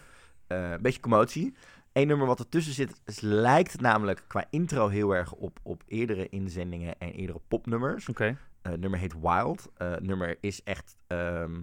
eh, 0.48 0.72
een 0.72 0.82
beetje 0.82 1.00
commotie. 1.00 1.54
Eén 1.94 2.08
nummer 2.08 2.28
wat 2.28 2.40
ertussen 2.40 2.74
zit, 2.74 3.02
is, 3.06 3.20
lijkt 3.20 3.82
namelijk 3.82 4.24
qua 4.28 4.46
intro 4.50 4.88
heel 4.88 5.16
erg 5.16 5.32
op, 5.34 5.60
op 5.64 5.84
eerdere 5.88 6.30
inzendingen 6.30 6.96
en 7.00 7.12
eerdere 7.12 7.42
popnummers. 7.48 8.10
Oké. 8.10 8.38
Het 8.62 8.80
nummer 8.80 9.00
heet 9.00 9.14
Wild. 9.22 9.72
Eh, 9.78 9.96
nummer 9.96 10.38
is 10.40 10.64
echt... 10.64 10.98
ehm, 11.08 11.62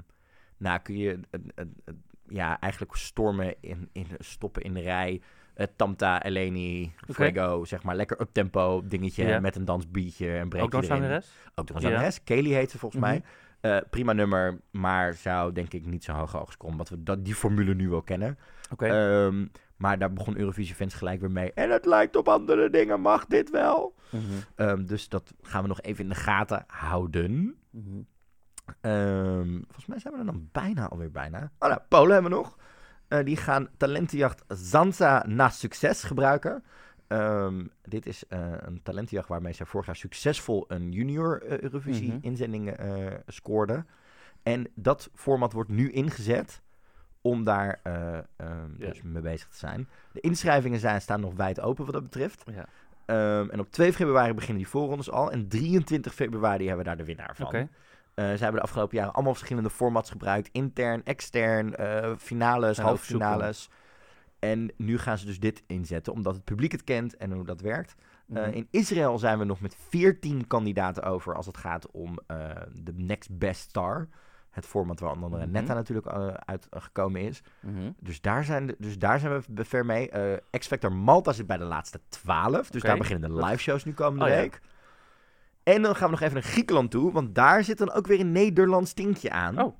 nou, 0.57 0.79
kun 0.79 0.97
je 0.97 1.21
eh, 1.31 1.65
ja, 2.29 2.61
eigenlijk 2.61 2.95
stormen 2.97 3.55
in, 3.61 3.89
in, 3.93 4.07
stoppen 4.19 4.63
in 4.63 4.75
de 4.75 4.81
rij. 4.81 5.21
Tamta, 5.77 6.23
Eleni, 6.23 6.93
Oké. 7.03 7.13
Fuego, 7.13 7.65
zeg 7.65 7.83
maar. 7.83 7.97
Lekker 7.97 8.21
up-tempo 8.21 8.83
dingetje 8.85 9.25
Ja. 9.27 9.41
met 9.41 9.57
een 9.57 9.65
dansbeatje 9.65 10.37
en 10.37 10.49
breekje 10.49 10.77
Ook 10.77 10.85
zangeres? 10.85 11.31
Ook 11.55 11.69
nog 11.69 11.77
een 11.77 11.83
Ja. 11.83 11.89
zangeres. 11.91 12.25
Kaylee 12.25 12.55
heet 12.55 12.71
ze 12.71 12.79
volgens 12.79 13.03
Mhm. 13.03 13.11
mij. 13.11 13.23
Eh, 13.61 13.89
prima 13.91 14.13
nummer, 14.13 14.61
maar 14.71 15.15
zou 15.15 15.53
denk 15.53 15.73
ik 15.73 15.87
niet 15.87 16.05
zo 16.05 16.13
hoog 16.13 16.33
hoog 16.33 16.57
komen. 16.57 16.73
Omdat 16.73 16.89
we 16.89 17.03
dat, 17.03 17.25
die 17.25 17.35
formule 17.35 17.75
nu 17.75 17.89
wel 17.89 18.03
kennen. 18.03 18.39
Oké. 18.73 18.87
Ehm, 18.87 19.47
maar 19.79 19.99
daar 19.99 20.13
begon 20.13 20.39
Eurovisie 20.39 20.75
Fans 20.75 20.95
gelijk 20.95 21.21
weer 21.21 21.31
mee. 21.31 21.53
En 21.53 21.71
het 21.71 21.87
lijkt 21.87 22.17
op 22.17 22.29
andere 22.29 22.71
dingen, 22.71 23.01
mag 23.01 23.27
dit 23.27 23.51
wel? 23.51 23.95
Mhm. 24.11 24.23
Ehm, 24.55 24.85
dus 24.85 25.09
dat 25.09 25.35
gaan 25.43 25.63
we 25.63 25.69
nog 25.69 25.81
even 25.81 26.03
in 26.03 26.09
de 26.11 26.15
gaten 26.17 26.65
houden. 26.67 27.57
Mhm. 27.71 28.01
Ehm, 28.81 29.53
volgens 29.65 29.87
mij 29.87 29.99
zijn 29.99 30.13
we 30.15 30.19
er 30.21 30.27
dan 30.27 30.49
bijna 30.53 30.89
alweer 30.89 31.11
bijna. 31.11 31.53
Oh 31.59 31.69
nou, 31.69 31.81
Polen 31.89 32.13
hebben 32.13 32.31
we 32.31 32.37
nog. 32.37 32.59
Eh, 33.09 33.25
die 33.25 33.37
gaan 33.37 33.69
talentenjacht 33.77 34.45
Zanza 34.49 35.25
na 35.27 35.49
succes 35.49 36.03
gebruiken. 36.03 36.65
Ehm, 37.07 37.67
dit 37.83 38.07
is 38.07 38.27
eh, 38.27 38.53
een 38.59 38.83
talentenjacht 38.83 39.29
waarmee 39.29 39.53
zij 39.53 39.67
vorig 39.67 39.87
jaar 39.87 39.97
succesvol 39.97 40.65
een 40.69 40.93
junior 40.93 41.43
eh, 41.43 41.59
Eurovisie 41.61 42.21
Mhm. 42.23 43.19
scoorden. 43.27 43.87
En 44.43 44.67
dat 44.75 45.11
format 45.15 45.53
wordt 45.53 45.71
nu 45.71 45.91
ingezet 45.91 46.63
om 47.21 47.45
daar 47.45 47.81
eh, 47.83 47.93
ehm, 48.15 48.23
Ja. 48.79 48.87
dus 48.87 49.03
mee 49.03 49.23
bezig 49.23 49.49
te 49.49 49.57
zijn. 49.57 49.89
De 50.13 50.21
inschrijvingen 50.21 50.81
zijn, 50.81 51.01
staan 51.01 51.21
nog 51.21 51.35
wijd 51.35 51.61
open 51.61 51.85
wat 51.85 51.95
dat 51.95 52.03
betreft. 52.03 52.45
Ja. 52.55 52.65
Ehm, 53.07 53.51
en 53.51 53.61
op 53.61 53.71
2 53.71 53.93
februari 53.93 54.35
beginnen 54.35 54.63
die 54.63 54.69
voorrondes 54.69 55.11
al. 55.11 55.33
En 55.33 55.49
23 55.49 56.15
februari 56.15 56.67
hebben 56.67 56.85
we 56.85 56.89
daar 56.91 56.97
de 56.97 57.05
winnaar 57.05 57.37
van. 57.37 57.55
Eh, 57.55 57.69
ze 58.15 58.23
hebben 58.43 58.53
de 58.53 58.61
afgelopen 58.61 58.97
jaren 58.97 59.13
allemaal 59.13 59.35
verschillende 59.35 59.71
formats 59.71 60.11
gebruikt. 60.11 60.49
Intern, 60.53 61.05
extern, 61.05 61.77
eh, 61.77 62.13
finales, 62.17 62.75
Zijn 62.75 62.87
halve 62.87 63.05
finales. 63.05 63.71
En 64.39 64.73
nu 64.77 64.99
gaan 64.99 65.19
ze 65.19 65.27
dus 65.27 65.41
dit 65.41 65.63
inzetten, 65.67 66.13
omdat 66.13 66.35
het 66.35 66.45
publiek 66.45 66.73
het 66.73 66.85
kent 66.85 67.17
en 67.17 67.33
hoe 67.33 67.45
dat 67.45 67.61
werkt. 67.61 67.95
Mhm. 68.27 68.51
in 68.51 68.69
Israël 68.71 69.19
zijn 69.19 69.39
we 69.39 69.45
nog 69.45 69.61
met 69.61 69.77
14 69.89 70.47
kandidaten 70.47 71.03
over 71.03 71.35
als 71.35 71.47
het 71.47 71.57
gaat 71.57 71.91
om 71.91 72.19
de 72.73 72.93
Next 72.95 73.39
Best 73.39 73.61
Star. 73.61 74.09
Het 74.51 74.67
format 74.67 75.01
waar 75.01 75.11
onder 75.11 75.25
andere 75.25 75.45
Mhm. 75.45 75.53
Netta 75.55 75.75
natuurlijk 75.75 76.07
eh, 76.07 76.27
uitgekomen 76.45 77.21
is. 77.21 77.41
Mhm. 77.61 77.91
Dus 78.01 78.21
daar 78.21 78.45
zijn, 78.45 78.67
de- 78.67 78.77
dus 78.79 78.99
daar 78.99 79.19
zijn 79.21 79.43
we 79.55 79.65
ver 79.65 79.87
mee. 79.87 80.11
Eh 80.11 80.37
X-Factor 80.59 80.93
Malta 80.93 81.33
zit 81.33 81.47
bij 81.47 81.57
de 81.57 81.65
laatste 81.65 82.01
12. 82.09 82.71
Dus 82.71 82.83
daar 82.83 82.97
beginnen 82.99 83.31
de 83.31 83.45
live 83.45 83.57
shows 83.63 83.85
nu 83.85 83.93
komende 83.95 84.25
Oh 84.25 84.31
ja. 84.31 84.37
week. 84.37 84.61
En 85.63 85.83
dan 85.83 85.95
gaan 85.97 86.05
we 86.05 86.11
nog 86.11 86.21
even 86.21 86.35
naar 86.35 86.43
Griekenland 86.43 86.91
toe. 86.91 87.13
Want 87.13 87.35
daar 87.35 87.65
zit 87.65 87.79
dan 87.79 87.93
ook 87.93 88.07
weer 88.07 88.21
een 88.21 88.33
Nederlands 88.33 88.93
tinkje 88.93 89.31
aan. 89.31 89.63
Oh. 89.63 89.77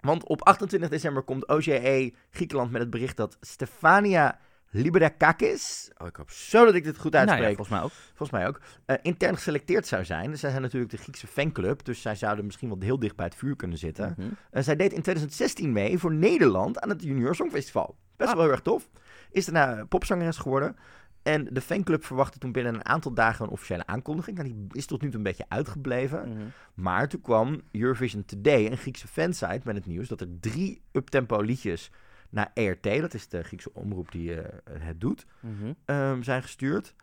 Want 0.00 0.24
op 0.26 0.42
28 0.42 0.88
december 0.90 1.22
komt 1.22 1.46
OCE 1.48 2.12
Griekenland 2.30 2.70
met 2.70 2.80
het 2.80 2.90
bericht 2.90 3.16
dat 3.16 3.36
Stefania 3.40 4.38
Liberakakis... 4.70 5.90
Oh, 5.98 6.06
ik 6.06 6.16
hoop 6.16 6.30
zo 6.30 6.64
dat 6.64 6.74
ik 6.74 6.84
dit 6.84 6.98
goed 6.98 7.12
Nou 7.12 7.24
ja, 7.26 7.30
uitspreek. 7.32 7.56
volgens 7.56 7.76
mij 7.76 7.84
ook. 7.86 7.92
Volgens 8.14 8.30
mij 8.30 8.46
ook. 8.48 8.60
eh, 8.86 8.96
intern 9.02 9.34
geselecteerd 9.34 9.86
zou 9.86 10.04
zijn. 10.04 10.38
Zij 10.38 10.50
zijn 10.50 10.62
natuurlijk 10.62 10.90
de 10.90 10.96
Griekse 10.96 11.26
fanclub. 11.26 11.84
Dus 11.84 12.00
zij 12.02 12.14
zouden 12.14 12.46
misschien 12.46 12.68
wel 12.68 12.78
heel 12.80 12.98
dicht 12.98 13.16
bij 13.16 13.26
het 13.26 13.34
vuur 13.34 13.56
kunnen 13.56 13.78
zitten. 13.78 14.14
Mhm. 14.18 14.28
Eh, 14.50 14.62
zij 14.62 14.76
deed 14.76 14.92
in 14.92 15.02
2016 15.02 15.72
mee 15.72 15.98
voor 15.98 16.14
Nederland 16.14 16.80
aan 16.80 16.88
het 16.88 17.02
Junior 17.02 17.34
Songfestival. 17.34 17.96
Best 18.16 18.30
Ah. 18.30 18.34
wel 18.36 18.44
heel 18.44 18.52
erg 18.52 18.62
tof. 18.62 18.88
Is 19.30 19.44
daarna 19.46 19.84
popzangeres 19.84 20.36
geworden. 20.38 20.76
En 21.22 21.48
de 21.50 21.60
fanclub 21.60 22.04
verwachtte 22.04 22.38
toen 22.38 22.52
binnen 22.52 22.74
een 22.74 22.84
aantal 22.84 23.12
dagen 23.14 23.44
een 23.44 23.50
officiële 23.50 23.86
aankondiging. 23.86 24.36
Nou, 24.36 24.48
die 24.48 24.66
is 24.72 24.86
tot 24.86 25.00
nu 25.02 25.08
toe 25.08 25.16
een 25.16 25.22
beetje 25.22 25.44
uitgebleven. 25.48 26.28
Mhm. 26.28 26.42
Maar 26.74 27.08
toen 27.08 27.20
kwam 27.20 27.60
Eurovision 27.72 28.24
Today, 28.24 28.66
een 28.66 28.76
Griekse 28.76 29.08
fansite, 29.08 29.60
met 29.64 29.74
het 29.76 29.86
nieuws 29.86 30.08
dat 30.08 30.20
er 30.20 30.28
drie 30.40 30.82
uptempo 30.92 31.40
liedjes 31.40 31.90
naar 32.30 32.50
ERT, 32.54 32.82
dat 32.82 33.14
is 33.14 33.28
de 33.28 33.42
Griekse 33.42 33.72
omroep 33.74 34.12
die 34.12 34.40
eh, 34.40 34.60
het 34.80 35.00
doet, 35.00 35.26
Mhm. 35.40 35.72
ehm, 35.84 36.22
zijn 36.22 36.42
gestuurd. 36.42 36.94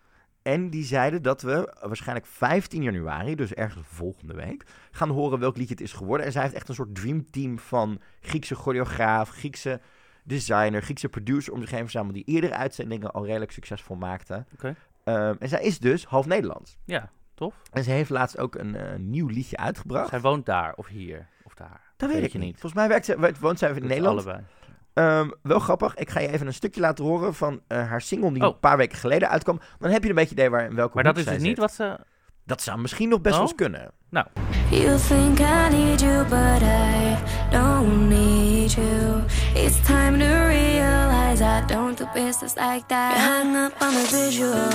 En 0.42 0.70
die 0.70 0.84
zeiden 0.84 1.22
dat 1.22 1.42
we 1.42 1.76
waarschijnlijk 1.82 2.26
15 2.28 2.84
januari, 2.84 3.36
dus 3.36 3.54
ergens 3.54 3.88
volgende 3.88 4.34
week, 4.34 4.64
gaan 4.92 5.10
horen 5.10 5.40
welk 5.40 5.58
liedje 5.58 5.74
het 5.74 5.84
is 5.84 5.94
geworden. 5.94 6.26
En 6.26 6.32
zij 6.32 6.42
heeft 6.42 6.54
echt 6.54 6.70
een 6.70 6.76
soort 6.76 6.96
dreamteam 6.96 7.60
van 7.60 8.02
Griekse 8.22 8.56
choreograaf, 8.56 9.30
Griekse 9.30 9.82
designer, 10.24 10.82
Griekse 10.82 11.10
producer 11.10 11.54
om 11.54 11.62
zich 11.62 11.70
heen 11.72 11.80
verzameld, 11.82 12.14
die 12.14 12.24
eerdere 12.24 12.54
uitzendingen 12.56 13.12
al 13.12 13.26
redelijk 13.26 13.52
succesvol 13.52 13.96
maakten. 13.96 14.48
Ehm, 15.04 15.36
en 15.40 15.50
zij 15.50 15.62
is 15.64 15.80
dus 15.80 16.06
half 16.06 16.26
Nederlands. 16.26 16.78
Ja, 16.86 17.12
tof. 17.34 17.62
En 17.72 17.84
ze 17.84 17.92
heeft 17.92 18.10
laatst 18.10 18.38
ook 18.38 18.56
een 18.56 18.76
eh, 18.76 18.96
nieuw 18.98 19.28
liedje 19.28 19.58
uitgebracht. 19.58 20.10
Zij 20.10 20.22
woont 20.22 20.46
daar 20.46 20.74
of 20.76 20.88
hier 20.88 21.28
of 21.44 21.54
daar. 21.54 21.82
Dat 21.98 22.10
weet, 22.10 22.18
weet 22.18 22.28
ik 22.28 22.32
je 22.34 22.40
niet. 22.40 22.52
Volgens 22.60 22.74
mij 22.74 22.88
werkt 22.88 23.06
ze, 23.06 23.34
woont 23.40 23.60
zij 23.60 23.70
in 23.70 23.88
Nederland. 23.88 24.16
Allebei. 24.26 24.44
Ehm, 24.96 25.30
wel 25.42 25.60
grappig. 25.60 25.96
Ik 25.96 26.10
ga 26.10 26.20
je 26.20 26.32
even 26.32 26.48
een 26.48 26.54
stukje 26.54 26.82
laten 26.82 27.06
horen 27.06 27.34
van 27.34 27.62
eh, 27.68 27.78
haar 27.90 28.02
single 28.02 28.32
die 28.34 28.42
Oh. 28.42 28.48
een 28.48 28.60
paar 28.60 28.78
weken 28.78 28.98
geleden 28.98 29.30
uitkwam. 29.30 29.60
Dan 29.80 29.92
heb 29.92 30.04
je 30.04 30.10
een 30.10 30.16
beetje 30.16 30.32
idee 30.32 30.50
waar 30.50 30.66
in 30.66 30.76
welke 30.76 30.94
Maar 30.96 31.04
dat 31.04 31.18
is 31.18 31.26
dus 31.26 31.42
niet 31.42 31.58
wat 31.58 31.74
ze... 31.74 31.98
Dat 32.46 32.62
zou 32.62 32.80
misschien 32.80 33.10
nog 33.10 33.22
best 33.22 33.36
wel 33.36 33.44
Oh? 33.44 33.50
eens 33.50 33.60
kunnen. 33.62 33.92
You 34.70 34.98
think 34.98 35.40
I 35.40 35.70
need 35.70 36.02
you, 36.02 36.24
but 36.24 36.62
I 36.62 37.18
don't 37.52 38.08
need 38.10 38.72
you. 38.74 39.22
It's 39.54 39.82
time 39.82 40.18
to 40.20 40.46
realize 40.48 41.44
I 41.44 41.64
don't 41.68 41.98
do 41.98 42.06
business 42.14 42.54
like 42.56 42.84
that. 42.88 43.14
Hung 43.14 43.56
up 43.66 43.74
on 43.82 43.90
the 43.94 44.08
visual, 44.10 44.70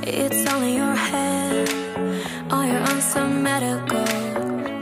it's 0.00 0.54
only 0.54 0.74
your 0.76 0.96
head. 0.96 1.74
All 2.50 2.64
you're 2.66 2.92
on 2.94 3.00
some 3.00 3.42
medical 3.42 4.04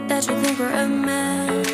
that 0.08 0.26
you 0.26 0.36
think 0.42 0.58
we're 0.58 0.72
a 0.82 0.86
match. 0.88 1.67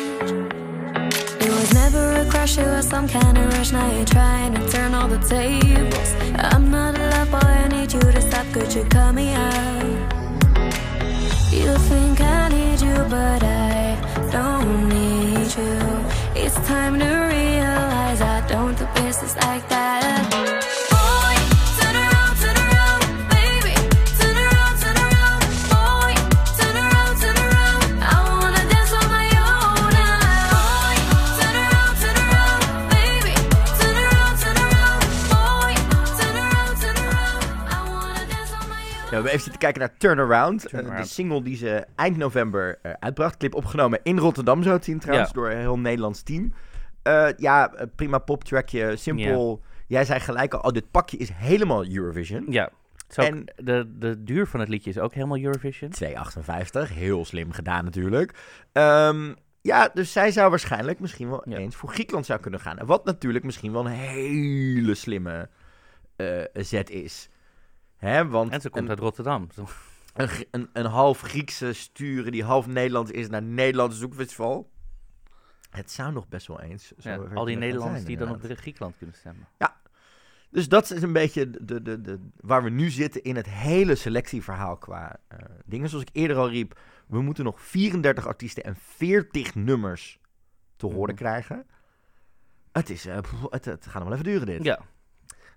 Was 1.65 1.73
never 1.73 2.21
a 2.21 2.25
crush, 2.29 2.59
it 2.59 2.67
was 2.67 2.87
some 2.87 3.07
kind 3.07 3.35
of 3.39 3.51
rush. 3.53 3.71
Now 3.71 3.91
you're 3.91 4.05
trying 4.05 4.53
to 4.53 4.69
turn 4.69 4.93
all 4.93 5.07
the 5.07 5.17
tables. 5.17 6.13
I'm 6.35 6.69
not 6.69 6.95
a 6.95 7.09
love 7.09 7.31
boy, 7.31 7.37
I 7.39 7.67
need 7.69 7.91
you 7.91 7.99
to 8.01 8.21
stop. 8.21 8.45
Could 8.53 8.71
you 8.71 8.83
cut 8.83 9.15
me 9.15 9.33
out? 9.33 9.83
You 11.51 11.75
think 11.89 12.21
I 12.21 12.49
need 12.49 12.81
you, 12.81 12.95
but 13.09 13.41
I 13.41 13.97
don't 14.31 14.89
need 14.89 15.49
you. 15.57 15.79
It's 16.35 16.53
time 16.67 16.99
to 16.99 17.11
realize 17.33 18.21
I 18.21 18.45
don't 18.47 18.77
do 18.77 18.85
business 19.01 19.35
like 19.37 19.67
that. 19.69 20.34
Even 39.35 39.51
zitten 39.51 39.61
kijken 39.61 39.79
naar 39.81 39.97
Turnaround. 39.97 40.63
eh, 40.63 40.69
Turnaround. 40.69 41.03
de 41.03 41.09
single 41.13 41.41
die 41.43 41.55
ze 41.57 41.85
eind 41.95 42.17
november 42.17 42.79
eh, 42.81 42.91
uitbracht. 42.99 43.37
Clip 43.37 43.55
opgenomen 43.55 43.99
in 44.03 44.17
Rotterdam 44.17 44.63
zo 44.63 44.77
te 44.77 44.83
zien 44.83 44.99
trouwens. 44.99 45.27
Ja. 45.29 45.33
Door 45.35 45.49
een 45.49 45.57
heel 45.57 45.79
Nederlands 45.79 46.21
team. 46.23 46.53
Eh, 47.03 47.27
ja, 47.37 47.73
prima 47.95 48.17
poptrackje. 48.17 48.95
Simpel. 48.95 49.61
Jij 49.87 50.05
zei 50.05 50.19
gelijk 50.19 50.53
al, 50.53 50.59
oh, 50.59 50.71
dit 50.71 50.91
pakje 50.91 51.17
is 51.17 51.29
helemaal 51.33 51.85
Eurovision. 51.85 52.45
Ja. 52.49 52.69
En- 53.15 53.43
de, 53.55 53.91
de 53.97 54.23
duur 54.23 54.47
van 54.47 54.59
het 54.59 54.69
liedje 54.69 54.89
is 54.89 54.99
ook 54.99 55.13
helemaal 55.13 55.37
Eurovision. 55.39 55.91
2,58. 56.03 56.93
Heel 56.93 57.25
slim 57.25 57.51
gedaan 57.51 57.83
natuurlijk. 57.83 58.33
Ehm, 58.71 59.33
ja, 59.61 59.89
dus 59.93 60.11
zij 60.11 60.31
zou 60.31 60.49
waarschijnlijk 60.49 60.99
misschien 60.99 61.29
wel 61.29 61.43
Ja. 61.49 61.57
eens 61.57 61.75
voor 61.75 61.89
Griekenland 61.89 62.25
zou 62.25 62.39
kunnen 62.39 62.59
gaan. 62.59 62.77
Wat 62.85 63.05
natuurlijk 63.05 63.45
misschien 63.45 63.71
wel 63.71 63.85
een 63.85 63.91
hele 63.91 64.95
slimme 64.95 65.49
eh, 66.15 66.27
zet 66.53 66.89
is. 66.89 67.29
Hè, 68.05 68.27
want 68.27 68.51
En 68.51 68.61
ze 68.61 68.69
komt 68.69 68.83
een, 68.83 68.89
uit 68.89 68.99
Rotterdam. 68.99 69.47
Een, 70.13 70.29
een, 70.51 70.69
een 70.73 70.85
half 70.85 71.21
Griekse 71.21 71.73
sturen 71.73 72.31
die 72.31 72.43
half 72.43 72.67
Nederlands 72.67 73.11
is 73.11 73.29
naar 73.29 73.41
Nederlandse 73.43 73.97
zoekfestival. 73.97 74.69
Het 75.69 75.91
zou 75.91 76.13
nog 76.13 76.27
best 76.27 76.47
wel 76.47 76.61
eens. 76.61 76.91
zo 76.97 77.09
Ja, 77.09 77.15
al 77.15 77.45
die 77.45 77.57
Nederlanders 77.57 78.01
zijn, 78.03 78.17
die 78.17 78.25
dan 78.25 78.35
op 78.35 78.41
de 78.41 78.55
Griekenland 78.55 78.97
kunnen 78.97 79.15
stemmen. 79.15 79.47
Dus 80.49 80.69
dat 80.69 80.91
is 80.91 81.01
een 81.01 81.13
beetje 81.13 81.49
de, 81.49 81.81
de, 81.81 82.01
de, 82.01 82.19
waar 82.35 82.63
we 82.63 82.69
nu 82.69 82.89
zitten 82.89 83.23
in 83.23 83.35
het 83.35 83.49
hele 83.49 83.95
selectieverhaal 83.95 84.77
qua 84.77 85.17
eh, 85.27 85.39
dingen. 85.65 85.89
Zoals 85.89 86.03
ik 86.03 86.15
eerder 86.15 86.37
al 86.37 86.49
riep, 86.49 86.79
we 87.07 87.21
moeten 87.21 87.43
nog 87.43 87.61
34 87.61 88.27
artiesten 88.27 88.63
en 88.63 88.75
40 88.79 89.55
nummers 89.55 90.19
te 90.75 90.85
horen 90.85 91.13
Mhm. 91.13 91.23
krijgen. 91.23 91.65
Het, 92.71 92.89
is, 92.89 93.05
eh, 93.05 93.17
het, 93.49 93.65
het 93.65 93.85
gaat 93.85 93.93
nog 93.93 94.03
wel 94.03 94.11
even 94.13 94.23
duren 94.23 94.45
dit. 94.45 94.63
Ja. 94.63 94.79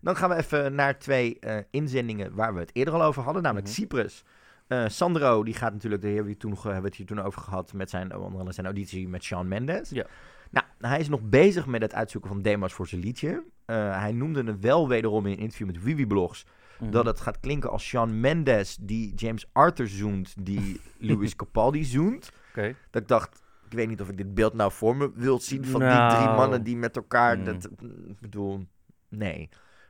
Dan 0.00 0.16
gaan 0.16 0.28
we 0.28 0.36
even 0.36 0.74
naar 0.74 0.98
twee 0.98 1.38
eh, 1.38 1.56
inzendingen 1.70 2.34
waar 2.34 2.54
we 2.54 2.60
het 2.60 2.70
eerder 2.72 2.94
al 2.94 3.02
over 3.02 3.22
hadden, 3.22 3.42
namelijk 3.42 3.66
Mhm. 3.66 3.76
Cyprus. 3.76 4.24
Eh, 4.66 4.84
Sandro, 4.88 5.44
die 5.44 5.54
gaat 5.54 5.72
natuurlijk, 5.72 6.02
daar 6.02 6.10
hebben 6.10 6.32
we, 6.32 6.36
toen, 6.38 6.50
nog- 6.50 6.62
hebben 6.62 6.82
we 6.82 6.88
het 6.88 6.96
hier 6.96 7.06
toen 7.06 7.20
over 7.20 7.42
gehad, 7.42 7.72
met 7.72 7.90
zijn, 7.90 8.14
onder 8.16 8.30
andere 8.38 8.52
zijn 8.52 8.66
auditie 8.66 9.08
met 9.08 9.22
Shawn 9.22 9.48
Mendes. 9.48 9.90
Ja. 9.90 10.06
Nou, 10.50 10.66
hij 10.78 10.98
is 11.00 11.08
nog 11.08 11.20
bezig 11.22 11.66
met 11.66 11.82
het 11.82 11.94
uitzoeken 11.94 12.30
van 12.30 12.42
demos 12.42 12.72
voor 12.72 12.86
zijn 12.86 13.00
liedje. 13.00 13.42
Eh, 13.64 13.98
hij 14.00 14.12
noemde 14.12 14.44
het 14.44 14.60
wel 14.60 14.88
wederom 14.88 15.26
in 15.26 15.32
een 15.32 15.38
interview 15.38 15.66
met 15.66 15.82
Wiwi 15.82 16.06
Blogs, 16.06 16.46
Mhm. 16.80 16.90
dat 16.90 17.06
het 17.06 17.20
gaat 17.20 17.40
klinken 17.40 17.70
als 17.70 17.84
Shawn 17.84 18.20
Mendes 18.20 18.76
die 18.80 19.14
James 19.14 19.46
Arthur 19.52 19.88
zoent, 19.88 20.34
die 20.46 20.80
Louis 20.98 21.36
Capaldi 21.36 21.84
zoent. 21.84 22.30
Oké. 22.50 22.74
Dat 22.90 23.02
ik 23.02 23.08
dacht, 23.08 23.42
ik 23.70 23.72
weet 23.76 23.88
niet 23.88 24.00
of 24.00 24.08
ik 24.08 24.16
dit 24.16 24.34
beeld 24.34 24.54
nou 24.54 24.72
voor 24.72 24.96
me 24.96 25.10
wil 25.14 25.40
zien 25.40 25.64
van 25.64 25.80
die 25.80 25.88
Nou. 25.88 26.14
drie 26.14 26.34
mannen 26.36 26.62
die 26.62 26.76
met 26.76 26.96
elkaar, 26.96 27.34
Hmm. 27.34 27.44
dat, 27.44 27.64
ik 28.08 28.20
bedoel, 28.20 28.66
nee. 29.08 29.48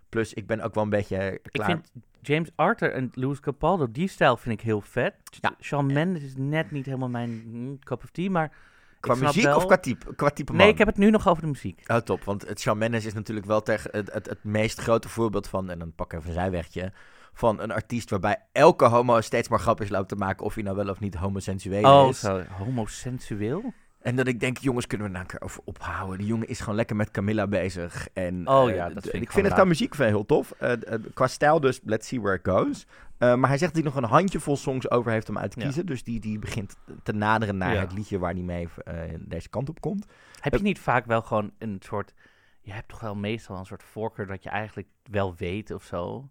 Plus, 0.09 0.35
ik 0.35 0.47
ben 0.47 0.61
ook 0.61 0.75
wel 0.75 0.85
een 0.85 0.90
beetje 0.90 1.33
Ik 1.42 1.51
klaar. 1.53 1.66
vind 1.66 1.90
James 2.21 2.51
Arthur 2.55 2.92
en 2.92 3.11
Louis 3.14 3.40
Capaldo, 3.40 3.90
die 3.90 4.09
stijl 4.09 4.37
vind 4.37 4.59
ik 4.61 4.66
heel 4.66 4.81
vet. 4.81 5.14
Ja. 5.40 5.55
Shawn 5.61 5.87
Mendes 5.92 6.23
is 6.23 6.35
net 6.37 6.71
niet 6.71 6.87
helemaal 6.87 7.09
mijn 7.09 7.42
mm, 7.47 7.79
cup 7.79 8.03
of 8.03 8.11
tea, 8.11 8.31
maar... 8.31 8.53
Qua 9.01 9.14
ik 9.14 9.21
muziek 9.21 9.42
wel- 9.44 9.57
of 9.57 9.66
qua 9.66 9.77
type, 9.79 10.14
qua 10.14 10.31
type 10.31 10.53
man? 10.53 10.61
Nee, 10.61 10.71
ik 10.71 10.79
heb 10.79 10.87
het 10.87 10.97
nu 10.97 11.11
nog 11.11 11.29
over 11.29 11.42
de 11.42 11.49
muziek. 11.49 11.83
Oh, 11.87 11.97
top. 11.97 12.25
Want 12.25 12.49
het 12.49 12.61
Shawn 12.61 12.79
Mendes 12.79 13.05
is 13.05 13.12
natuurlijk 13.14 13.47
wel 13.47 13.62
tegen 13.62 13.90
het, 13.92 14.12
het, 14.12 14.27
het 14.29 14.44
meest 14.44 14.81
grote 14.81 15.09
voorbeeld 15.09 15.49
van... 15.49 15.71
En 15.71 15.79
dan 15.79 15.92
pak 15.94 16.12
ik 16.12 16.18
even 16.18 16.29
een 16.31 16.35
zijwegje. 16.37 16.92
Van 17.33 17.61
een 17.61 17.71
artiest 17.71 18.11
waarbij 18.11 18.37
elke 18.53 18.85
homo 18.85 19.21
steeds 19.21 19.49
maar 19.49 19.61
grapjes 19.61 19.88
loopt 19.88 20.09
te 20.09 20.16
maken... 20.16 20.44
of 20.44 20.55
hij 20.55 20.62
nou 20.62 20.77
wel 20.77 20.88
of 20.88 21.01
niet 21.01 21.14
homosensueel 21.14 22.03
Oh, 22.03 22.09
is. 22.09 22.21
zo. 22.21 22.42
Homosensueel? 22.59 23.73
En 24.09 24.16
dat 24.16 24.27
ik 24.27 24.40
denk, 24.40 24.59
jongens, 24.59 24.87
kunnen 24.87 25.07
we 25.07 25.12
nou 25.12 25.25
een 25.25 25.31
keer 25.31 25.42
over 25.42 25.61
ophouden. 25.64 26.18
Die 26.18 26.27
jongen 26.27 26.49
is 26.49 26.61
gewoon 26.61 26.75
lekker 26.75 26.97
met 26.97 27.11
Camilla 27.11 27.47
bezig. 27.47 28.09
En, 28.12 28.49
Oh 28.49 28.68
eh, 28.71 28.75
ja, 28.77 28.88
dat 28.88 29.03
d- 29.03 29.03
vind 29.03 29.14
ik 29.14 29.23
ik 29.23 29.33
vind 29.33 29.47
het 29.47 29.55
qua 29.55 29.64
muziek 29.64 29.94
heel 29.97 30.27
tof. 30.27 30.51
Eh, 30.51 30.73
eh, 30.73 31.01
qua 31.14 31.27
stijl 31.27 31.61
dus, 31.61 31.81
let's 31.85 32.09
see 32.09 32.21
where 32.21 32.37
it 32.38 32.49
goes. 32.49 32.87
Eh, 33.18 33.35
maar 33.35 33.49
hij 33.49 33.59
zegt 33.59 33.75
dat 33.75 33.83
hij 33.83 33.92
nog 33.92 34.03
een 34.03 34.09
handjevol 34.09 34.57
songs 34.57 34.90
over 34.90 35.11
heeft 35.12 35.29
om 35.29 35.38
uit 35.38 35.51
te 35.51 35.59
Ja. 35.59 35.64
kiezen. 35.64 35.87
Dus 35.87 36.03
die, 36.05 36.21
die 36.21 36.38
begint 36.38 36.77
te 37.03 37.12
naderen 37.12 37.57
naar 37.57 37.75
Ja. 37.75 37.81
het 37.81 37.92
liedje 37.92 38.18
waar 38.18 38.33
hij 38.33 38.42
mee 38.42 38.68
eh, 38.85 38.94
deze 39.18 39.49
kant 39.49 39.68
op 39.68 39.81
komt. 39.81 40.07
Heb 40.40 40.55
je 40.55 40.62
niet 40.62 40.79
vaak 40.79 41.07
wel 41.07 41.23
gewoon 41.23 41.51
een 41.59 41.77
soort... 41.85 42.14
Je 42.61 42.73
hebt 42.73 42.88
toch 42.88 43.01
wel 43.01 43.14
meestal 43.16 43.57
een 43.59 43.66
soort 43.66 43.83
voorkeur 43.83 44.27
dat 44.27 44.42
je 44.42 44.49
eigenlijk 44.51 44.88
wel 45.11 45.35
weet 45.37 45.71
of 45.71 45.85
zo? 45.85 46.29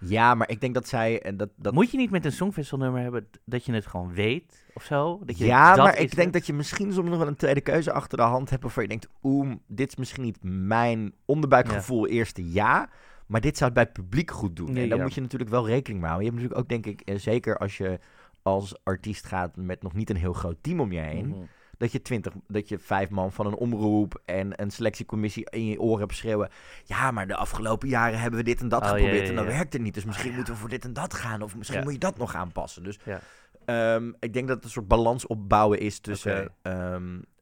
Ja, 0.00 0.34
maar 0.34 0.50
ik 0.50 0.60
denk 0.60 0.74
dat 0.74 0.88
zij... 0.88 1.22
En 1.22 1.36
dat, 1.36 1.48
dat... 1.56 1.72
Moet 1.72 1.90
je 1.90 1.96
niet 1.96 2.10
met 2.10 2.24
een 2.24 2.32
songwisselnummer 2.32 3.02
hebben 3.02 3.28
dat 3.44 3.64
je 3.64 3.72
het 3.72 3.86
gewoon 3.86 4.12
weet 4.12 4.66
of 4.74 4.82
zo? 4.82 5.20
Dat 5.24 5.38
je 5.38 5.44
Ja, 5.44 5.74
dat 5.74 5.84
maar 5.84 5.98
ik 5.98 6.14
denk 6.14 6.24
het? 6.24 6.32
dat 6.32 6.46
je 6.46 6.52
misschien 6.52 6.92
soms 6.92 7.08
nog 7.08 7.18
wel 7.18 7.26
een 7.26 7.36
tweede 7.36 7.60
keuze 7.60 7.92
achter 7.92 8.18
de 8.18 8.24
hand 8.24 8.50
hebt... 8.50 8.62
waarvan 8.62 8.82
je 8.82 8.88
denkt, 8.88 9.08
oeh, 9.22 9.52
dit 9.66 9.88
is 9.88 9.96
misschien 9.96 10.22
niet 10.22 10.38
mijn 10.42 11.14
onderbuikgevoel 11.24 12.06
eerste 12.06 12.52
ja... 12.52 12.88
maar 13.26 13.40
dit 13.40 13.56
zou 13.56 13.64
het 13.64 13.74
bij 13.74 13.90
het 13.92 14.02
publiek 14.02 14.30
goed 14.30 14.56
doen. 14.56 14.76
En 14.76 14.88
daar 14.88 14.98
ja. 14.98 15.04
moet 15.04 15.14
je 15.14 15.20
natuurlijk 15.20 15.50
wel 15.50 15.66
rekening 15.66 16.00
mee 16.00 16.10
houden. 16.10 16.32
Je 16.32 16.36
hebt 16.36 16.42
natuurlijk 16.42 16.72
ook, 16.72 16.82
denk 16.82 17.00
ik, 17.00 17.08
eh, 17.08 17.18
zeker 17.18 17.58
als 17.58 17.76
je 17.76 17.98
als 18.42 18.74
artiest 18.82 19.26
gaat... 19.26 19.56
met 19.56 19.82
nog 19.82 19.92
niet 19.94 20.10
een 20.10 20.16
heel 20.16 20.32
groot 20.32 20.56
team 20.60 20.80
om 20.80 20.92
je 20.92 21.00
heen... 21.00 21.28
Mhm. 21.28 21.42
Dat 21.78 21.92
je 21.92 22.02
twintig, 22.02 22.32
dat 22.48 22.68
je 22.68 22.78
vijf 22.78 23.10
man 23.10 23.32
van 23.32 23.46
een 23.46 23.54
omroep 23.54 24.22
en 24.24 24.62
een 24.62 24.70
selectiecommissie 24.70 25.50
in 25.50 25.66
je 25.66 25.80
oren 25.80 26.00
hebt 26.00 26.14
schreeuwen. 26.14 26.48
Ja, 26.84 27.10
maar 27.10 27.26
de 27.26 27.36
afgelopen 27.36 27.88
jaren 27.88 28.18
hebben 28.18 28.38
we 28.38 28.44
dit 28.44 28.60
en 28.60 28.68
dat 28.68 28.82
Oh, 28.82 28.88
ja, 28.88 28.94
geprobeerd 28.94 29.22
ja, 29.22 29.28
en 29.28 29.34
dat 29.36 29.44
ja. 29.44 29.50
werkt 29.50 29.72
het 29.72 29.82
niet. 29.82 29.94
Dus 29.94 30.04
misschien 30.04 30.30
ja. 30.30 30.36
moeten 30.36 30.54
we 30.54 30.60
voor 30.60 30.68
dit 30.68 30.84
en 30.84 30.92
dat 30.92 31.14
gaan. 31.14 31.42
Of 31.42 31.56
misschien 31.56 31.82
moet 31.82 31.92
je 31.92 31.98
dat 31.98 32.18
nog 32.18 32.34
aanpassen. 32.34 32.82
Dus 32.82 32.98
Ja. 33.04 33.20
ehm, 33.64 34.12
ik 34.20 34.32
denk 34.32 34.46
dat 34.46 34.56
het 34.56 34.64
een 34.64 34.70
soort 34.70 34.88
balans 34.88 35.26
opbouwen 35.26 35.78
is 35.78 35.98
tussen 35.98 36.52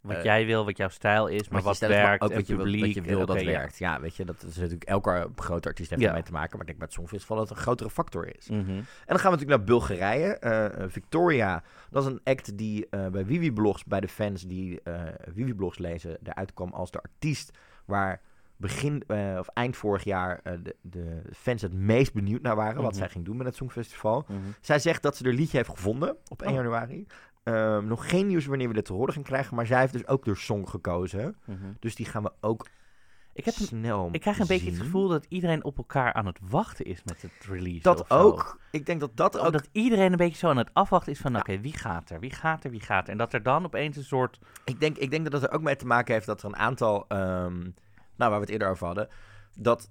Wat 0.03 0.17
eh, 0.17 0.23
jij 0.25 0.47
wil, 0.47 0.65
wat 0.65 0.77
jouw 0.77 0.89
stijl 0.89 1.27
is, 1.27 1.49
maar 1.49 1.59
je 1.61 1.65
wat 1.67 1.79
werkt 1.79 2.23
ook 2.23 2.33
wat 2.35 2.47
je, 2.47 2.55
wil, 2.57 2.65
publiek. 2.65 2.85
wat 2.85 2.95
je 2.95 3.01
wil 3.11 3.27
dat 3.27 3.41
ja. 3.41 3.47
werkt. 3.47 3.79
Ja, 3.79 4.01
weet 4.01 4.17
je, 4.17 4.25
dat 4.25 4.43
is 4.43 4.57
natuurlijk 4.57 4.85
elke 4.85 5.31
grote 5.37 5.69
artiest 5.69 5.91
heeft 5.91 6.03
Ja. 6.03 6.09
ermee 6.09 6.23
te 6.23 6.33
maken. 6.33 6.51
Maar 6.51 6.61
ik 6.61 6.67
denk 6.67 6.79
bij 6.79 6.87
het 6.87 6.97
Songfestival 6.97 7.37
dat 7.37 7.49
het 7.49 7.57
een 7.57 7.63
grotere 7.63 7.91
factor 7.91 8.37
is. 8.37 8.49
Mhm. 8.49 8.59
En 8.71 8.85
dan 9.07 9.19
gaan 9.19 9.31
we 9.33 9.37
natuurlijk 9.39 9.49
naar 9.59 9.65
Bulgarije. 9.65 10.27
Eh, 10.39 10.85
Victoria, 10.89 11.63
dat 11.91 12.03
is 12.03 12.09
een 12.11 12.21
act 12.25 12.59
die 12.59 12.87
eh, 12.91 13.07
bij 13.07 13.27
Wiwi 13.27 13.53
Blogs, 13.53 13.85
bij 13.85 14.01
de 14.01 14.09
fans 14.09 14.43
die 14.47 14.81
Wiwi 15.35 15.55
Blogs 15.55 15.79
lezen, 15.79 16.19
eruit 16.23 16.55
kwam 16.55 16.73
als 16.73 16.91
de 16.91 16.99
artiest 17.01 17.59
waar 17.85 18.21
begin 18.57 19.03
of 19.39 19.49
eind 19.49 19.77
vorig 19.77 20.05
jaar 20.05 20.41
de, 20.63 20.77
de 20.81 21.23
fans 21.33 21.63
het 21.63 21.73
meest 21.75 22.13
benieuwd 22.13 22.43
naar 22.43 22.57
waren. 22.57 22.83
Wat 22.83 22.91
Mhm. 22.91 22.99
zij 23.01 23.09
ging 23.09 23.25
doen 23.25 23.37
met 23.37 23.47
het 23.47 23.55
Songfestival. 23.57 24.25
Mhm. 24.29 24.39
Zij 24.61 24.79
zegt 24.79 25.03
dat 25.03 25.17
ze 25.17 25.25
er 25.25 25.33
liedje 25.33 25.57
heeft 25.57 25.69
gevonden 25.71 26.17
op 26.29 26.43
1 26.43 26.51
Oh. 26.51 26.57
januari. 26.57 27.07
Ehm, 27.43 27.87
nog 27.87 28.09
geen 28.11 28.27
nieuws 28.27 28.47
wanneer 28.47 28.69
we 28.69 28.75
dit 28.75 28.85
te 28.85 28.93
horen 28.93 29.15
gaan 29.15 29.23
krijgen. 29.23 29.57
Maar 29.57 29.67
zij 29.67 29.81
heeft 29.81 29.93
dus 29.93 30.07
ook 30.07 30.25
de 30.25 30.35
song 30.35 30.67
gekozen. 30.67 31.37
Mhm. 31.45 31.59
Dus 31.81 31.95
die 31.95 32.07
gaan 32.07 32.23
we 32.23 32.33
ook 32.41 32.67
Ik, 33.35 33.45
heb 33.45 33.55
een- 33.59 33.67
snel 33.67 34.09
ik 34.13 34.21
krijg 34.21 34.39
een 34.39 34.47
beetje 34.47 34.71
het 34.71 34.81
gevoel 34.81 35.09
dat 35.09 35.27
iedereen 35.29 35.65
op 35.65 35.77
elkaar 35.79 36.13
aan 36.13 36.27
het 36.27 36.39
wachten 36.49 36.85
is 36.85 37.03
met 37.05 37.23
het 37.23 37.33
release. 37.49 37.83
Dat 37.83 38.11
ook. 38.11 38.59
Ik 38.71 38.87
denk 38.87 39.01
dat 39.01 39.17
dat 39.17 39.39
ook... 39.39 39.53
Dat 39.53 39.69
iedereen 39.73 40.11
een 40.11 40.17
beetje 40.17 40.37
zo 40.39 40.49
aan 40.49 40.57
het 40.57 40.71
afwachten 40.73 41.13
is 41.13 41.19
van, 41.19 41.37
oké, 41.37 41.61
wie 41.61 41.77
gaat 41.77 42.11
er? 42.11 42.21
Wie 42.21 42.31
gaat 42.35 42.65
er? 42.65 42.71
Wie 42.71 42.81
gaat 42.81 43.05
er? 43.07 43.13
En 43.13 43.19
dat 43.19 43.33
er 43.33 43.43
dan 43.43 43.65
opeens 43.65 43.97
een 43.97 44.05
soort... 44.05 44.39
Ik 44.65 44.81
denk, 44.81 44.97
ik 44.99 45.11
denk 45.11 45.25
dat 45.25 45.33
het 45.41 45.51
er 45.51 45.57
ook 45.57 45.63
mee 45.63 45.77
te 45.77 45.87
maken 45.87 46.15
heeft 46.15 46.27
dat 46.27 46.43
er 46.43 46.49
een 46.49 46.57
aantal, 46.57 47.05
ehm, 47.09 47.59
nou 48.17 48.31
waar 48.31 48.31
we 48.31 48.41
het 48.41 48.49
eerder 48.51 48.69
over 48.71 48.87
hadden, 48.87 49.09
dat 49.55 49.91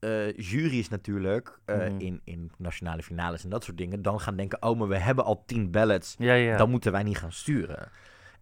eh 0.00 0.36
jury's 0.36 0.88
natuurlijk 0.88 1.58
eh, 1.64 1.76
Mhm. 1.76 1.98
in, 1.98 2.20
in 2.24 2.50
nationale 2.58 3.02
finales 3.02 3.44
en 3.44 3.50
dat 3.50 3.64
soort 3.64 3.76
dingen 3.78 4.02
dan 4.02 4.20
gaan 4.20 4.36
denken, 4.36 4.62
oh, 4.62 4.78
maar 4.78 4.88
we 4.88 4.98
hebben 4.98 5.24
al 5.24 5.42
tien 5.46 5.70
ballots, 5.70 6.14
Ja, 6.18 6.34
ja. 6.34 6.56
dan 6.56 6.70
moeten 6.70 6.92
wij 6.92 7.02
niet 7.02 7.18
gaan 7.18 7.32
sturen. 7.32 7.88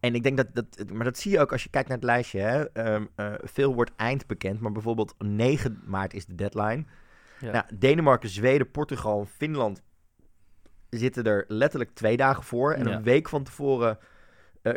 En 0.01 0.15
ik 0.15 0.23
denk 0.23 0.37
dat, 0.37 0.47
dat, 0.53 0.91
maar 0.93 1.05
dat 1.05 1.19
zie 1.19 1.31
je 1.31 1.41
ook 1.41 1.53
als 1.53 1.63
je 1.63 1.69
kijkt 1.71 1.89
naar 1.89 1.97
het 1.97 2.07
lijstje. 2.07 2.41
Hè? 2.41 2.65
Ehm, 2.73 3.05
eh, 3.15 3.33
veel 3.43 3.75
wordt 3.75 3.91
eind 3.97 4.27
bekend, 4.27 4.61
maar 4.61 4.73
bijvoorbeeld 4.73 5.15
9 5.19 5.83
maart 5.87 6.15
is 6.15 6.27
de 6.27 6.35
deadline. 6.35 6.85
Ja. 7.41 7.53
Nou, 7.53 7.65
Denemarken, 7.75 8.29
Zweden, 8.29 8.71
Portugal, 8.71 9.27
Finland 9.37 9.83
zitten 10.91 11.25
er 11.25 11.45
letterlijk 11.49 11.95
twee 11.95 12.17
dagen 12.17 12.43
voor. 12.43 12.73
En 12.73 12.87
een 12.87 13.03
week 13.03 13.29
van 13.29 13.43
tevoren 13.43 13.99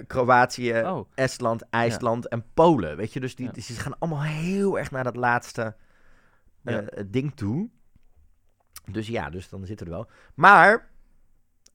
Kroatië, 0.08 0.82
Oh, 0.86 1.10
Estland, 1.16 1.64
IJsland 1.70 2.28
en 2.28 2.44
Polen. 2.54 2.98
Weet 2.98 3.14
je, 3.14 3.20
dus 3.20 3.36
die, 3.36 3.52
dus 3.52 3.66
die 3.68 3.76
gaan 3.80 4.00
allemaal 4.00 4.22
heel 4.24 4.80
erg 4.80 4.92
naar 4.92 5.04
dat 5.04 5.16
laatste 5.16 5.76
eh, 6.64 6.74
Ja. 6.76 7.04
ding 7.08 7.36
toe. 7.36 7.70
Dus 8.92 9.08
ja, 9.08 9.30
dus 9.30 9.50
dan 9.50 9.66
zit 9.66 9.82
er 9.82 9.90
wel. 9.90 10.10
Maar 10.36 10.90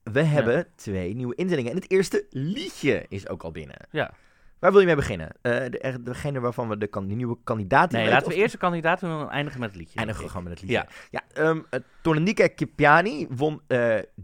we 0.03 0.21
hebben 0.23 0.67
twee 0.75 1.15
nieuwe 1.15 1.35
inzendingen. 1.35 1.71
En 1.71 1.77
het 1.77 1.91
eerste 1.91 2.25
liedje 2.29 3.05
is 3.09 3.29
ook 3.29 3.43
al 3.43 3.51
binnen. 3.51 3.87
ja. 3.91 4.13
Waar 4.59 4.71
wil 4.71 4.79
je 4.79 4.85
mee 4.85 4.95
beginnen? 4.95 5.29
De, 5.41 5.49
er- 5.79 6.03
degene 6.03 6.39
waarvan 6.39 6.69
we 6.69 6.77
de, 6.77 6.87
kan, 6.87 7.05
nieuwe 7.15 7.37
kandidaat 7.43 7.91
Nee, 7.91 8.09
laten 8.09 8.27
we 8.27 8.35
eerst 8.35 8.51
de 8.51 8.57
kandidaat 8.57 8.99
doen 8.99 9.09
en 9.11 9.17
dan 9.17 9.29
eindigen 9.29 9.59
met 9.59 9.69
het 9.69 9.77
liedje. 9.79 9.97
eindigen 9.99 10.23
we 10.23 10.27
gewoon 10.29 10.43
met 10.43 10.51
het 10.53 10.61
liedje. 10.61 10.85
Ja. 11.09 11.21
Ja, 11.33 11.43
ehm 11.43 11.61
eh, 11.69 11.79
Tornike 12.01 12.49
Kipiani 12.49 13.27
won 13.29 13.61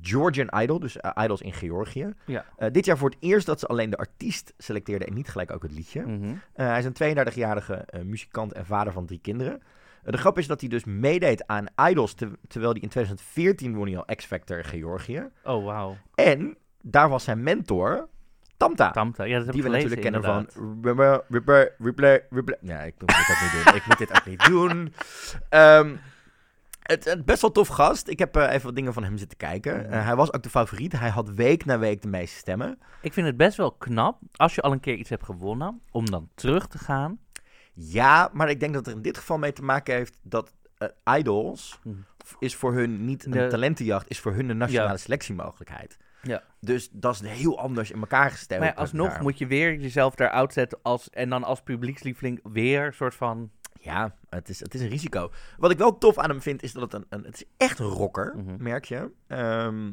Georgian 0.02 0.62
Idol, 0.62 0.80
dus 0.80 0.98
Idols 1.16 1.42
in 1.42 1.54
Georgië. 1.54 2.14
Ja. 2.26 2.46
Dit 2.72 2.86
jaar 2.86 2.98
voor 2.98 3.10
het 3.10 3.18
eerst 3.20 3.46
dat 3.46 3.60
ze 3.60 3.66
alleen 3.68 3.90
de 3.90 3.98
artiest 3.98 4.54
selecteerden 4.58 5.08
en 5.08 5.14
niet 5.14 5.28
gelijk 5.30 5.52
ook 5.52 5.64
het 5.64 5.72
liedje. 5.72 6.02
Mhm. 6.02 6.34
Hij 6.54 6.80
is 6.80 6.86
een 6.86 7.18
32-jarige 7.28 7.74
eh, 7.74 8.02
muzikant 8.02 8.54
en 8.54 8.66
vader 8.66 8.94
van 8.94 9.06
drie 9.06 9.20
kinderen. 9.20 9.62
De 10.04 10.18
grap 10.18 10.38
is 10.38 10.48
dat 10.48 10.60
hij 10.60 10.70
dus 10.70 10.84
meedeed 10.84 11.48
aan 11.48 11.66
Idols, 11.90 12.14
te- 12.14 12.38
terwijl 12.48 12.72
hij 12.74 12.82
in 12.82 12.90
2014 12.90 13.76
won 13.76 13.88
hij 13.88 13.98
al 13.98 14.16
X-Factor 14.16 14.64
Georgië. 14.64 15.30
Oh, 15.44 15.66
wauw. 15.66 15.98
En 16.16 16.58
daar 16.82 17.10
was 17.10 17.24
zijn 17.24 17.44
mentor, 17.44 18.08
Tamta. 18.58 18.92
Tamta. 18.92 19.24
Ja, 19.24 19.38
dat 19.38 19.46
heb 19.46 19.54
die 19.54 19.64
we 19.64 19.70
gelezen, 19.70 19.90
natuurlijk 19.90 20.24
kennen 20.24 20.46
inderdaad. 20.46 20.54
van 20.54 21.24
Ripper, 21.30 21.76
Replay, 21.80 22.22
Replay. 22.30 22.58
Ja, 22.62 22.80
ik 22.82 22.94
moet 23.00 23.08
dit 23.10 23.30
ook 23.30 23.42
niet 23.54 23.64
doen. 23.66 23.76
Ik 23.76 23.86
moet 23.88 23.98
dit 23.98 24.12
ook 24.16 24.26
niet 24.26 24.46
doen. 24.46 24.94
Ehm, 25.50 25.96
het, 26.80 27.06
het 27.06 27.26
best 27.26 27.42
wel 27.42 27.52
tof 27.52 27.68
gast. 27.68 28.08
Ik 28.08 28.20
heb 28.20 28.36
eh, 28.36 28.52
even 28.54 28.66
wat 28.66 28.76
dingen 28.76 28.94
van 28.94 29.04
hem 29.04 29.18
zitten 29.18 29.38
kijken. 29.38 29.90
Eh, 29.92 30.06
hij 30.06 30.16
was 30.16 30.34
ook 30.34 30.44
de 30.44 30.50
favoriet. 30.50 30.92
Hij 31.00 31.10
had 31.10 31.30
week 31.30 31.66
na 31.66 31.80
week 31.80 32.02
de 32.02 32.08
meeste 32.08 32.38
stemmen. 32.38 32.80
Ik 33.02 33.14
vind 33.14 33.28
het 33.28 33.38
best 33.38 33.58
wel 33.58 33.72
knap, 33.72 34.18
als 34.36 34.56
je 34.56 34.62
al 34.62 34.72
een 34.72 34.80
keer 34.80 34.96
iets 34.96 35.10
hebt 35.10 35.24
gewonnen, 35.26 35.82
om 35.92 36.06
dan 36.06 36.30
terug 36.36 36.68
te 36.68 36.78
gaan. 36.78 37.20
Ja, 37.74 38.30
maar 38.34 38.50
ik 38.50 38.60
denk 38.60 38.74
dat 38.74 38.88
er 38.88 38.94
in 38.94 39.02
dit 39.02 39.18
geval 39.18 39.38
mee 39.38 39.54
te 39.54 39.64
maken 39.64 39.96
heeft 39.96 40.18
dat 40.22 40.54
eh, 40.78 41.18
Idols 41.18 41.80
Mhm. 41.84 41.96
is 42.40 42.56
voor 42.56 42.74
hun 42.74 43.06
niet 43.06 43.26
een 43.26 43.32
De- 43.32 43.48
talentenjacht, 43.48 44.10
is 44.10 44.20
voor 44.20 44.34
hun 44.34 44.50
een 44.50 44.58
nationale 44.58 44.90
Ja. 44.92 44.98
selectiemogelijkheid. 44.98 45.98
Ja. 46.22 46.44
Dus 46.60 46.90
dat 46.92 47.14
is 47.14 47.22
heel 47.30 47.60
anders 47.60 47.92
in 47.92 48.00
elkaar 48.00 48.32
gesteld. 48.32 48.60
Maar 48.60 48.70
ja, 48.70 48.76
alsnog 48.76 49.10
daar. 49.10 49.22
moet 49.22 49.38
je 49.38 49.48
weer 49.48 49.76
jezelf 49.76 50.16
daaruit 50.16 50.54
zetten 50.54 50.80
als, 50.82 51.10
en 51.10 51.30
dan 51.30 51.44
als 51.44 51.62
publiekslieveling 51.62 52.40
weer 52.44 52.86
een 52.86 52.94
soort 52.94 53.16
van... 53.16 53.52
Ja, 53.80 54.16
het 54.30 54.50
is, 54.50 54.60
het 54.60 54.74
is 54.74 54.82
een 54.82 54.88
risico. 54.90 55.32
Wat 55.58 55.72
ik 55.72 55.78
wel 55.78 55.98
tof 55.98 56.18
aan 56.18 56.30
hem 56.30 56.42
vind, 56.42 56.64
is 56.64 56.72
dat 56.74 56.82
het 56.84 56.94
een, 56.94 57.06
een 57.10 57.24
het 57.24 57.36
is 57.36 57.44
echt 57.58 57.80
een 57.80 57.86
rocker, 57.86 58.34
Mhm. 58.38 58.64
merk 58.64 58.86
je. 58.86 59.12
Ehm, 59.28 59.92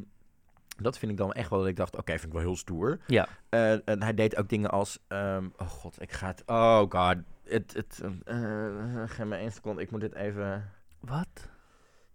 dat 0.77 0.97
vind 0.97 1.11
ik 1.11 1.17
dan 1.17 1.33
echt 1.33 1.49
wel 1.49 1.59
dat 1.59 1.67
ik 1.67 1.75
dacht, 1.75 1.97
oké, 1.97 2.11
vind 2.11 2.25
ik 2.25 2.31
wel 2.33 2.41
heel 2.41 2.55
stoer. 2.55 2.99
Ja. 3.07 3.27
Eh, 3.49 3.89
en 3.89 4.01
hij 4.03 4.13
deed 4.13 4.35
ook 4.37 4.49
dingen 4.49 4.69
als, 4.69 4.99
ehm, 5.07 5.47
oh 5.57 5.67
god, 5.67 6.01
ik 6.01 6.11
ga 6.11 6.27
het, 6.27 6.43
oh 6.45 6.83
god, 6.89 7.15
het, 7.43 7.73
het, 7.73 8.01
eh, 8.25 8.37
geef 9.05 9.25
me 9.25 9.35
één 9.35 9.51
seconde, 9.51 9.81
ik 9.81 9.91
moet 9.91 10.01
dit 10.01 10.13
even, 10.15 10.69
Wat? 10.99 11.49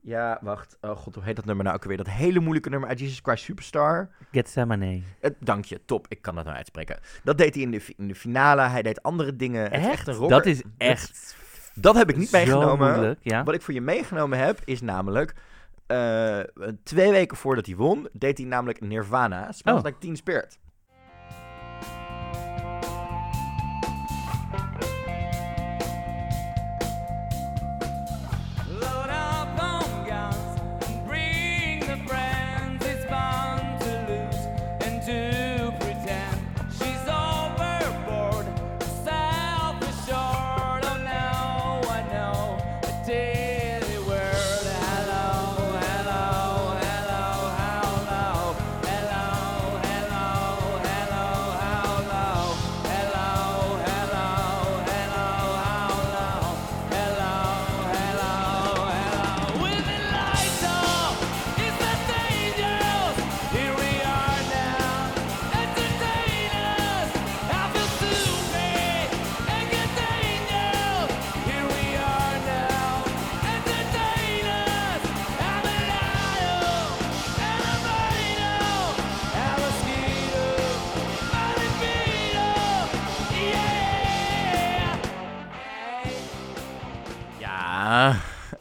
ja, 0.02 0.38
wacht, 0.42 0.76
oh 0.80 0.96
god, 0.96 1.14
hoe 1.14 1.24
heet 1.24 1.36
dat 1.36 1.44
nummer 1.44 1.64
nou 1.64 1.76
ook 1.76 1.84
weer? 1.84 1.96
Dat 1.96 2.08
hele 2.08 2.40
moeilijke 2.40 2.68
nummer 2.68 2.88
uit 2.88 2.98
Jesus 2.98 3.20
Christ 3.22 3.44
Superstar. 3.44 4.08
Gethsemane. 4.32 5.02
Het, 5.20 5.34
dank 5.40 5.64
je, 5.64 5.80
top, 5.84 6.06
ik 6.08 6.22
kan 6.22 6.34
dat 6.34 6.44
nou 6.44 6.56
uitspreken. 6.56 6.98
Dat 7.24 7.38
deed 7.38 7.54
hij 7.54 7.62
in 7.62 7.70
de, 7.70 7.82
in 7.96 8.08
de 8.08 8.14
finale, 8.14 8.60
hij 8.62 8.82
deed 8.82 9.02
andere 9.02 9.36
dingen. 9.36 9.62
Het 9.62 9.72
is 9.72 9.78
Echt? 9.78 9.88
echt 9.92 10.06
een 10.08 10.14
rocker. 10.14 10.36
Dat 10.36 10.46
is 10.46 10.62
echt 10.78 11.36
Dat 11.74 11.94
heb 11.96 12.08
ik 12.10 12.16
niet 12.16 12.30
meegenomen. 12.32 12.92
moeilijk, 12.92 13.20
ja. 13.22 13.44
Wat 13.44 13.54
ik 13.54 13.62
voor 13.62 13.74
je 13.74 13.80
meegenomen 13.80 14.38
heb, 14.38 14.60
is 14.64 14.80
namelijk... 14.80 15.34
eh, 15.86 16.38
twee 16.82 17.10
weken 17.10 17.36
voordat 17.36 17.66
hij 17.66 17.76
won, 17.76 18.08
deed 18.12 18.38
hij 18.38 18.46
namelijk 18.46 18.80
Nirvana. 18.80 19.52
Smells 19.52 19.78
Oh. 19.78 19.84
Like 19.84 19.98
Teen 19.98 20.16
Spirit. 20.16 20.58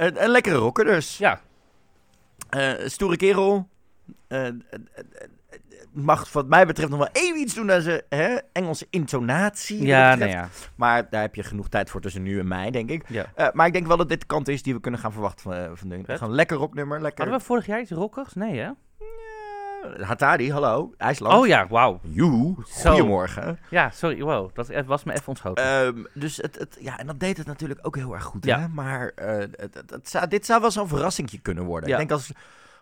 Een, 0.05 0.23
een 0.23 0.29
lekkere 0.29 0.55
rocker 0.55 0.85
dus. 0.85 1.17
Ja, 1.17 1.39
Eh, 2.49 2.71
stoere 2.85 3.17
kerel. 3.17 3.67
Eh, 4.27 4.47
eh, 4.47 4.53
mag 5.91 6.31
wat 6.33 6.47
mij 6.47 6.65
betreft 6.65 6.89
nog 6.89 6.99
wel 6.99 7.09
even 7.11 7.39
iets 7.39 7.53
doen 7.53 7.71
aan 7.71 7.81
zijn 7.81 8.01
hè, 8.09 8.37
Engelse 8.51 8.87
intonatie. 8.89 9.85
ja, 9.85 10.15
nou 10.15 10.29
ja. 10.31 10.49
Maar 10.75 11.09
daar 11.09 11.21
heb 11.21 11.35
je 11.35 11.43
genoeg 11.43 11.69
tijd 11.69 11.89
voor 11.89 12.01
tussen 12.01 12.23
nu 12.23 12.39
en 12.39 12.47
mei, 12.47 12.71
denk 12.71 12.89
ik. 12.89 13.03
ja. 13.09 13.51
Maar 13.53 13.67
ik 13.67 13.73
denk 13.73 13.87
wel 13.87 13.97
dat 13.97 14.09
dit 14.09 14.19
de 14.19 14.25
kant 14.25 14.47
is 14.47 14.63
die 14.63 14.73
we 14.73 14.79
kunnen 14.79 14.99
gaan 14.99 15.11
verwachten 15.11 15.43
van, 15.43 15.77
van 15.77 15.89
de. 15.89 16.01
Gewoon 16.05 16.33
lekker 16.35 16.57
rocknummer. 16.57 17.01
Lekker. 17.01 17.19
Hadden 17.21 17.39
we 17.39 17.45
vorig 17.45 17.65
jaar 17.65 17.81
iets 17.81 17.91
rockigs? 17.91 18.33
Nee, 18.33 18.59
hè? 18.59 18.69
Hatari, 20.01 20.51
hallo. 20.51 20.93
IJsland. 20.97 21.33
Oh 21.39 21.47
ja, 21.47 21.67
wauw. 21.67 21.99
Zo. 22.15 22.89
goedemorgen. 22.91 23.59
Ja, 23.69 23.89
sorry, 23.89 24.21
wow. 24.23 24.49
Dat 24.53 24.67
het 24.67 24.85
was 24.85 25.03
me 25.03 25.13
even 25.13 25.27
ontschoten. 25.27 25.63
Ehm, 25.63 26.03
dus 26.13 26.37
het, 26.37 26.59
het, 26.59 26.77
ja, 26.79 26.97
en 26.99 27.07
dat 27.07 27.19
deed 27.19 27.37
het 27.37 27.47
natuurlijk 27.47 27.79
ook 27.81 27.95
heel 27.95 28.13
erg 28.13 28.23
goed. 28.23 28.45
Ja. 28.45 28.59
Hè? 28.59 28.67
Maar 28.67 29.07
eh, 29.15 29.37
het, 29.37 29.73
het, 29.73 29.89
het 29.89 30.09
zou, 30.09 30.27
dit 30.27 30.45
zou 30.45 30.61
wel 30.61 30.71
zo'n 30.71 30.87
verrassingje 30.87 31.39
kunnen 31.39 31.63
worden. 31.63 31.89
Ja. 31.89 31.95
Ik 31.99 32.07
denk 32.07 32.19
als, 32.19 32.31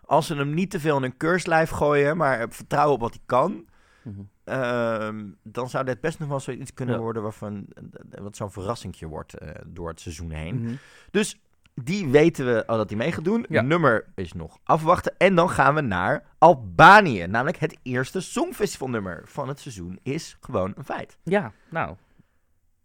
als 0.04 0.26
ze 0.26 0.34
hem 0.34 0.54
niet 0.54 0.70
te 0.70 0.80
veel 0.80 0.96
in 0.96 1.02
een 1.02 1.16
keurslijf 1.16 1.70
gooien, 1.70 2.16
maar 2.16 2.46
vertrouwen 2.50 2.94
op 2.94 3.00
wat 3.00 3.10
hij 3.12 3.22
kan, 3.26 3.64
Mhm. 4.02 4.20
ehm, 4.44 5.24
dan 5.42 5.68
zou 5.70 5.84
dit 5.84 6.00
best 6.00 6.18
nog 6.18 6.28
wel 6.28 6.40
zoiets 6.40 6.74
kunnen 6.74 6.94
Ja. 6.94 7.00
worden 7.00 7.22
waarvan 7.22 7.66
eh, 8.10 8.20
wat 8.22 8.36
zo'n 8.36 8.50
verrassingje 8.50 9.06
wordt 9.06 9.34
eh, 9.34 9.48
door 9.66 9.88
het 9.88 10.00
seizoen 10.00 10.30
heen. 10.30 10.62
Mhm. 10.62 10.74
Dus 11.10 11.40
die 11.74 12.08
weten 12.08 12.46
we 12.54 12.66
al 12.66 12.76
dat 12.76 12.88
hij 12.88 12.98
mee 12.98 13.12
gaat 13.12 13.24
doen. 13.24 13.46
Ja. 13.48 13.62
Nummer 13.62 14.04
is 14.14 14.32
nog 14.32 14.58
afwachten. 14.64 15.12
En 15.18 15.34
dan 15.34 15.50
gaan 15.50 15.74
we 15.74 15.80
naar 15.80 16.22
Albanië. 16.38 17.26
Namelijk 17.26 17.58
het 17.58 17.76
eerste 17.82 18.20
Songfestivalnummer 18.20 19.22
van 19.26 19.48
het 19.48 19.60
seizoen 19.60 19.98
is 20.02 20.36
gewoon 20.40 20.72
een 20.76 20.84
feit. 20.84 21.16
Ja, 21.22 21.52
nou. 21.70 21.94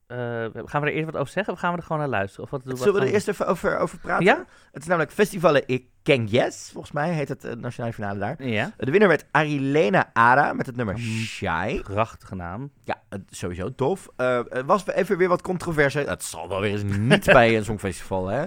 eh, 0.07 0.17
gaan 0.65 0.81
we 0.81 0.87
er 0.87 0.93
eerst 0.93 1.05
wat 1.11 1.17
over 1.21 1.33
zeggen 1.33 1.53
of 1.53 1.59
gaan 1.59 1.71
we 1.71 1.77
er 1.77 1.83
gewoon 1.83 2.01
naar 2.01 2.09
luisteren? 2.09 2.43
Of 2.45 2.49
wat, 2.51 2.77
Zullen 2.79 2.93
we 3.01 3.07
er 3.07 3.13
eerst 3.13 3.27
even 3.27 3.47
over, 3.47 3.77
over 3.77 3.99
praten? 3.99 4.25
Ja? 4.25 4.45
Het 4.71 4.81
is 4.81 4.87
namelijk 4.87 5.11
Festivalen 5.13 5.63
Ik 5.65 5.85
Ken 6.03 6.25
Yes, 6.27 6.69
volgens 6.71 6.93
mij 6.93 7.09
heet 7.13 7.29
het 7.29 7.43
eh, 7.45 7.55
nationale 7.55 7.93
finale 7.93 8.19
daar. 8.19 8.43
Ja, 8.43 8.71
De 8.77 8.91
winnaar 8.91 9.09
werd 9.09 9.25
Arilena 9.31 10.09
Ara 10.13 10.53
met 10.53 10.65
het 10.65 10.75
nummer 10.75 10.95
Mm. 10.97 11.01
Shy. 11.05 11.81
prachtige 11.81 12.35
naam. 12.35 12.71
Ja, 12.83 13.01
sowieso 13.29 13.75
tof. 13.75 14.09
Er 14.15 14.65
was 14.65 14.87
even 14.87 15.17
weer 15.17 15.27
wat 15.29 15.41
controverse. 15.41 15.99
Het 15.99 16.23
zal 16.23 16.49
wel 16.49 16.59
weer 16.61 16.71
eens 16.71 16.83
niet 16.97 17.25
bij 17.39 17.57
een 17.57 17.65
songfestival, 17.65 18.27
hè? 18.27 18.45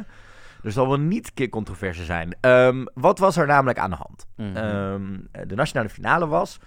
Er 0.63 0.73
zal 0.73 0.89
wel 0.89 0.99
niet 1.01 1.35
keer 1.35 1.49
controverse 1.49 2.05
zijn. 2.05 2.37
Ehm, 2.41 2.85
wat 2.95 3.19
was 3.19 3.37
er 3.37 3.47
namelijk 3.47 3.79
aan 3.79 3.91
de 3.91 3.97
hand? 3.97 4.27
Mhm. 4.37 4.57
Ehm, 4.57 5.19
de 5.49 5.55
nationale 5.55 5.89
finale 5.89 6.27
was. 6.27 6.59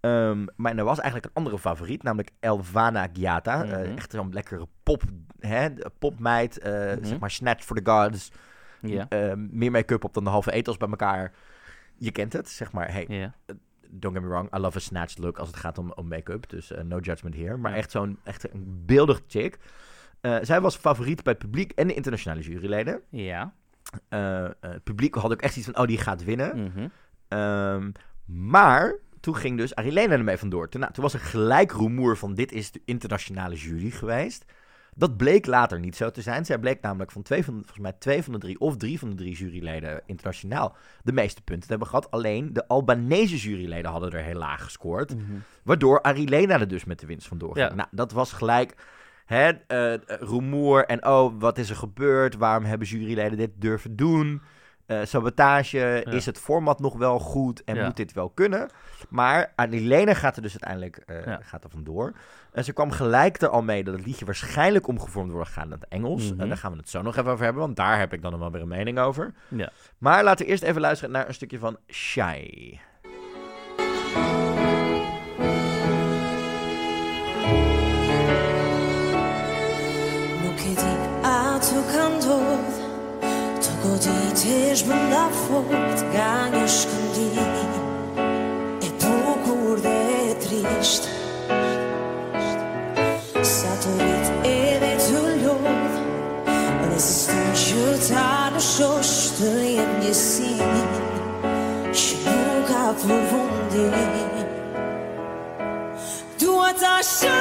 ehm, 0.00 0.46
maar 0.56 0.76
er 0.76 0.84
was 0.84 0.98
eigenlijk 0.98 1.24
een 1.26 1.34
andere 1.42 1.58
favoriet, 1.58 2.02
namelijk 2.02 2.30
Elvana 2.40 3.08
Giata. 3.12 3.64
Eh, 3.64 3.70
Mhm. 3.88 3.96
echt 3.96 4.10
zo'n 4.10 4.32
lekkere 4.32 4.68
pop, 4.82 5.02
hè, 5.40 5.68
popmeid. 5.98 6.58
eh, 6.58 6.72
Mhm. 6.96 7.04
Zeg 7.04 7.18
maar 7.18 7.30
Snatch 7.30 7.64
for 7.64 7.82
the 7.82 7.90
Gods. 7.90 8.32
Eh, 9.08 9.32
meer 9.50 9.70
make-up 9.70 10.04
op 10.04 10.14
dan 10.14 10.24
de 10.24 10.30
halve 10.30 10.52
etels 10.52 10.76
bij 10.76 10.88
elkaar. 10.88 11.32
Je 11.96 12.10
kent 12.10 12.32
het, 12.32 12.48
zeg 12.48 12.72
maar. 12.72 12.92
Hey, 12.92 13.04
ja. 13.08 13.34
don't 13.90 14.14
get 14.14 14.22
me 14.24 14.28
wrong, 14.30 14.54
I 14.56 14.58
love 14.58 14.76
a 14.76 14.80
snatched 14.80 15.18
look 15.18 15.38
als 15.38 15.48
het 15.48 15.56
gaat 15.56 15.78
om, 15.78 15.92
om 15.94 16.08
make-up. 16.08 16.48
Dus 16.48 16.72
eh, 16.72 16.84
no 16.84 16.98
judgment 16.98 17.34
here. 17.34 17.56
Maar 17.56 17.72
echt 17.72 17.90
zo'n 17.90 18.18
echt 18.24 18.52
een 18.54 18.82
beeldig 18.86 19.20
chick. 19.26 19.58
Eh, 20.20 20.36
zij 20.42 20.60
was 20.60 20.76
favoriet 20.76 21.22
bij 21.22 21.32
het 21.32 21.42
publiek 21.42 21.72
en 21.72 21.86
de 21.86 21.94
internationale 21.94 22.40
juryleden. 22.40 23.00
Ja. 23.08 23.54
Eh, 24.08 24.44
eh, 24.44 24.50
het 24.60 24.84
publiek 24.84 25.14
had 25.14 25.32
ook 25.32 25.42
echt 25.42 25.56
iets 25.56 25.66
van, 25.66 25.78
oh, 25.78 25.86
die 25.86 25.98
gaat 25.98 26.24
winnen. 26.24 26.62
Mhm. 26.62 26.88
Ehm, 27.28 27.90
maar 28.24 28.94
toen 29.20 29.36
ging 29.36 29.56
dus 29.56 29.74
Arilena 29.74 30.12
ermee 30.12 30.36
vandoor. 30.36 30.68
Toen, 30.68 30.80
nou, 30.80 30.92
toen 30.92 31.02
was 31.02 31.14
er 31.14 31.20
gelijk 31.20 31.72
rumoer 31.72 32.16
van, 32.16 32.34
dit 32.34 32.52
is 32.52 32.70
de 32.70 32.80
internationale 32.84 33.54
jury 33.54 33.90
geweest. 33.90 34.44
Dat 34.94 35.16
bleek 35.16 35.46
later 35.46 35.80
niet 35.80 35.96
zo 35.96 36.10
te 36.10 36.22
zijn. 36.22 36.44
Zij 36.44 36.58
bleek 36.58 36.80
namelijk 36.80 37.10
van 37.10 37.22
twee 37.22 37.44
van, 37.44 37.54
volgens 37.54 37.78
mij 37.78 37.92
twee 37.92 38.22
van 38.22 38.32
de 38.32 38.38
drie 38.38 38.60
of 38.60 38.76
drie 38.76 38.98
van 38.98 39.10
de 39.10 39.14
drie 39.14 39.34
juryleden 39.34 40.02
internationaal 40.06 40.76
de 41.02 41.12
meeste 41.12 41.42
punten 41.42 41.62
te 41.62 41.70
hebben 41.70 41.88
gehad. 41.88 42.10
Alleen 42.10 42.52
de 42.52 42.68
Albanese 42.68 43.36
juryleden 43.36 43.90
hadden 43.90 44.10
er 44.10 44.22
heel 44.22 44.38
laag 44.38 44.64
gescoord. 44.64 45.14
Mhm. 45.14 45.24
Waardoor 45.62 46.02
Arilena 46.02 46.60
er 46.60 46.68
dus 46.68 46.84
met 46.84 46.98
de 47.00 47.06
winst 47.06 47.28
vandoor 47.28 47.54
ging. 47.54 47.68
Ja. 47.68 47.74
Nou, 47.74 47.88
dat 47.90 48.12
was 48.12 48.32
gelijk 48.32 48.74
hè, 49.28 49.48
eh, 49.66 50.00
rumoer 50.20 50.84
en 50.84 51.06
oh, 51.06 51.32
wat 51.38 51.58
is 51.58 51.70
er 51.70 51.76
gebeurd? 51.76 52.36
Waarom 52.36 52.64
hebben 52.64 52.88
juryleden 52.88 53.38
dit 53.38 53.50
durven 53.54 53.96
doen? 53.96 54.42
Eh, 54.86 55.00
sabotage, 55.04 55.78
Ja. 56.04 56.10
is 56.12 56.26
het 56.26 56.38
format 56.38 56.80
nog 56.80 56.96
wel 56.96 57.18
goed 57.18 57.64
en 57.64 57.74
Ja. 57.74 57.84
moet 57.84 57.96
dit 57.96 58.12
wel 58.12 58.30
kunnen? 58.30 58.68
Maar 59.08 59.52
Arilena 59.54 60.14
gaat 60.14 60.36
er 60.36 60.42
dus 60.42 60.50
uiteindelijk 60.62 61.02
Ja. 61.26 61.40
gaat 61.42 61.64
er 61.64 61.70
vandoor. 61.70 62.12
En 62.52 62.64
ze 62.64 62.72
kwam 62.72 62.90
gelijk 62.90 63.40
er 63.42 63.48
al 63.48 63.62
mee 63.62 63.84
dat 63.84 63.94
het 63.94 64.06
liedje 64.06 64.24
waarschijnlijk 64.24 64.86
omgevormd 64.86 65.32
wordt 65.32 65.50
gaan 65.50 65.68
naar 65.68 65.78
het 65.78 65.88
Engels. 65.88 66.34
Mhm. 66.34 66.48
Daar 66.48 66.56
gaan 66.56 66.72
we 66.72 66.78
het 66.78 66.88
zo 66.88 67.02
nog 67.02 67.16
even 67.16 67.30
over 67.30 67.44
hebben, 67.44 67.62
want 67.62 67.76
daar 67.76 67.98
heb 67.98 68.12
ik 68.12 68.22
dan 68.22 68.30
nog 68.30 68.40
wel 68.40 68.50
weer 68.50 68.60
een 68.62 68.68
mening 68.68 68.98
over. 68.98 69.32
Ja. 69.48 69.70
Maar 69.98 70.24
laten 70.24 70.44
we 70.44 70.50
eerst 70.50 70.62
even 70.62 70.80
luisteren 70.80 71.12
naar 71.12 71.28
een 71.28 71.34
stukje 71.34 71.58
van 71.58 71.76
Shy. 71.92 72.78
Ka 81.92 82.08
ndodh 82.14 82.78
Të 83.64 83.72
goditesh 83.82 84.84
bënda 84.88 85.24
fort 85.42 86.02
Nga 86.12 86.32
një 86.54 86.64
shkëndim 86.76 87.72
E 88.86 88.90
bukur 89.02 89.80
dhe 89.84 89.96
e 90.30 90.34
trisht. 90.44 91.08
Sa 93.54 93.72
të 93.82 93.94
rrit 94.00 94.48
edhe 94.52 94.92
të 95.06 95.22
lodh 95.44 95.98
s'të 96.98 97.42
që 97.62 97.82
ta 98.08 98.28
në 98.54 98.62
shosh 98.64 99.16
Të 99.38 99.52
jem 99.62 99.92
një 100.02 100.14
si 100.18 100.54
Që 102.02 102.22
nuk 102.26 102.70
ka 102.70 102.84
përfundim 103.02 103.98
Dua 106.42 106.72
ta 106.80 106.96
shoj 107.14 107.37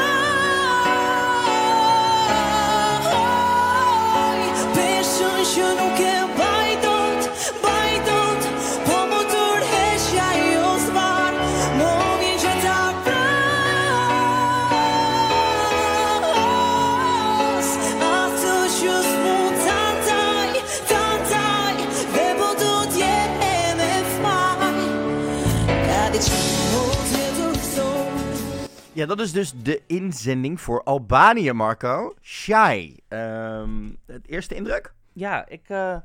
Ja, 28.98 29.06
dat 29.06 29.20
is 29.20 29.32
dus 29.32 29.54
de 29.64 29.82
inzending 29.88 30.62
voor 30.62 30.84
Albanië, 30.84 31.52
Marco. 31.52 32.14
Shy. 32.22 32.96
Ehm, 33.08 33.70
het 34.06 34.28
eerste 34.28 34.56
indruk? 34.56 34.94
Ja, 35.14 35.46
ik, 35.48 35.62
eh, 35.68 35.96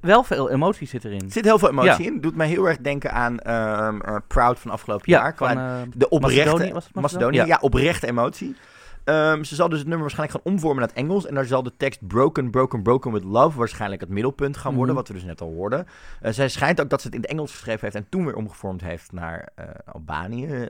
wel 0.00 0.22
veel 0.22 0.50
emotie 0.50 0.86
zit 0.86 1.04
erin. 1.04 1.20
Er 1.20 1.30
zit 1.32 1.44
heel 1.44 1.58
veel 1.58 1.68
emotie 1.68 2.04
Ja. 2.04 2.10
in. 2.10 2.20
Doet 2.20 2.36
mij 2.36 2.48
heel 2.48 2.64
erg 2.68 2.76
denken 2.78 3.12
aan 3.12 3.38
ehm, 3.38 4.00
eh, 4.00 4.16
Proud 4.26 4.58
van 4.58 4.70
afgelopen 4.70 5.12
Ja, 5.12 5.18
jaar. 5.20 5.34
van, 5.36 5.48
Qua 5.50 5.80
eh, 5.80 5.82
de 5.94 6.08
oprechte, 6.08 6.44
Macedonië, 6.44 6.72
was 6.72 6.84
het 6.84 6.94
Macedonië? 6.94 7.24
Macedonië, 7.24 7.36
Ja. 7.36 7.44
ja. 7.46 7.58
oprechte 7.60 8.06
emotie. 8.06 8.56
Ehm, 9.04 9.42
ze 9.42 9.54
zal 9.54 9.68
dus 9.68 9.78
het 9.78 9.86
nummer 9.88 10.06
waarschijnlijk 10.06 10.42
gaan 10.44 10.52
omvormen 10.52 10.78
naar 10.80 10.88
het 10.88 10.96
Engels. 10.98 11.26
En 11.26 11.34
daar 11.34 11.44
zal 11.44 11.62
de 11.62 11.72
tekst 11.76 12.06
Broken, 12.06 12.50
Broken, 12.50 12.82
Broken 12.82 13.12
with 13.12 13.24
Love 13.24 13.58
waarschijnlijk 13.58 14.00
het 14.00 14.10
middelpunt 14.10 14.56
gaan 14.56 14.74
worden. 14.74 14.94
Mhm. 14.94 14.96
Wat 15.04 15.08
we 15.08 15.14
dus 15.14 15.24
net 15.24 15.40
al 15.40 15.48
hoorden. 15.52 15.86
Eh, 16.20 16.32
zij 16.32 16.48
schijnt 16.48 16.80
ook 16.80 16.90
dat 16.90 17.00
ze 17.00 17.06
het 17.06 17.16
in 17.16 17.22
het 17.22 17.30
Engels 17.30 17.50
geschreven 17.50 17.80
heeft. 17.80 17.94
En 17.94 18.06
toen 18.08 18.24
weer 18.24 18.36
omgevormd 18.36 18.80
heeft 18.80 19.12
naar 19.12 19.48
Albanië. 19.92 20.68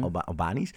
Alba- 0.00 0.22
Albanisch. 0.24 0.72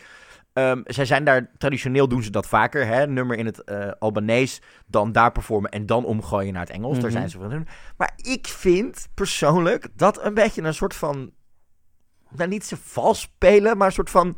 Ehm, 0.58 0.82
zij 0.86 1.06
zijn 1.06 1.24
daar, 1.24 1.50
traditioneel 1.58 2.08
doen 2.08 2.24
ze 2.24 2.30
dat 2.32 2.48
vaker. 2.48 2.86
Hè? 2.86 3.08
Nummer 3.08 3.38
in 3.38 3.46
het 3.46 3.64
eh 3.64 3.92
Albanees, 4.00 4.62
dan 4.86 5.12
daar 5.12 5.32
performen 5.32 5.72
en 5.72 5.86
dan 5.86 6.06
omgooien 6.06 6.54
naar 6.54 6.62
het 6.62 6.72
Engels. 6.72 6.94
Daar 7.00 7.04
Mhm. 7.10 7.18
zijn 7.18 7.30
ze 7.30 7.38
van 7.40 7.50
doen. 7.50 7.68
Maar 7.98 8.12
ik 8.16 8.48
vind 8.48 9.08
persoonlijk 9.14 9.88
dat 9.96 10.24
een 10.24 10.34
beetje 10.34 10.62
een 10.62 10.74
soort 10.74 10.94
van. 10.96 11.32
Nou, 12.30 12.50
niet 12.50 12.66
ze 12.66 12.78
vals 12.78 13.22
spelen, 13.22 13.78
maar 13.78 13.88
een 13.88 13.94
soort 13.94 14.10
van. 14.10 14.38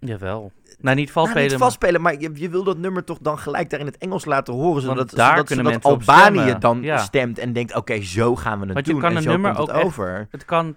Jawel. 0.00 0.52
Nou, 0.78 0.96
niet 0.96 1.10
vals 1.12 1.26
nou, 1.26 1.38
niet 1.38 1.44
spelen, 1.50 1.58
vals 1.58 1.74
spelen, 1.74 2.00
maar 2.00 2.20
je, 2.20 2.30
je 2.34 2.48
wil 2.48 2.64
dat 2.64 2.78
nummer 2.78 3.04
toch 3.04 3.18
dan 3.20 3.38
gelijk 3.38 3.70
daar 3.70 3.80
in 3.80 3.86
het 3.86 3.98
Engels 3.98 4.24
laten 4.24 4.54
horen. 4.54 4.72
Want 4.72 4.98
Zodat, 4.98 5.10
daar 5.10 5.30
zodat, 5.30 5.46
kunnen 5.46 5.64
zodat 5.72 5.84
Albanië 5.84 6.54
dan 6.58 6.82
Ja. 6.82 6.98
stemt 6.98 7.38
en 7.38 7.52
denkt: 7.52 7.74
oké, 7.74 8.02
zo 8.02 8.36
gaan 8.36 8.58
we 8.60 8.64
het 8.64 8.74
Want 8.74 8.86
je 8.86 8.92
doen. 8.92 9.00
kan 9.00 9.10
en 9.10 9.16
een 9.16 9.24
nummer 9.24 9.56
ook 9.58 9.68
echt- 9.68 9.84
over. 9.84 10.26
Het 10.30 10.44
kan 10.44 10.74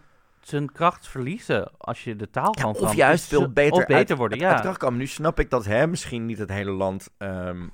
zijn 0.51 0.71
kracht 0.71 1.07
verliezen 1.07 1.71
als 1.77 2.03
je 2.03 2.15
de 2.15 2.29
taal 2.29 2.51
Ja, 2.55 2.61
gewoon 2.61 2.75
of 2.81 2.93
juist 2.95 3.25
veel 3.27 3.51
beter, 3.51 3.71
Of 3.73 3.79
beter 3.85 3.95
uit, 3.95 4.17
worden, 4.17 4.37
uit- 4.37 4.47
uit 4.47 4.57
ja. 4.57 4.61
kracht 4.63 4.77
komen. 4.77 4.99
Nu 4.99 5.07
snap 5.07 5.39
ik 5.39 5.49
dat 5.49 5.65
hè, 5.65 5.87
misschien 5.87 6.25
niet 6.25 6.37
het 6.37 6.49
hele 6.49 6.71
land 6.71 7.09
ehm, 7.17 7.67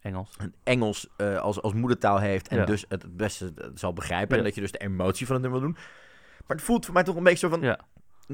Engels. 0.00 0.36
Engels 0.64 1.08
eh, 1.16 1.38
als, 1.38 1.62
als 1.62 1.72
moedertaal 1.72 2.18
heeft 2.18 2.48
en 2.48 2.56
Ja. 2.58 2.64
dus 2.64 2.84
het 2.88 3.02
het 3.02 3.16
beste 3.16 3.52
zal 3.74 3.92
begrijpen. 3.92 4.30
Ja. 4.32 4.38
En 4.38 4.44
dat 4.44 4.54
je 4.54 4.60
dus 4.60 4.72
de 4.72 4.78
emotie 4.78 5.26
van 5.26 5.34
het 5.34 5.44
nummer 5.44 5.60
wil 5.60 5.70
doen. 5.70 5.78
Maar 6.46 6.56
het 6.56 6.66
voelt 6.66 6.84
voor 6.84 6.94
mij 6.94 7.02
toch 7.02 7.16
een 7.16 7.22
beetje 7.22 7.38
zo 7.38 7.48
van... 7.48 7.60
Ja. 7.60 7.80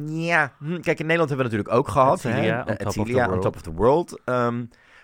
Ja, 0.04 0.52
hm, 0.58 0.80
kijk, 0.80 0.98
in 0.98 1.06
Nederland 1.06 1.28
hebben 1.30 1.36
we 1.36 1.42
natuurlijk 1.56 1.74
ook 1.74 1.88
gehad. 1.88 2.24
Etcilia, 2.24 2.42
hè? 2.42 2.60
On 2.60 2.66
Eh, 2.66 2.76
Top 2.76 2.86
of 2.86 2.92
the 2.94 3.00
Etcilia, 3.00 3.22
On 3.22 3.28
World. 3.28 3.42
Top 3.42 3.54
of 3.54 3.62
the 3.62 3.72
World. 3.72 4.20
Ehm, 4.24 4.56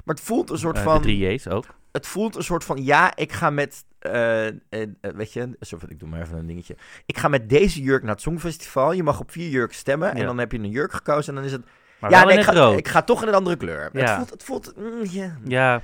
maar 0.05 0.15
het 0.15 0.21
voelt 0.21 0.51
een 0.51 0.59
soort 0.59 0.77
Eh, 0.77 0.83
van... 0.83 1.03
De 1.03 1.41
ook. 1.51 1.65
Het 1.93 2.07
voelt 2.07 2.37
een 2.37 2.43
soort 2.43 2.65
van... 2.65 2.85
Ja, 2.85 3.17
ik 3.17 3.33
ga 3.33 3.51
met... 3.51 3.85
eh, 3.99 4.47
eh, 4.47 4.53
eh, 4.71 4.83
weet 5.01 5.33
je, 5.33 5.57
van- 5.61 5.91
ik 5.91 5.99
doe 6.01 6.09
maar 6.09 6.21
even 6.21 6.39
een 6.39 6.47
dingetje. 6.47 6.77
Ik 7.07 7.19
ga 7.19 7.29
met 7.29 7.49
deze 7.49 7.83
jurk 7.83 8.03
naar 8.03 8.13
het 8.13 8.21
Songfestival. 8.23 8.93
Je 8.93 9.03
mag 9.03 9.21
op 9.21 9.31
vier 9.31 9.49
jurken 9.49 9.77
stemmen. 9.77 10.11
En 10.11 10.17
Ja. 10.17 10.25
dan 10.25 10.39
heb 10.39 10.53
je 10.53 10.59
een 10.59 10.71
jurk 10.71 10.93
gekozen. 10.93 11.29
En 11.29 11.35
dan 11.35 11.45
is 11.45 11.53
het... 11.53 11.63
Maar 11.99 12.11
ja, 12.11 12.25
nee, 12.25 12.39
ik 12.39 12.45
het 12.47 12.55
ga, 12.55 12.61
rood. 12.61 12.79
ik 12.79 12.89
ga 12.89 13.03
toch 13.03 13.23
in 13.23 13.29
een 13.29 13.35
andere 13.35 13.57
kleur. 13.57 13.83
Het 13.85 13.93
Ja. 13.93 14.17
voelt... 14.17 14.31
Het 14.31 14.43
voelt 14.45 14.73
mm, 14.77 15.05
ja. 15.05 15.37
Ja, 15.45 15.83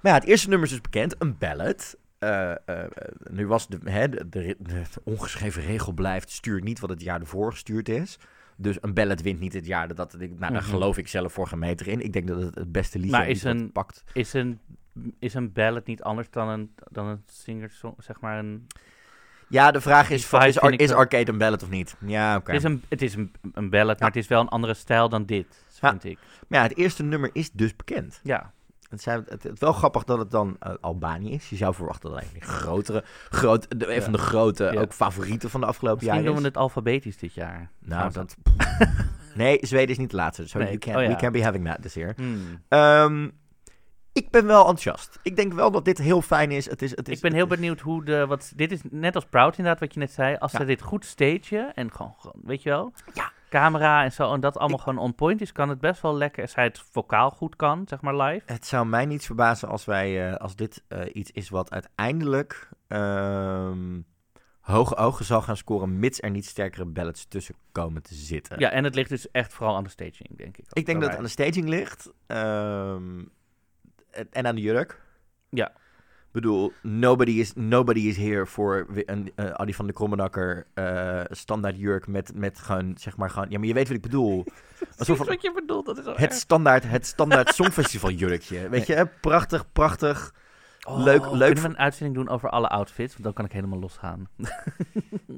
Maar 0.00 0.12
ja, 0.12 0.18
het 0.18 0.28
eerste 0.28 0.48
nummer 0.48 0.66
is 0.66 0.72
dus 0.72 0.82
bekend, 0.82 1.14
een 1.18 1.38
ballad. 1.38 1.96
Eh, 2.18 2.52
nu 3.30 3.46
was 3.46 3.68
de, 3.68 3.78
hè, 3.84 4.08
de, 4.08 4.28
de, 4.28 4.56
de 4.58 4.82
ongeschreven 5.04 5.62
regel 5.62 5.92
blijft, 5.92 6.30
stuur 6.30 6.62
niet 6.62 6.80
wat 6.80 6.90
het 6.90 7.02
jaar 7.02 7.20
ervoor 7.20 7.50
gestuurd 7.52 7.88
is. 7.88 8.18
Dus 8.56 8.76
een 8.80 8.94
ballad 8.94 9.22
wint 9.22 9.40
niet 9.40 9.52
het 9.52 9.66
jaar. 9.66 9.88
Dat, 9.88 9.96
dat, 9.96 10.12
nou, 10.18 10.36
daar 10.38 10.50
Mhm. 10.52 10.62
geloof 10.62 10.98
ik 10.98 11.08
zelf 11.08 11.32
voor 11.32 11.46
geen 11.46 11.58
meter 11.58 11.88
in. 11.88 12.00
Ik 12.00 12.12
denk 12.12 12.26
dat 12.28 12.40
het 12.42 12.54
het 12.54 12.72
beste 12.72 12.98
liedje 12.98 13.16
Maar 13.16 13.28
is 13.28 13.44
een- 13.44 13.72
pakt. 13.72 14.04
is 14.12 14.32
een, 14.32 14.60
is 15.18 15.34
een 15.34 15.52
ballad 15.52 15.86
niet 15.86 16.02
anders 16.02 16.30
dan 16.30 16.48
een, 16.48 16.74
dan 16.90 17.06
een 17.06 17.22
singer, 17.26 17.72
zeg 17.98 18.20
maar 18.20 18.38
een... 18.38 18.66
Ja, 19.48 19.70
de 19.70 19.80
vraag 19.80 20.10
is, 20.10 20.26
van, 20.26 20.42
is, 20.42 20.56
is 20.56 20.92
Arcade 20.92 21.32
een 21.32 21.38
ballad 21.38 21.62
of 21.62 21.70
niet? 21.70 21.96
Ja, 22.06 22.36
oké. 22.36 22.52
Het 22.52 22.60
is 22.64 22.70
een, 22.70 22.82
het 22.88 23.02
is 23.02 23.14
een, 23.14 23.32
een 23.52 23.70
ballad, 23.70 23.98
maar 23.98 24.08
het 24.08 24.16
is 24.18 24.26
wel 24.28 24.40
een 24.40 24.48
andere 24.48 24.74
stijl 24.74 25.08
dan 25.08 25.26
dit, 25.26 25.64
Ja. 25.80 25.90
vind 25.90 26.04
ik. 26.04 26.18
Maar 26.48 26.58
ja, 26.60 26.66
het 26.66 26.76
eerste 26.76 27.02
nummer 27.02 27.30
is 27.32 27.50
dus 27.50 27.76
bekend. 27.76 28.20
Ja, 28.22 28.52
Het, 28.94 29.02
zijn, 29.02 29.24
het, 29.28 29.58
wel 29.58 29.72
grappig 29.72 30.04
dat 30.04 30.18
het 30.18 30.30
dan 30.30 30.56
eh, 30.60 30.72
Albanië 30.80 31.30
is. 31.32 31.48
Je 31.50 31.56
zou 31.56 31.74
verwachten 31.74 32.10
dat 32.10 32.22
een 32.34 32.42
grotere, 32.42 33.04
groot, 33.30 33.66
de, 33.80 33.86
een 33.88 33.94
Ja. 33.94 34.02
van 34.02 34.12
de 34.12 34.18
grote 34.18 34.64
Ja. 34.72 34.80
ook 34.80 34.92
favorieten 34.92 35.50
van 35.50 35.60
de 35.60 35.66
afgelopen 35.66 35.98
misschien 36.04 36.22
jaren 36.22 36.34
doen 36.34 36.44
is. 36.44 36.50
we 36.52 36.58
het 36.58 36.64
alfabetisch 36.64 37.16
dit 37.16 37.34
jaar. 37.34 37.70
Nou, 37.78 38.12
dat... 38.12 38.36
nee, 39.34 39.58
Zweden 39.60 39.88
is 39.88 39.98
niet 39.98 40.10
de 40.10 40.16
laatste. 40.16 40.48
So 40.48 40.58
Nee, 40.58 40.66
you 40.66 40.78
can't, 40.78 40.96
oh 40.96 41.02
ja. 41.02 41.08
we 41.08 41.16
can't 41.16 41.32
be 41.32 41.42
having 41.44 41.66
that 41.66 41.82
this 41.82 41.94
year. 41.94 42.12
Hmm. 42.16 42.62
Ehm, 42.68 43.28
ik 44.12 44.30
ben 44.30 44.46
wel 44.46 44.58
enthousiast. 44.58 45.18
Ik 45.22 45.36
denk 45.36 45.52
wel 45.52 45.70
dat 45.70 45.84
dit 45.84 45.98
heel 45.98 46.22
fijn 46.22 46.50
is. 46.50 46.68
Het 46.70 46.82
is, 46.82 46.90
het 46.90 47.08
is 47.08 47.16
Ik 47.16 47.22
ben 47.22 47.32
heel 47.32 47.42
is- 47.46 47.48
benieuwd 47.56 47.80
hoe 47.80 48.04
de. 48.04 48.26
Wat, 48.26 48.52
dit 48.56 48.72
is 48.72 48.80
net 48.90 49.14
als 49.14 49.24
Proud 49.24 49.56
inderdaad, 49.56 49.80
wat 49.80 49.94
je 49.94 50.00
net 50.00 50.12
zei. 50.12 50.36
Als 50.36 50.52
ze 50.52 50.64
dit 50.64 50.82
goed 50.82 51.04
stagen 51.04 51.74
en 51.74 51.92
gewoon, 51.92 52.14
gewoon, 52.18 52.40
weet 52.44 52.62
je 52.62 52.68
wel, 52.68 52.92
Ja. 53.14 53.32
Camera 53.48 54.04
en 54.04 54.12
zo, 54.12 54.32
en 54.32 54.40
dat 54.40 54.56
allemaal 54.58 54.78
Ik- 54.78 54.84
gewoon 54.84 54.98
on 54.98 55.14
point 55.14 55.40
is, 55.40 55.52
kan 55.52 55.68
het 55.68 55.80
best 55.80 56.02
wel 56.02 56.16
lekker. 56.16 56.42
Als 56.42 56.54
hij 56.54 56.64
het 56.64 56.78
vocaal 56.90 57.30
goed 57.30 57.56
kan, 57.56 57.82
zeg 57.88 58.00
maar 58.00 58.16
live. 58.16 58.42
Het 58.52 58.66
zou 58.66 58.86
mij 58.86 59.06
niet 59.06 59.26
verbazen 59.26 59.68
als, 59.68 59.84
wij, 59.84 60.30
eh, 60.30 60.36
als 60.36 60.56
dit 60.56 60.82
eh, 60.88 61.00
iets 61.12 61.30
is 61.30 61.48
wat 61.48 61.70
uiteindelijk 61.70 62.68
ehm, 62.88 64.00
hoge 64.60 64.96
ogen 64.96 65.24
zal 65.24 65.42
gaan 65.42 65.56
scoren, 65.56 65.98
mits 65.98 66.22
er 66.22 66.30
niet 66.30 66.46
sterkere 66.46 66.84
ballads 66.84 67.24
tussen 67.28 67.54
komen 67.72 68.02
te 68.02 68.14
zitten. 68.14 68.58
Ja, 68.58 68.70
en 68.70 68.84
het 68.84 68.94
ligt 68.94 69.08
dus 69.08 69.30
echt 69.30 69.54
vooral 69.54 69.76
aan 69.76 69.84
de 69.84 69.90
staging, 69.90 70.36
denk 70.36 70.56
ik. 70.56 70.64
ook 70.68 70.72
Ik 70.78 70.86
denk 70.86 71.00
dat 71.00 71.08
het 71.08 71.18
aan 71.18 71.24
de 71.24 71.30
staging 71.30 71.68
ligt 71.68 72.12
ehm, 72.26 73.24
en 74.30 74.46
aan 74.46 74.54
de 74.54 74.60
jurk. 74.60 75.00
Ja. 75.48 75.72
Ik 76.34 76.40
bedoel, 76.40 76.72
nobody 76.82 77.30
is, 77.30 77.52
nobody 77.54 78.00
is 78.00 78.16
here 78.16 78.46
voor 78.46 78.86
een 79.06 79.32
uh, 79.36 79.50
Adi 79.50 79.74
van 79.74 79.86
de 79.86 79.92
Krommenakker 79.92 80.66
eh, 80.74 81.20
standaard 81.30 81.76
jurk 81.78 82.06
met, 82.06 82.30
met 82.34 82.58
gewoon, 82.58 82.94
zeg 82.98 83.16
maar 83.16 83.30
gewoon... 83.30 83.50
Ja, 83.50 83.58
maar 83.58 83.66
je 83.66 83.74
weet 83.74 83.86
wat 83.86 83.96
ik 83.96 84.02
bedoel. 84.02 84.44
Alsof 84.98 85.16
Precies 85.16 85.34
wat 85.34 85.42
je 85.42 85.52
bedoelt, 85.52 85.86
dat 85.86 85.98
is 85.98 86.04
het 86.04 86.16
erg. 86.16 86.32
standaard, 86.32 86.84
het 86.84 87.06
standaard 87.06 87.54
songfestival 87.54 88.10
jurkje. 88.10 88.68
Weet 88.68 88.86
je, 88.86 89.08
prachtig, 89.20 89.72
prachtig. 89.72 90.34
Oh, 90.84 91.02
leuk- 91.02 91.30
leuk 91.30 91.44
Kunnen 91.52 91.62
we 91.62 91.68
een 91.68 91.78
uitzending 91.78 92.16
doen 92.16 92.28
over 92.28 92.48
alle 92.50 92.68
outfits? 92.68 93.12
Want 93.12 93.24
dan 93.24 93.32
kan 93.32 93.44
ik 93.44 93.52
helemaal 93.52 93.78
losgaan. 93.78 94.28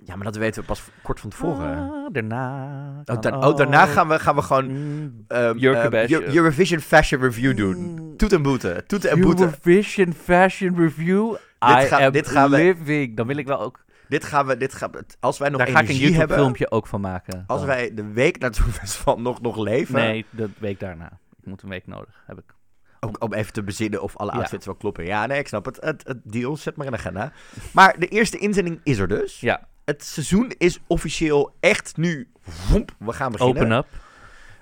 Ja, 0.05 0.15
maar 0.17 0.25
dat 0.25 0.37
weten 0.37 0.61
we 0.61 0.67
pas 0.67 0.83
kort 1.03 1.21
van 1.21 1.31
tevoren. 1.31 1.77
Ah, 1.91 2.07
daarna. 2.13 3.03
Oh, 3.05 3.21
da- 3.21 3.39
oh, 3.39 3.57
daarna 3.57 3.87
gaan 3.87 4.09
we, 4.09 4.19
gaan 4.19 4.35
we 4.35 4.43
gewoon 4.43 4.67
Mm, 4.67 5.25
ehm, 5.29 5.59
ehm, 5.59 5.95
Eu- 6.13 6.23
Eurovision 6.35 6.81
Fashion 6.81 7.21
Review 7.21 7.57
doen. 7.57 7.77
Mm. 7.77 8.17
Toet 8.17 8.33
en 8.33 8.43
boete. 8.43 8.85
Toeten 8.87 9.11
en 9.11 9.21
boete. 9.21 9.43
Eurovision 9.43 10.13
Fashion 10.13 10.77
Review. 10.77 11.31
Dit 11.33 11.39
I 11.83 11.87
ga- 11.87 12.05
am 12.05 12.13
dit 12.13 12.29
gaan 12.29 12.51
we- 12.51 12.57
living. 12.57 13.17
Dan 13.17 13.27
wil 13.27 13.37
ik 13.37 13.47
wel 13.47 13.61
ook... 13.61 13.85
Dit 14.09 14.25
gaan 14.25 14.47
we, 14.47 14.57
dit 14.57 14.75
gaan 14.75 14.91
we, 14.91 15.05
als 15.21 15.39
wij 15.39 15.49
nog 15.49 15.59
Daar 15.59 15.69
ga 15.69 15.81
ik 15.81 15.89
een 15.89 15.97
YouTube-filmpje 15.97 16.71
ook 16.71 16.87
van 16.87 17.01
maken. 17.01 17.45
als 17.47 17.59
dan. 17.59 17.69
wij 17.69 17.95
de 17.95 18.13
week 18.13 18.39
na 18.39 18.47
het 18.47 18.59
festival 18.81 19.21
nog, 19.21 19.41
nog 19.41 19.57
leven, 19.57 19.95
Nee, 19.95 20.25
de 20.31 20.49
week 20.59 20.81
daarna. 20.81 21.19
Ik 21.41 21.47
moet 21.47 21.63
een 21.63 21.69
week 21.69 21.87
nodig, 21.87 22.23
heb 22.27 22.39
ik. 22.39 22.55
Ook 23.01 23.23
om 23.23 23.33
even 23.35 23.53
te 23.53 23.63
bezinnen 23.63 24.03
of 24.03 24.17
alle 24.17 24.31
Ja. 24.33 24.37
outfits 24.39 24.67
wel 24.67 24.75
kloppen. 24.75 25.05
Ja, 25.05 25.27
nee, 25.27 25.39
ik 25.39 25.49
snap 25.49 25.65
het. 25.65 25.77
Het, 25.81 26.03
het 26.07 26.19
deal, 26.25 26.57
zet 26.57 26.77
maar 26.77 26.87
in 26.87 26.93
de 26.93 26.99
agenda. 26.99 27.33
Maar 27.73 27.99
de 27.99 28.09
eerste 28.09 28.39
inzending 28.39 28.81
is 28.83 28.99
er 28.99 29.09
dus. 29.09 29.41
Ja, 29.41 29.69
Het 29.85 30.05
seizoen 30.05 30.53
is 30.59 30.81
officieel 30.87 31.55
echt 31.61 31.97
nu, 31.97 32.29
woemp, 32.71 32.95
we 32.99 33.13
gaan 33.13 33.33
beginnen. 33.33 33.57
open 33.63 33.77
up. 33.77 33.87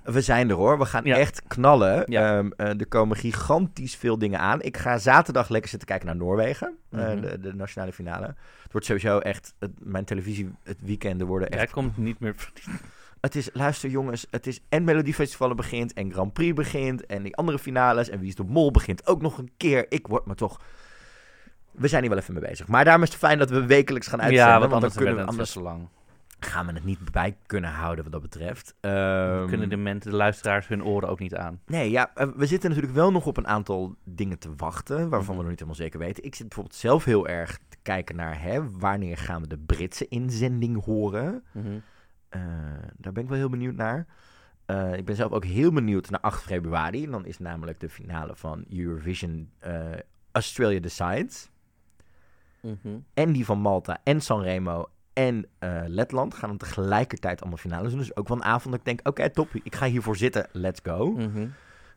We 0.04 0.20
zijn 0.20 0.48
er 0.50 0.56
hoor, 0.56 0.78
we 0.78 0.84
gaan 0.84 1.04
Ja. 1.04 1.16
echt 1.16 1.42
knallen. 1.46 2.02
Ja. 2.06 2.36
Ehm, 2.38 2.50
eh, 2.56 2.68
er 2.80 2.86
komen 2.86 3.16
gigantisch 3.16 3.96
veel 3.96 4.18
dingen 4.18 4.38
aan. 4.38 4.62
Ik 4.62 4.76
ga 4.76 4.98
zaterdag 4.98 5.48
lekker 5.48 5.70
zitten 5.70 5.88
kijken 5.88 6.06
naar 6.06 6.16
Noorwegen, 6.16 6.76
eh, 6.90 6.98
Mhm. 7.00 7.20
de, 7.20 7.40
de 7.40 7.54
nationale 7.54 7.92
finale. 7.92 8.26
Het 8.62 8.72
wordt 8.72 8.86
sowieso 8.86 9.18
echt, 9.18 9.54
het, 9.58 9.70
mijn 9.78 10.04
televisie, 10.04 10.50
het 10.62 10.78
weekenden 10.80 11.26
worden 11.26 11.48
echt 11.48 11.58
Jij 11.58 11.66
komt 11.72 11.96
niet 11.96 12.18
meer... 12.20 12.34
Het 13.24 13.34
is, 13.34 13.48
luister 13.52 13.90
jongens, 13.90 14.26
het 14.30 14.46
is 14.46 14.60
en 14.68 14.84
Melodiefestivalen 14.84 15.56
begint 15.56 15.92
en 15.92 16.12
Grand 16.12 16.32
Prix 16.32 16.54
begint 16.54 17.06
en 17.06 17.22
die 17.22 17.36
andere 17.36 17.58
finales 17.58 18.08
en 18.08 18.18
Wie 18.18 18.28
is 18.28 18.34
de 18.34 18.44
Mol 18.44 18.70
begint 18.70 19.06
ook 19.06 19.22
nog 19.22 19.38
een 19.38 19.50
keer. 19.56 19.86
Ik 19.88 20.06
word 20.06 20.26
me 20.26 20.34
toch... 20.34 20.60
We 21.70 21.88
zijn 21.88 22.02
hier 22.02 22.10
wel 22.10 22.20
even 22.20 22.34
mee 22.34 22.42
bezig. 22.42 22.66
Maar 22.66 22.84
daarom 22.84 23.02
is 23.02 23.08
het 23.08 23.18
fijn 23.18 23.38
dat 23.38 23.50
we 23.50 23.66
wekelijks 23.66 24.06
gaan 24.06 24.20
uitzenden. 24.22 24.46
Ja, 24.52 24.58
want 24.58 24.70
dan 24.70 24.74
anders, 24.80 24.94
kunnen 24.94 25.16
we, 25.16 25.24
anders 25.24 25.52
te 25.52 25.60
lang. 25.60 25.88
gaan 26.38 26.66
we 26.66 26.72
het 26.72 26.84
niet 26.84 27.10
bij 27.12 27.36
kunnen 27.46 27.70
houden 27.70 28.04
wat 28.04 28.12
dat 28.12 28.22
betreft. 28.22 28.74
We 28.80 28.88
Ehm, 28.88 29.48
kunnen 29.48 29.68
de 29.68 29.76
mensen, 29.76 30.10
de 30.10 30.16
luisteraars, 30.16 30.68
hun 30.68 30.84
oren 30.84 31.08
ook 31.08 31.18
niet 31.18 31.34
aan. 31.34 31.60
Nee, 31.66 31.90
ja, 31.90 32.10
eh, 32.14 32.28
we 32.36 32.46
zitten 32.46 32.68
natuurlijk 32.68 32.96
wel 32.96 33.12
nog 33.12 33.26
op 33.26 33.36
een 33.36 33.46
aantal 33.46 33.94
dingen 34.04 34.38
te 34.38 34.48
wachten, 34.56 35.08
waarvan 35.08 35.34
we 35.36 35.40
nog 35.40 35.50
niet 35.50 35.58
helemaal 35.60 35.80
zeker 35.80 35.98
weten. 35.98 36.24
Ik 36.24 36.34
zit 36.34 36.46
bijvoorbeeld 36.48 36.78
zelf 36.78 37.04
heel 37.04 37.28
erg 37.28 37.58
te 37.68 37.76
kijken 37.82 38.16
naar, 38.16 38.42
hè, 38.42 38.70
wanneer 38.70 39.16
gaan 39.16 39.40
we 39.42 39.48
de 39.48 39.58
Britse 39.58 40.08
inzending 40.08 40.84
horen? 40.84 41.42
Eh, 42.34 42.40
daar 42.96 43.12
ben 43.12 43.22
ik 43.22 43.28
wel 43.28 43.38
heel 43.38 43.48
benieuwd 43.48 43.74
naar. 43.74 44.06
Eh, 44.66 44.94
ik 44.94 45.04
ben 45.04 45.16
zelf 45.16 45.32
ook 45.32 45.44
heel 45.44 45.72
benieuwd 45.72 46.10
naar 46.10 46.20
8 46.20 46.42
februari. 46.42 47.10
Dan 47.10 47.26
is 47.26 47.38
namelijk 47.38 47.80
de 47.80 47.88
finale 47.88 48.36
van 48.36 48.64
Eurovision 48.70 49.50
eh, 49.58 49.80
Australia 50.32 50.80
Decides. 50.80 51.50
Mhm. 52.60 52.96
En 53.14 53.32
die 53.32 53.44
van 53.44 53.58
Malta 53.58 54.00
en 54.04 54.20
Sanremo 54.20 54.88
en 55.12 55.46
Letland 55.86 56.34
gaan 56.34 56.48
dan 56.48 56.58
tegelijkertijd 56.58 57.40
allemaal 57.40 57.58
finales 57.58 57.90
doen. 57.90 57.98
Dus 57.98 58.16
ook 58.16 58.28
wel 58.28 58.36
een 58.36 58.44
avond 58.44 58.70
dat 58.70 58.74
ik 58.74 58.84
denk, 58.84 59.08
oké 59.08 59.30
top, 59.30 59.48
ik 59.62 59.74
ga 59.74 59.86
hiervoor 59.86 60.16
zitten, 60.16 60.48
let's 60.52 60.80
go. 60.82 61.18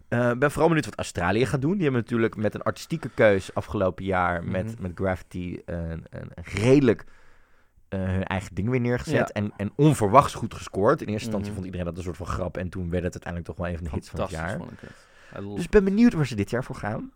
Ik 0.09 0.39
ben 0.39 0.51
vooral 0.51 0.67
benieuwd 0.67 0.85
wat 0.85 0.95
Australië 0.97 1.45
gaat 1.45 1.61
doen. 1.61 1.73
Die 1.73 1.83
hebben 1.83 2.01
natuurlijk 2.01 2.35
met 2.35 2.53
een 2.55 2.61
artistieke 2.61 3.09
keus 3.09 3.53
afgelopen 3.53 4.05
jaar 4.05 4.43
met, 4.43 4.65
Mhm. 4.65 4.81
met 4.81 4.91
Gravity 4.95 5.59
een, 5.65 6.05
een 6.09 6.31
redelijk 6.35 7.05
eh, 7.89 7.99
hun 7.99 8.23
eigen 8.23 8.55
ding 8.55 8.69
weer 8.69 8.79
neergezet. 8.79 9.17
Ja. 9.17 9.41
En, 9.41 9.53
en 9.57 9.71
onverwachts 9.75 10.33
goed 10.33 10.53
gescoord. 10.53 11.01
In 11.01 11.07
eerste 11.07 11.23
instantie 11.23 11.45
Mhm. 11.47 11.53
vond 11.53 11.65
iedereen 11.65 11.85
dat 11.85 11.97
een 11.97 12.03
soort 12.03 12.17
van 12.17 12.25
grap. 12.25 12.57
En 12.57 12.69
toen 12.69 12.89
werd 12.89 13.03
het 13.03 13.13
uiteindelijk 13.13 13.45
toch 13.45 13.57
wel 13.57 13.67
een 13.67 13.75
van 13.77 13.83
de 13.83 13.89
hits 13.93 14.09
van 14.09 14.19
het 14.21 14.29
jaar. 14.29 14.59
ik 14.59 15.55
Dus 15.55 15.63
ik 15.63 15.69
ben 15.69 15.83
benieuwd 15.83 16.13
waar 16.13 16.27
ze 16.27 16.35
dit 16.35 16.49
jaar 16.49 16.63
voor 16.63 16.75
gaan. 16.75 17.11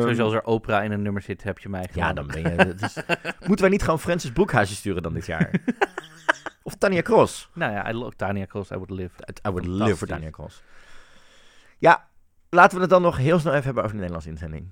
Sowieso 0.00 0.24
als 0.24 0.32
er 0.34 0.44
opera 0.44 0.82
in 0.82 0.92
een 0.92 1.02
nummer 1.02 1.22
zit, 1.22 1.42
heb 1.42 1.58
je 1.58 1.68
mij 1.68 1.88
Ja, 1.92 2.12
dan 2.12 2.26
ben 2.26 2.42
je... 2.42 2.74
moeten 3.46 3.60
wij 3.60 3.68
niet 3.68 3.82
gewoon 3.82 3.98
Francis 3.98 4.32
Broekhuizen 4.32 4.76
sturen 4.76 5.02
dan 5.02 5.12
dit 5.14 5.26
jaar? 5.26 5.50
of 6.62 6.74
Tanja 6.74 7.02
Cross? 7.02 7.50
Nou 7.54 7.72
ja, 7.72 7.90
I 7.90 7.92
love 7.92 8.16
Tania 8.16 8.46
Cross, 8.46 8.70
I 8.70 8.74
would 8.74 8.90
live. 8.90 9.14
I 9.48 9.50
would 9.50 9.66
live 9.66 9.96
voor 9.96 10.06
Tanja 10.06 10.30
Cross. 10.30 10.62
Ja, 11.78 12.08
laten 12.50 12.74
we 12.76 12.80
het 12.80 12.90
dan 12.90 13.02
nog 13.02 13.16
heel 13.16 13.38
snel 13.38 13.52
even 13.52 13.64
hebben 13.64 13.82
over 13.82 13.96
de 13.96 14.00
Nederlandse 14.02 14.30
inzending. 14.30 14.68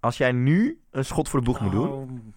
Als 0.00 0.16
jij 0.16 0.32
nu 0.32 0.80
een 0.90 1.04
schot 1.04 1.28
voor 1.28 1.40
de 1.40 1.46
boeg 1.46 1.60
moet 1.60 1.72
doen... 1.72 2.34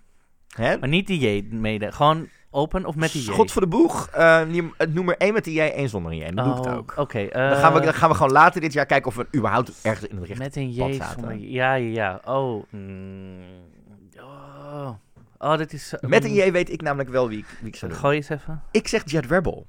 Oh. 0.60 0.66
Hè? 0.66 0.78
Maar 0.78 0.90
niet 0.90 1.08
die 1.08 1.36
J 1.36 1.48
mede. 1.56 1.92
Gewoon 1.92 2.28
open 2.52 2.86
of 2.86 2.96
met 2.96 3.12
die 3.12 3.22
J? 3.22 3.26
Schot 3.26 3.52
voor 3.52 3.62
de 3.62 3.68
boeg. 3.68 4.08
eh, 4.08 4.42
die- 4.50 4.72
het 4.78 4.94
nummer 4.94 5.16
1 5.18 5.34
met 5.34 5.44
die 5.44 5.54
jij, 5.54 5.78
1 5.78 5.90
zonder 5.90 6.14
jij. 6.14 6.32
Dat 6.32 6.46
doe 6.46 6.54
ik 6.54 6.64
het 6.64 6.74
Oh, 6.74 6.78
ook. 6.78 6.94
Oké. 6.98 7.28
Dan 7.32 7.56
gaan, 7.56 7.74
we, 7.74 7.80
eh, 7.80 7.86
dan 7.86 7.94
gaan 7.94 8.10
we 8.10 8.16
gewoon 8.16 8.32
later 8.32 8.62
dit 8.62 8.74
jaar 8.74 8.86
kijken 8.86 9.08
of 9.08 9.16
we 9.16 9.28
überhaupt 9.36 9.72
ergens 9.84 10.08
in 10.10 10.16
het 10.18 10.26
rechte 10.26 10.44
Met 10.44 10.56
een 10.56 10.72
J 10.72 11.00
zonder... 11.14 11.38
Ja, 11.38 11.74
ja, 11.74 11.92
ja. 11.94 12.22
Oh. 12.34 12.64
mm, 12.70 13.40
oh. 14.20 14.90
Oh, 15.40 15.58
dit 15.58 15.74
is... 15.74 15.94
Met 16.02 16.24
een 16.24 16.34
J 16.34 16.52
weet 16.52 16.72
ik 16.72 16.82
namelijk 16.82 17.10
wel 17.10 17.28
wie 17.30 17.38
ik, 17.38 17.46
wie 17.60 17.68
ik 17.68 17.76
zou 17.76 17.92
doen. 17.92 18.00
Gooi 18.00 18.16
eens 18.16 18.30
even. 18.30 18.62
Ik 18.72 18.88
zeg 18.88 19.02
Jet 19.06 19.26
Rebel. 19.26 19.68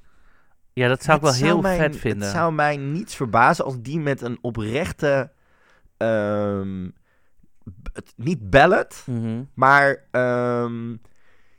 Ja, 0.72 0.89
dat 0.89 1.03
zou 1.03 1.16
ik 1.16 1.22
wel 1.22 1.33
heel 1.33 1.62
vet 1.62 1.97
vinden. 1.97 2.22
Het 2.22 2.37
zou 2.37 2.53
mij 2.53 2.76
niets 2.76 3.14
verbazen 3.16 3.64
als 3.64 3.81
die 3.81 3.99
met 4.01 4.20
een 4.20 4.39
oprechte... 4.41 5.31
ehm, 5.97 6.89
het- 7.99 8.12
niet 8.16 8.51
ballad, 8.51 9.03
Mhm. 9.07 9.42
maar... 9.55 9.96
ehm, 10.11 10.90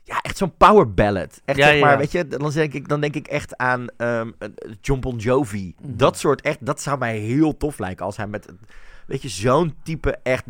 ja, 0.02 0.20
echt 0.22 0.36
zo'n 0.36 0.56
power 0.56 0.94
ballad. 0.94 1.40
Echt 1.44 1.58
Ja, 1.58 1.66
zeg 1.66 1.80
maar, 1.80 1.90
ja. 1.90 1.98
weet 1.98 2.12
je, 2.12 2.26
dan 2.26 2.50
denk 2.52 2.72
ik, 2.72 2.88
dan 2.88 3.00
denk 3.00 3.14
ik 3.14 3.26
echt 3.26 3.56
aan 3.56 3.86
ehm, 3.96 4.30
eh, 4.38 4.48
John 4.80 5.00
Bon 5.00 5.16
Jovi. 5.16 5.74
Mhm. 5.82 5.96
Dat 5.96 6.18
soort 6.18 6.40
echt, 6.40 6.66
dat 6.66 6.80
zou 6.82 6.98
mij 6.98 7.18
heel 7.18 7.56
tof 7.56 7.78
lijken 7.78 8.04
als 8.04 8.16
hij 8.16 8.26
met, 8.26 8.46
weet 9.06 9.22
je, 9.22 9.28
zo'n 9.28 9.74
type 9.82 10.16
echt 10.22 10.44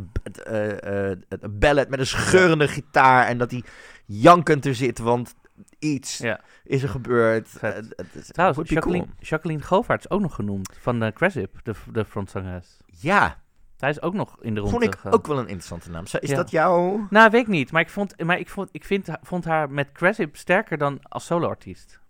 eh, 0.45 1.11
eh, 1.11 1.16
ballad 1.51 1.88
met 1.88 1.99
een 1.99 2.07
scheurende 2.07 2.68
gitaar 2.68 3.26
en 3.26 3.38
dat 3.38 3.51
hij 3.51 3.62
jankend 4.07 4.66
er 4.66 4.74
zit, 4.74 4.99
want 4.99 5.34
iets 5.78 6.18
Ja. 6.18 6.41
is 6.64 6.82
er 6.82 6.88
gebeurd. 6.88 7.49
Eh, 7.61 7.70
is- 8.12 8.26
Trouwens, 8.26 8.68
Jacqueline, 8.70 9.05
cool. 9.05 9.16
Jacqueline 9.20 9.62
ook 10.09 10.20
nog 10.20 10.34
genoemd. 10.34 10.70
Van 10.80 11.01
de 11.01 11.12
Cressip, 11.12 11.61
de, 11.62 11.74
de 11.93 12.05
frontzangeres. 12.05 12.76
Ja, 12.86 13.41
Hij 13.81 13.91
is 13.91 14.03
ook 14.03 14.14
nog 14.14 14.37
in 14.41 14.55
de 14.55 14.61
ronde 14.61 14.78
vond 14.78 14.95
ik 14.95 15.14
ook 15.14 15.26
wel 15.26 15.37
een 15.39 15.47
interessante 15.47 15.91
naam. 15.91 16.05
Is 16.05 16.31
Ja. 16.31 16.37
dat 16.37 16.51
jouw... 16.51 17.07
Nou, 17.11 17.31
weet 17.31 17.41
ik 17.41 17.47
niet. 17.49 17.72
Maar 17.72 17.81
ik 17.81 17.89
vond, 17.91 18.22
maar 18.22 18.39
ik 18.39 18.49
vond, 18.49 18.68
ik 18.72 18.85
vind, 18.85 19.09
vond 19.22 19.45
haar 19.45 19.70
met 19.70 19.93
Cressip 19.93 20.37
sterker 20.37 20.78
dan 20.78 20.99
als 21.03 21.24
soloartiest. 21.26 22.01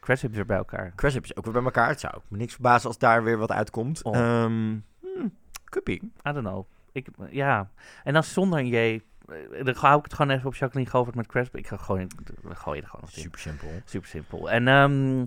Cressip 0.00 0.30
is 0.30 0.36
weer 0.36 0.46
bij 0.46 0.56
elkaar. 0.56 0.92
Cressip 0.96 1.24
is 1.24 1.36
ook 1.36 1.44
weer 1.44 1.52
bij 1.52 1.62
elkaar. 1.62 1.88
Het 1.88 2.00
zou 2.00 2.14
me 2.28 2.36
niks 2.36 2.52
verbazen 2.52 2.88
als 2.88 2.98
daar 2.98 3.24
weer 3.24 3.38
wat 3.38 3.50
uitkomt. 3.50 4.02
Oh. 4.02 4.16
Ehm, 4.16 4.78
hmm, 5.00 5.34
could 5.64 5.84
be. 5.84 5.92
I 5.92 6.32
don't 6.32 6.38
know. 6.46 6.66
Ik, 6.92 7.08
ja. 7.30 7.70
En 8.04 8.12
dan 8.12 8.22
zonder 8.24 8.58
een 8.58 8.66
J. 8.66 9.02
eh, 9.32 9.64
Dan 9.64 9.74
hou 9.78 9.98
ik 9.98 10.04
het 10.04 10.14
gewoon 10.14 10.30
even 10.36 10.46
op 10.46 10.54
Jacqueline 10.54 10.90
Govert 10.90 11.16
met 11.16 11.26
Cressip. 11.26 11.56
Ik 11.56 11.66
ga 11.66 11.76
gewoon, 11.76 12.10
we 12.42 12.54
gooien 12.54 12.82
er 12.82 12.88
gewoon 12.88 13.08
in. 13.14 13.20
Super 13.22 13.40
simpel. 13.40 13.68
Super 13.84 14.08
simpel. 14.08 14.50
En 14.50 14.68
ehm, 14.68 15.24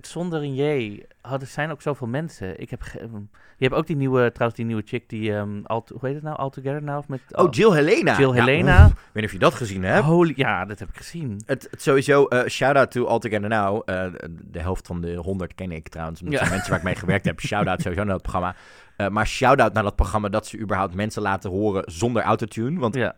zonder 0.00 0.42
een 0.42 0.54
J 0.54 1.02
hadden 1.20 1.48
zijn 1.48 1.70
ook 1.70 1.82
zoveel 1.82 2.06
mensen. 2.06 2.60
Ik 2.60 2.70
heb 2.70 2.82
ehm, 2.82 3.14
je 3.56 3.66
hebt 3.66 3.74
ook 3.74 3.86
die 3.86 3.96
nieuwe, 3.96 4.32
trouwens 4.32 4.56
die 4.56 4.66
nieuwe 4.66 4.82
chick 4.84 5.08
die, 5.08 5.36
all, 5.36 5.82
hoe 5.88 5.98
heet 6.00 6.14
het 6.14 6.22
nou, 6.22 6.36
All 6.36 6.50
Together 6.50 6.82
Now? 6.82 6.98
Of 6.98 7.08
met, 7.08 7.20
Oh, 7.32 7.46
Jill 7.50 7.72
Helena. 7.72 8.18
Jill 8.18 8.34
Ja, 8.34 8.44
Helena. 8.44 8.86
Ik 8.86 8.92
weet 8.92 9.14
niet 9.14 9.24
of 9.24 9.32
je 9.32 9.38
dat 9.38 9.54
gezien 9.54 9.82
hebt. 9.82 10.04
Holy, 10.04 10.32
ja, 10.36 10.64
dat 10.64 10.78
heb 10.78 10.88
ik 10.88 10.96
gezien. 10.96 11.42
Het, 11.46 11.68
het 11.70 11.82
sowieso, 11.82 12.24
eh 12.26 12.48
shout-out 12.48 12.90
to 12.90 13.06
All 13.06 13.18
Together 13.18 13.48
Now. 13.48 13.82
Eh, 13.84 14.06
de 14.42 14.60
helft 14.60 14.86
van 14.86 15.00
de 15.00 15.14
100 15.14 15.54
ken 15.54 15.72
ik 15.72 15.88
trouwens. 15.88 16.20
Ja. 16.24 16.38
zijn 16.38 16.50
mensen 16.50 16.68
waar 16.70 16.78
ik 16.78 16.84
mee 16.84 16.94
gewerkt 16.94 17.24
heb. 17.24 17.40
Shout-out 17.46 17.80
sowieso 17.80 18.04
naar 18.04 18.12
dat 18.12 18.22
programma. 18.22 18.54
Eh, 19.00 19.08
maar 19.08 19.26
shout-out 19.26 19.72
naar 19.72 19.82
dat 19.82 19.96
programma 19.96 20.28
dat 20.28 20.46
ze 20.46 20.58
überhaupt 20.58 20.94
mensen 20.94 21.22
laten 21.22 21.50
horen 21.50 21.82
zonder 21.86 22.22
autotune. 22.22 22.80
Want 22.80 22.94
Ja. 22.94 23.16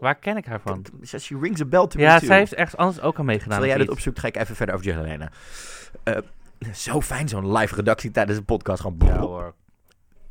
Waar 0.00 0.14
ken 0.14 0.36
ik 0.36 0.46
haar 0.46 0.60
van? 0.60 0.84
she 1.04 1.38
rings 1.40 1.60
a 1.60 1.64
bell 1.64 1.86
to 1.86 1.98
Ja, 2.00 2.18
zij 2.18 2.38
heeft 2.38 2.54
ergens 2.54 2.76
anders 2.76 3.00
ook 3.00 3.18
al 3.18 3.24
meegedaan. 3.24 3.50
Terwijl 3.50 3.76
jij 3.76 3.86
dit 3.86 3.94
opzoekt, 3.94 4.18
ga 4.18 4.26
ik 4.26 4.36
even 4.36 4.56
verder 4.56 4.74
over 4.74 4.86
Jill 4.86 4.96
Helena. 4.96 5.30
Eh, 6.02 6.16
zo 6.72 7.00
fijn 7.00 7.28
zo'n 7.28 7.52
live 7.52 7.74
redactie 7.74 8.10
tijdens 8.10 8.38
een 8.38 8.44
podcast. 8.44 8.80
Gewoon 8.80 8.96
Ja 9.04 9.18
hoor. 9.18 9.54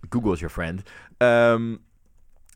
Google 0.10 0.32
is 0.32 0.40
your 0.40 0.54
friend. 0.54 0.82
Ehm, 1.18 1.76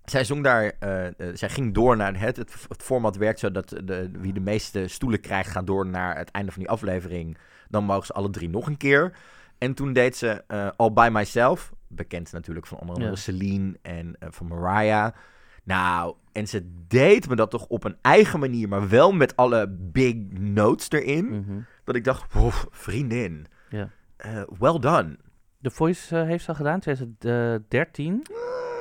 zij 0.05 0.23
zong 0.23 0.43
daar, 0.43 0.71
eh, 0.79 1.07
zij 1.33 1.49
ging 1.49 1.73
door 1.73 1.97
naar 1.97 2.19
het, 2.19 2.37
het, 2.37 2.65
het 2.67 2.83
format 2.83 3.15
werkt 3.17 3.39
zo 3.39 3.51
dat 3.51 3.69
de, 3.69 4.09
wie 4.11 4.33
de 4.33 4.39
meeste 4.39 4.87
stoelen 4.87 5.19
krijgt 5.19 5.51
gaat 5.51 5.67
door 5.67 5.85
naar 5.85 6.17
het 6.17 6.31
einde 6.31 6.51
van 6.51 6.61
die 6.61 6.71
aflevering. 6.71 7.37
Dan 7.69 7.83
mogen 7.83 8.05
ze 8.05 8.13
alle 8.13 8.29
drie 8.29 8.49
nog 8.49 8.67
een 8.67 8.77
keer. 8.77 9.13
En 9.57 9.73
toen 9.73 9.93
deed 9.93 10.15
ze 10.15 10.43
All 10.75 10.91
By 10.93 11.09
Myself, 11.11 11.71
bekend 11.95 12.31
natuurlijk 12.31 12.65
van 12.67 12.77
onder 12.79 12.95
andere 12.95 13.13
Ja. 13.13 13.19
Celine 13.21 13.77
en 13.81 14.15
eh, 14.19 14.27
van 14.31 14.47
Mariah. 14.47 15.13
Nou, 15.63 16.15
en 16.31 16.47
ze 16.47 16.85
deed 16.87 17.29
me 17.29 17.35
dat 17.35 17.51
toch 17.51 17.65
op 17.67 17.83
een 17.83 17.97
eigen 18.01 18.39
manier, 18.39 18.67
maar 18.67 18.89
wel 18.89 19.11
met 19.11 19.35
alle 19.35 19.67
big 19.69 20.15
notes 20.29 20.89
erin. 20.91 21.25
Mhm. 21.39 21.59
Dat 21.83 21.95
ik 21.95 22.03
dacht, 22.03 22.33
vriendin, 22.69 23.47
Ja. 23.69 23.89
eh, 24.15 24.41
well 24.59 24.79
done. 24.79 25.17
The 25.61 25.69
Voice 25.71 26.17
eh, 26.19 26.25
heeft 26.25 26.43
ze 26.43 26.49
al 26.49 26.55
gedaan, 26.55 26.79
2013. 26.79 28.25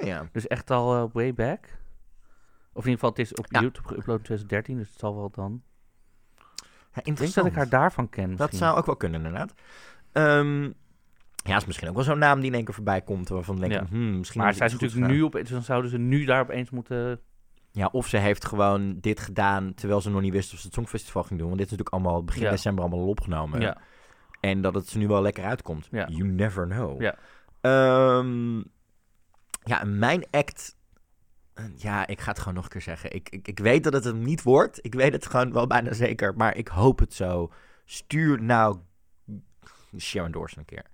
Ah, 0.01 0.07
ja. 0.07 0.29
Dus 0.33 0.47
echt 0.47 0.71
al 0.71 1.11
way 1.13 1.35
back. 1.35 1.65
Of 2.75 2.85
in 2.85 2.91
ieder 2.91 2.93
geval, 2.93 3.11
het 3.11 3.19
is 3.19 3.35
op 3.35 3.47
Ja. 3.49 3.61
YouTube 3.61 3.89
geüpload 3.89 4.17
in 4.17 4.23
2013, 4.23 4.77
dus 4.77 4.89
het 4.91 4.99
zal 4.99 5.17
wel 5.17 5.31
dan. 5.31 5.63
Ja, 6.37 6.99
Ik 6.99 7.05
denk 7.05 7.07
interessant. 7.07 7.45
dat 7.45 7.55
ik 7.55 7.59
haar 7.61 7.69
daarvan 7.81 8.09
ken. 8.09 8.37
Dat 8.37 8.55
zou 8.55 8.77
ook 8.79 8.87
wel 8.87 8.97
kunnen, 8.97 9.25
inderdaad. 9.25 9.55
Ehm, 10.13 10.71
ja, 11.43 11.57
is 11.57 11.65
misschien 11.65 11.89
ook 11.89 11.95
wel 11.95 12.05
zo'n 12.05 12.19
naam 12.19 12.41
die 12.41 12.49
in 12.49 12.55
één 12.55 12.65
keer 12.65 12.75
voorbij 12.75 13.03
komt. 13.03 13.29
Waarvan 13.29 13.57
denk 13.61 13.73
ik, 13.73 13.79
Ja. 13.81 13.87
hmm, 13.87 14.19
misschien 14.19 14.41
Maar 14.41 14.55
zij 14.55 14.67
is 14.67 14.73
natuurlijk 14.73 15.07
nu 15.13 15.25
opeens, 15.25 15.51
dan 15.51 15.63
zouden 15.63 15.91
ze 15.91 15.99
nu 15.99 16.25
daar 16.25 16.41
opeens 16.41 16.71
moeten. 16.71 17.21
Ja, 17.71 17.89
of 17.93 18.07
ze 18.07 18.17
heeft 18.17 18.45
gewoon 18.45 18.99
dit 19.01 19.21
gedaan 19.21 19.75
terwijl 19.75 20.01
ze 20.01 20.11
nog 20.11 20.21
niet 20.21 20.33
wist 20.33 20.53
of 20.53 20.59
ze 20.59 20.67
het 20.67 20.75
Songfestival 20.75 21.23
ging 21.23 21.39
doen. 21.39 21.49
Want 21.49 21.61
dit 21.61 21.71
is 21.71 21.77
natuurlijk 21.77 22.03
allemaal 22.05 22.25
begin 22.25 22.43
Ja. 22.43 22.51
december 22.51 22.85
allemaal 22.85 23.03
al 23.03 23.09
opgenomen. 23.09 23.61
Ja. 23.61 23.77
En 24.41 24.61
dat 24.61 24.75
het 24.75 24.91
er 24.93 24.99
nu 24.99 25.09
wel 25.09 25.23
lekker 25.23 25.45
uitkomt. 25.45 25.89
You 25.91 26.25
never 26.25 26.67
know. 26.67 27.01
Ja. 27.01 27.15
Ehm, 27.61 28.57
ja, 29.65 29.85
mijn 29.85 30.25
act... 30.31 30.77
Ja, 31.77 32.07
ik 32.07 32.21
ga 32.21 32.31
het 32.31 32.39
gewoon 32.39 32.55
nog 32.55 32.65
een 32.65 32.71
keer 32.71 32.81
zeggen. 32.81 33.15
Ik, 33.15 33.29
ik, 33.29 33.49
ik 33.49 33.59
weet 33.59 33.85
dat 33.85 33.93
het 33.93 34.05
hem 34.05 34.23
niet 34.23 34.43
wordt. 34.43 34.79
Ik 34.85 34.95
weet 34.95 35.13
het 35.13 35.27
gewoon 35.27 35.53
wel 35.53 35.67
bijna 35.67 35.93
zeker. 35.93 36.35
Maar 36.37 36.57
ik 36.57 36.69
hoop 36.69 36.99
het 36.99 37.15
zo. 37.15 37.53
Stuur 37.85 38.43
nou 38.43 38.77
Sharon 39.99 40.31
Dawson 40.31 40.59
een 40.59 40.65
keer. 40.65 40.85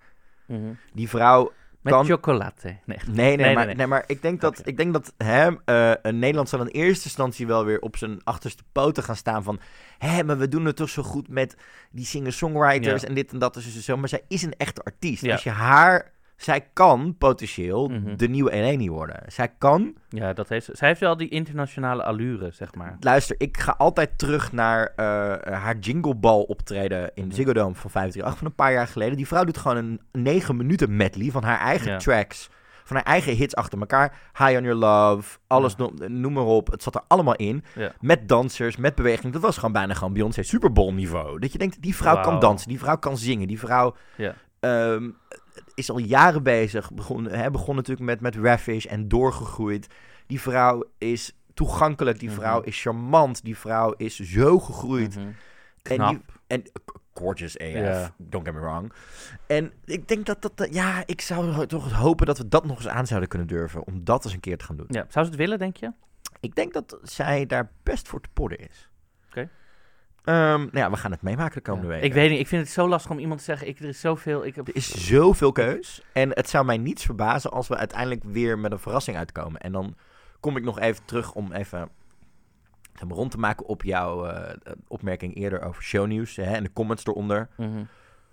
Mhm. 0.48 0.72
Die 0.92 1.08
vrouw 1.08 1.52
Met 1.80 1.92
Kan- 1.92 2.04
chocolade. 2.04 2.54
Nee. 2.62 2.76
Nee, 2.84 2.96
nee, 3.06 3.36
nee, 3.36 3.54
maar, 3.54 3.66
nee. 3.66 3.74
nee, 3.74 3.86
maar 3.86 4.04
ik 4.06 4.22
denk 4.22 4.40
dat, 4.40 4.58
Oké. 4.58 4.68
ik 4.68 4.76
denk 4.76 4.92
dat 4.92 5.12
hè, 5.16 5.50
eh, 5.64 5.92
een 6.02 6.18
Nederland 6.18 6.48
zal 6.48 6.60
in 6.60 6.66
eerste 6.66 7.04
instantie 7.04 7.46
wel 7.46 7.64
weer 7.64 7.80
op 7.80 7.96
zijn 7.96 8.20
achterste 8.24 8.62
poten 8.72 9.02
gaan 9.02 9.16
staan 9.16 9.42
van... 9.42 9.60
Hé, 9.98 10.24
maar 10.24 10.38
we 10.38 10.48
doen 10.48 10.64
het 10.64 10.76
toch 10.76 10.88
zo 10.88 11.02
goed 11.02 11.28
met 11.28 11.56
die 11.90 12.04
singer-songwriters 12.04 13.02
Ja. 13.02 13.08
en 13.08 13.14
dit 13.14 13.32
en 13.32 13.38
dat. 13.38 13.54
Dus 13.54 13.84
zo. 13.84 13.96
Maar 13.96 14.08
zij 14.08 14.22
is 14.28 14.42
een 14.42 14.54
echte 14.56 14.82
artiest. 14.82 15.22
Ja. 15.22 15.32
Als 15.32 15.42
je 15.42 15.50
haar... 15.50 16.10
Zij 16.38 16.68
kan 16.72 17.14
potentieel 17.18 17.88
Mhm. 17.88 18.16
de 18.16 18.28
nieuwe 18.28 18.50
Eleni 18.50 18.90
worden. 18.90 19.22
Zij 19.26 19.48
kan... 19.58 19.94
Ja, 20.08 20.32
dat 20.32 20.48
heeft 20.48 20.64
ze. 20.64 20.72
Zij 20.76 20.88
heeft 20.88 21.00
wel 21.00 21.16
die 21.16 21.28
internationale 21.28 22.02
allure, 22.04 22.50
zeg 22.52 22.74
maar. 22.74 22.96
Luister, 23.00 23.34
ik 23.38 23.58
ga 23.58 23.74
altijd 23.78 24.18
terug 24.18 24.52
naar 24.52 24.92
eh, 24.96 25.04
haar 25.52 25.78
jinglebal 25.78 26.42
optreden 26.42 27.10
in 27.14 27.24
Mhm. 27.26 27.34
Ziggo 27.34 27.52
Dome 27.52 27.74
van 27.74 27.90
538 27.90 28.38
van 28.38 28.46
een 28.46 28.54
paar 28.54 28.72
jaar 28.72 28.86
geleden. 28.86 29.16
Die 29.16 29.26
vrouw 29.26 29.44
doet 29.44 29.58
gewoon 29.58 29.76
een 29.76 30.00
9 30.12 30.56
minuten 30.56 30.96
medley 30.96 31.30
van 31.30 31.42
haar 31.42 31.58
eigen 31.60 31.90
Ja. 31.90 31.96
tracks. 31.98 32.48
Van 32.84 32.96
haar 32.96 33.04
eigen 33.06 33.36
hits 33.36 33.54
achter 33.56 33.78
elkaar. 33.80 34.20
High 34.38 34.56
on 34.56 34.62
Your 34.62 34.74
Love, 34.74 35.38
alles 35.46 35.74
Ja. 35.76 35.84
noem, 35.84 36.20
noem 36.20 36.32
maar 36.32 36.44
op. 36.44 36.70
Het 36.70 36.82
zat 36.82 36.94
er 36.94 37.02
allemaal 37.08 37.34
in. 37.36 37.64
Ja. 37.74 37.92
Met 38.00 38.28
dansers, 38.28 38.76
met 38.76 38.94
beweging. 38.94 39.32
Dat 39.32 39.42
was 39.42 39.54
gewoon 39.56 39.72
bijna 39.72 39.94
gewoon 39.94 40.12
Beyoncé 40.12 40.42
Super 40.42 40.72
Bowl 40.72 40.92
niveau. 40.92 41.38
Dat 41.38 41.52
je 41.52 41.58
denkt, 41.58 41.82
die 41.82 41.96
vrouw 41.96 42.20
kan 42.20 42.38
dansen, 42.40 42.68
die 42.68 42.78
vrouw 42.78 42.96
kan 42.96 43.16
zingen. 43.18 43.48
Die 43.48 43.58
vrouw 43.58 43.94
Ja. 44.16 44.34
ehm, 44.60 45.10
is 45.74 45.90
al 45.90 45.98
jaren 45.98 46.42
bezig. 46.42 46.92
Begon, 46.92 47.24
hè, 47.24 47.50
begon 47.50 47.74
natuurlijk 47.76 48.06
met, 48.06 48.20
met 48.20 48.36
Ravish 48.44 48.84
en 48.84 49.08
doorgegroeid. 49.08 49.86
Die 50.26 50.40
vrouw 50.40 50.84
is 50.98 51.32
toegankelijk. 51.54 52.18
Die 52.18 52.28
Mhm. 52.28 52.38
vrouw 52.38 52.60
is 52.60 52.80
charmant. 52.80 53.44
Die 53.44 53.56
vrouw 53.58 53.92
is 53.96 54.18
zo 54.18 54.58
gegroeid. 54.58 55.16
Mhm. 55.16 55.26
En, 55.82 55.96
Knap. 55.96 56.10
die, 56.10 56.20
en 56.46 56.62
k- 56.62 56.96
gorgeous 57.14 57.58
AF, 57.58 58.12
don't 58.16 58.44
get 58.46 58.54
me 58.54 58.60
wrong. 58.60 58.92
En 59.46 59.72
ik 59.84 60.08
denk 60.08 60.26
dat 60.26 60.42
dat, 60.42 60.56
dat- 60.56 60.74
ja, 60.74 61.02
ik 61.06 61.20
zou 61.20 61.66
toch 61.66 61.92
hopen 61.92 62.26
dat 62.26 62.38
we 62.38 62.48
dat 62.48 62.64
nog 62.66 62.76
eens 62.76 62.88
aan 62.88 63.06
zouden 63.06 63.28
kunnen 63.28 63.48
durven. 63.48 63.86
Om 63.86 64.04
dat 64.04 64.24
eens 64.24 64.34
een 64.34 64.40
keer 64.40 64.58
te 64.58 64.64
gaan 64.64 64.76
doen. 64.76 64.86
Ja. 64.88 65.04
Zou 65.08 65.24
ze 65.24 65.30
het 65.30 65.40
willen, 65.40 65.58
denk 65.58 65.76
je? 65.76 65.92
Ik 66.40 66.54
denk 66.54 66.72
dat 66.72 66.98
zij 67.02 67.46
daar 67.46 67.70
best 67.82 68.08
voor 68.08 68.20
te 68.20 68.28
podden 68.32 68.58
is. 68.58 68.87
Ehm, 70.24 70.58
nou 70.60 70.68
ja, 70.72 70.90
we 70.90 70.96
gaan 70.96 71.10
het 71.10 71.22
meemaken 71.22 71.54
de 71.54 71.60
komende 71.60 71.86
Ja. 71.86 71.92
weken. 71.92 72.06
Ik 72.08 72.14
weet 72.14 72.30
niet, 72.30 72.40
ik 72.40 72.46
vind 72.46 72.62
het 72.62 72.70
zo 72.72 72.88
lastig 72.88 73.10
om 73.10 73.18
iemand 73.18 73.38
te 73.38 73.44
zeggen. 73.44 73.68
Ik, 73.68 73.78
er 73.78 73.88
is 73.88 74.00
zoveel. 74.00 74.44
Ik 74.46 74.54
heb... 74.54 74.68
Er 74.68 74.76
is 74.76 75.06
zoveel 75.06 75.52
keus. 75.52 76.02
En 76.12 76.30
het 76.30 76.48
zou 76.48 76.64
mij 76.64 76.78
niets 76.78 77.04
verbazen 77.04 77.50
als 77.50 77.68
we 77.68 77.76
uiteindelijk 77.76 78.22
weer 78.24 78.58
met 78.58 78.72
een 78.72 78.78
verrassing 78.78 79.16
uitkomen. 79.16 79.60
En 79.60 79.72
dan 79.72 79.94
kom 80.40 80.56
ik 80.56 80.64
nog 80.64 80.78
even 80.80 81.04
terug 81.04 81.32
om 81.34 81.52
even 81.52 81.88
rond 83.08 83.30
te 83.30 83.38
maken 83.38 83.66
op 83.66 83.82
jouw 83.82 84.26
eh, 84.26 84.52
opmerking 84.88 85.34
eerder 85.36 85.62
over 85.62 85.82
shownieuws 85.82 86.36
hè, 86.36 86.42
en 86.54 86.62
de 86.62 86.72
comments 86.72 87.06
eronder. 87.06 87.48
Mhm. 87.56 87.82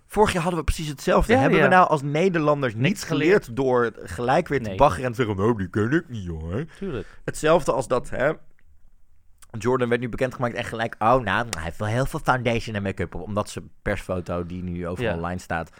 Vorig 0.06 0.32
jaar 0.32 0.42
hadden 0.42 0.60
we 0.60 0.66
precies 0.66 0.88
hetzelfde. 0.88 1.32
Ja, 1.32 1.38
Hebben 1.38 1.58
ja. 1.58 1.64
we 1.64 1.70
nou 1.70 1.88
als 1.88 2.02
Nederlanders 2.02 2.74
niets 2.74 3.04
geleerd, 3.04 3.56
door 3.56 3.92
gelijk 3.96 4.48
weer 4.48 4.62
te 4.62 4.68
Nee. 4.68 4.76
baggeren 4.78 5.04
en 5.04 5.12
te 5.12 5.24
zeggen, 5.24 5.44
oh, 5.44 5.56
die 5.56 5.68
ken 5.68 5.90
ik 5.92 6.08
niet 6.08 6.28
hoor. 6.28 6.64
Tuurlijk. 6.78 7.06
Hetzelfde 7.24 7.72
als 7.72 7.88
dat, 7.88 8.10
hè. 8.10 8.32
Jordan 9.56 9.88
werd 9.88 10.00
nu 10.00 10.08
bekendgemaakt 10.08 10.54
en 10.54 10.64
gelijk, 10.64 10.94
oh 10.98 11.20
nou, 11.20 11.46
hij 11.50 11.62
heeft 11.62 11.78
wel 11.78 11.88
heel 11.88 12.06
veel 12.06 12.18
foundation 12.20 12.74
en 12.76 12.82
make-up 12.82 13.14
op. 13.14 13.20
Omdat 13.20 13.50
zijn 13.50 13.70
persfoto, 13.82 14.46
die 14.46 14.62
nu 14.62 14.86
overal 14.86 15.10
Ja. 15.10 15.16
online 15.16 15.40
staat, 15.40 15.70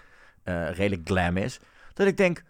eh, 0.43 0.71
redelijk 0.71 1.09
glam 1.09 1.37
is. 1.37 1.61
Dat 1.95 2.07
ik 2.07 2.17
denk, 2.17 2.43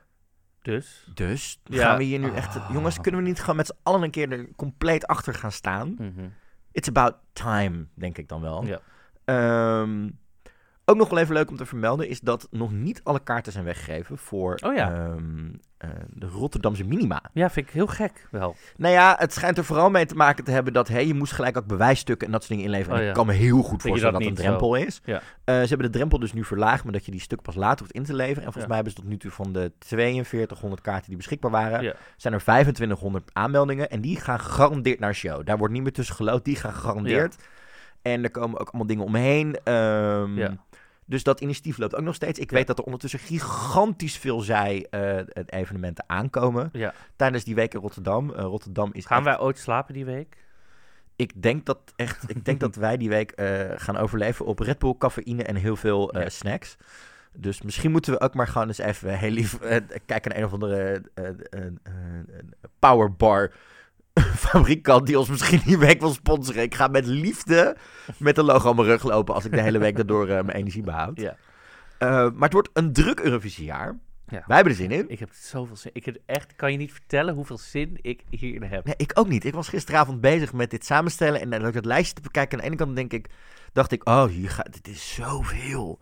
Dus. 0.62 1.06
dus 1.14 1.60
Ja. 1.64 1.86
gaan 1.88 1.96
we 1.98 2.04
hier 2.04 2.18
nu 2.18 2.30
echt... 2.34 2.56
Ah. 2.56 2.70
Jongens, 2.72 3.00
kunnen 3.00 3.20
we 3.20 3.26
niet 3.26 3.40
gewoon 3.40 3.56
met 3.56 3.66
z'n 3.66 3.76
allen 3.82 4.02
een 4.02 4.10
keer 4.10 4.32
er 4.32 4.48
compleet 4.56 5.06
achter 5.06 5.34
gaan 5.34 5.52
staan? 5.52 5.94
Mhm. 5.98 6.28
It's 6.72 6.88
about 6.88 7.14
time, 7.32 7.86
denk 7.94 8.18
ik 8.18 8.28
dan 8.28 8.40
wel. 8.40 8.64
Ja. 8.64 8.80
Ehm, 9.24 10.08
ook 10.88 10.96
nog 10.96 11.08
wel 11.08 11.18
even 11.18 11.34
leuk 11.34 11.50
om 11.50 11.56
te 11.56 11.66
vermelden 11.66 12.08
is 12.08 12.20
dat 12.20 12.48
nog 12.50 12.72
niet 12.72 13.00
alle 13.04 13.20
kaarten 13.22 13.52
zijn 13.52 13.64
weggegeven 13.64 14.18
voor 14.18 14.58
Oh 14.64 14.74
ja. 14.74 14.92
ehm, 14.94 15.48
eh, 15.78 15.90
de 16.08 16.26
Rotterdamse 16.26 16.84
minima. 16.84 17.22
Ja, 17.32 17.50
vind 17.50 17.66
ik 17.66 17.72
heel 17.72 17.86
gek 17.86 18.26
wel. 18.30 18.56
Nou 18.76 18.92
ja, 18.92 19.14
het 19.18 19.32
schijnt 19.32 19.58
er 19.58 19.64
vooral 19.64 19.90
mee 19.90 20.06
te 20.06 20.14
maken 20.14 20.44
te 20.44 20.50
hebben 20.50 20.72
dat 20.72 20.88
hey, 20.88 21.06
je 21.06 21.14
moest 21.14 21.32
gelijk 21.32 21.56
ook 21.56 21.66
bewijsstukken 21.66 22.26
en 22.26 22.32
dat 22.32 22.44
soort 22.44 22.58
dingen 22.58 22.70
inleveren. 22.72 22.92
Oh 22.94 22.98
En 22.98 23.04
ja. 23.04 23.10
ik 23.10 23.16
kan 23.16 23.26
me 23.26 23.32
heel 23.32 23.62
goed 23.62 23.82
voorstellen 23.82 24.12
dat 24.12 24.22
dat, 24.22 24.30
een 24.30 24.36
drempel 24.44 24.74
is. 24.74 25.00
Ja. 25.04 25.20
Eh, 25.44 25.54
ze 25.60 25.66
hebben 25.68 25.86
de 25.86 25.98
drempel 25.98 26.18
dus 26.18 26.32
nu 26.32 26.44
verlaagd, 26.44 26.84
maar 26.84 26.92
dat 26.92 27.04
je 27.04 27.10
die 27.10 27.20
stuk 27.20 27.42
pas 27.42 27.54
later 27.54 27.78
hoeft 27.78 27.92
in 27.92 28.04
te 28.04 28.14
leveren. 28.14 28.36
En 28.44 28.52
volgens 28.52 28.66
mij 28.66 28.74
hebben 28.74 28.92
ze 28.92 29.00
tot 29.00 29.08
nu 29.10 29.16
toe 29.16 29.30
van 29.30 29.52
de 29.52 29.72
4200 29.78 30.80
kaarten 30.82 31.08
die 31.08 31.16
beschikbaar 31.16 31.50
waren, 31.50 31.94
zijn 32.16 32.34
er 32.34 32.40
2500 32.40 33.30
aanmeldingen. 33.32 33.90
En 33.90 34.00
die 34.00 34.20
gaan 34.20 34.40
gegarandeerd 34.40 34.98
naar 35.00 35.14
show. 35.14 35.46
Daar 35.46 35.58
wordt 35.58 35.72
niet 35.74 35.82
meer 35.82 35.92
tussen 35.92 36.14
geloot, 36.14 36.44
die 36.44 36.56
gaan 36.56 36.72
gegarandeerd. 36.72 37.36
En 38.02 38.22
er 38.24 38.30
komen 38.30 38.60
ook 38.60 38.68
allemaal 38.68 38.86
dingen 38.86 39.04
omheen. 39.04 39.58
Ehm, 39.64 40.38
Ja. 40.38 40.56
Dus 41.06 41.22
dat 41.22 41.40
initiatief 41.40 41.78
loopt 41.78 41.94
ook 41.96 42.04
nog 42.04 42.14
steeds. 42.14 42.38
Ik 42.38 42.50
weet 42.50 42.66
dat 42.66 42.78
er 42.78 42.84
ondertussen 42.84 43.18
gigantisch 43.18 44.16
veel 44.18 44.40
zij 44.40 44.86
eh, 44.90 45.94
aankomen 46.06 46.68
Ja. 46.72 46.94
tijdens 47.16 47.44
die 47.44 47.54
week 47.54 47.74
in 47.74 47.80
Rotterdam. 47.80 48.30
Eh, 48.34 48.42
Rotterdam 48.42 48.90
is 48.92 49.06
Gaan 49.06 49.16
echt- 49.18 49.26
wij 49.26 49.38
ooit 49.40 49.58
slapen 49.58 49.94
die 49.94 50.04
week? 50.04 50.36
Ik 51.16 51.42
denk 51.42 51.66
dat 51.66 51.78
echt. 51.96 52.30
Ik 52.30 52.44
denk 52.44 52.60
dat 52.60 52.74
wij 52.74 52.96
die 52.96 53.08
week 53.08 53.30
eh, 53.30 53.60
gaan 53.76 53.96
overleven 53.96 54.46
op 54.46 54.58
Red 54.58 54.78
Bull, 54.78 54.94
cafeïne 54.98 55.42
en 55.42 55.56
heel 55.56 55.76
veel 55.76 56.18
Ja. 56.18 56.28
snacks. 56.28 56.76
Dus 57.32 57.62
misschien 57.62 57.90
moeten 57.90 58.12
we 58.12 58.20
ook 58.20 58.34
maar 58.34 58.48
gewoon 58.48 58.66
eens 58.66 58.78
even 58.78 59.18
heel 59.18 59.30
lief 59.30 59.58
kijken 60.06 60.30
naar 60.30 60.38
een 60.38 60.44
of 60.44 60.52
andere 60.52 61.02
powerbar 62.78 63.52
fabrikant 64.46 65.06
die 65.06 65.18
ons 65.18 65.28
misschien 65.28 65.60
die 65.64 65.78
week 65.78 66.00
wil 66.00 66.12
sponsoren. 66.12 66.62
Ik 66.62 66.74
ga 66.74 66.88
met 66.88 67.06
liefde 67.06 67.76
met 68.18 68.38
een 68.38 68.44
logo 68.44 68.68
op 68.68 68.76
mijn 68.76 68.88
rug 68.88 69.02
lopen 69.02 69.34
als 69.34 69.44
ik 69.44 69.50
de 69.50 69.60
hele 69.60 69.78
week 69.78 69.96
daardoor 69.96 70.28
eh, 70.28 70.44
mijn 70.44 70.56
energie 70.56 70.82
behoud. 70.82 71.20
Ja. 71.20 71.36
Eh, 71.98 72.08
maar 72.08 72.42
het 72.42 72.52
wordt 72.52 72.70
een 72.72 72.92
druk 72.92 73.20
Eurovisiejaar. 73.20 73.98
Ja. 74.28 74.42
Wij 74.46 74.56
hebben 74.56 74.72
er 74.72 74.78
zin 74.78 74.90
in. 74.90 75.04
Ik 75.08 75.18
heb 75.18 75.30
zoveel 75.32 75.76
zin. 75.76 75.90
Ik 75.94 76.04
heb 76.04 76.16
echt, 76.26 76.56
kan 76.56 76.72
je 76.72 76.78
niet 76.78 76.92
vertellen 76.92 77.34
hoeveel 77.34 77.58
zin 77.58 77.98
ik 78.00 78.22
hierin 78.30 78.62
heb. 78.62 78.84
Nee, 78.84 78.94
ik 78.96 79.10
ook 79.14 79.28
niet. 79.28 79.44
Ik 79.44 79.54
was 79.54 79.68
gisteravond 79.68 80.20
bezig 80.20 80.52
met 80.52 80.70
dit 80.70 80.84
samenstellen 80.84 81.40
en 81.40 81.50
dan 81.50 81.64
ook 81.64 81.72
dat 81.72 81.84
lijstje 81.84 82.14
te 82.14 82.20
bekijken. 82.20 82.58
Aan 82.58 82.64
de 82.64 82.70
ene 82.70 82.76
kant 82.76 82.96
denk 82.96 83.12
ik, 83.12 83.28
dacht 83.72 83.92
ik, 83.92 84.08
oh, 84.08 84.24
hier 84.24 84.50
gaat, 84.50 84.72
dit 84.72 84.88
is 84.88 85.14
zoveel. 85.14 85.98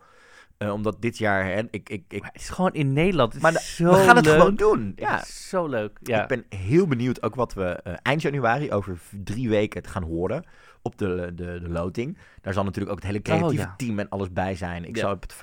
Eh, 0.57 0.73
omdat 0.73 0.95
dit 1.01 1.17
jaar, 1.17 1.45
hè, 1.45 1.59
ik, 1.71 1.89
ik, 1.89 2.03
ik, 2.07 2.21
Maar 2.21 2.29
het 2.33 2.41
is 2.41 2.49
gewoon 2.49 2.73
in 2.73 2.93
Nederland. 2.93 3.33
Het 3.33 3.41
maar 3.41 3.53
is 3.53 3.57
de- 3.77 3.83
zo 3.83 3.89
we 3.91 4.03
gaan 4.03 4.15
het 4.15 4.25
leuk. 4.25 4.35
gewoon 4.39 4.55
doen. 4.55 4.93
Ja. 4.95 5.23
Zo 5.23 5.67
leuk. 5.67 5.97
Ja. 6.01 6.21
ik 6.21 6.27
ben 6.27 6.45
heel 6.49 6.87
benieuwd 6.87 7.23
ook 7.23 7.35
wat 7.35 7.53
we 7.53 7.63
eh, 7.65 7.93
eind 8.01 8.21
januari 8.21 8.71
over 8.71 8.97
drie 9.23 9.49
weken 9.49 9.81
het 9.81 9.89
gaan 9.91 10.03
horen 10.03 10.45
op 10.81 10.97
de, 10.97 11.31
de, 11.35 11.59
de 11.61 11.69
loting. 11.69 12.17
Daar 12.41 12.53
zal 12.53 12.63
natuurlijk 12.63 12.91
ook 12.91 12.97
het 13.01 13.07
hele 13.11 13.21
creatieve 13.21 13.53
Oh, 13.53 13.59
ja. 13.69 13.73
team 13.77 13.99
en 13.99 14.09
alles 14.09 14.31
bij 14.33 14.55
zijn. 14.55 14.85
Ik 14.85 14.95
Ja. 14.95 15.01
zal 15.01 15.09
het, 15.19 15.35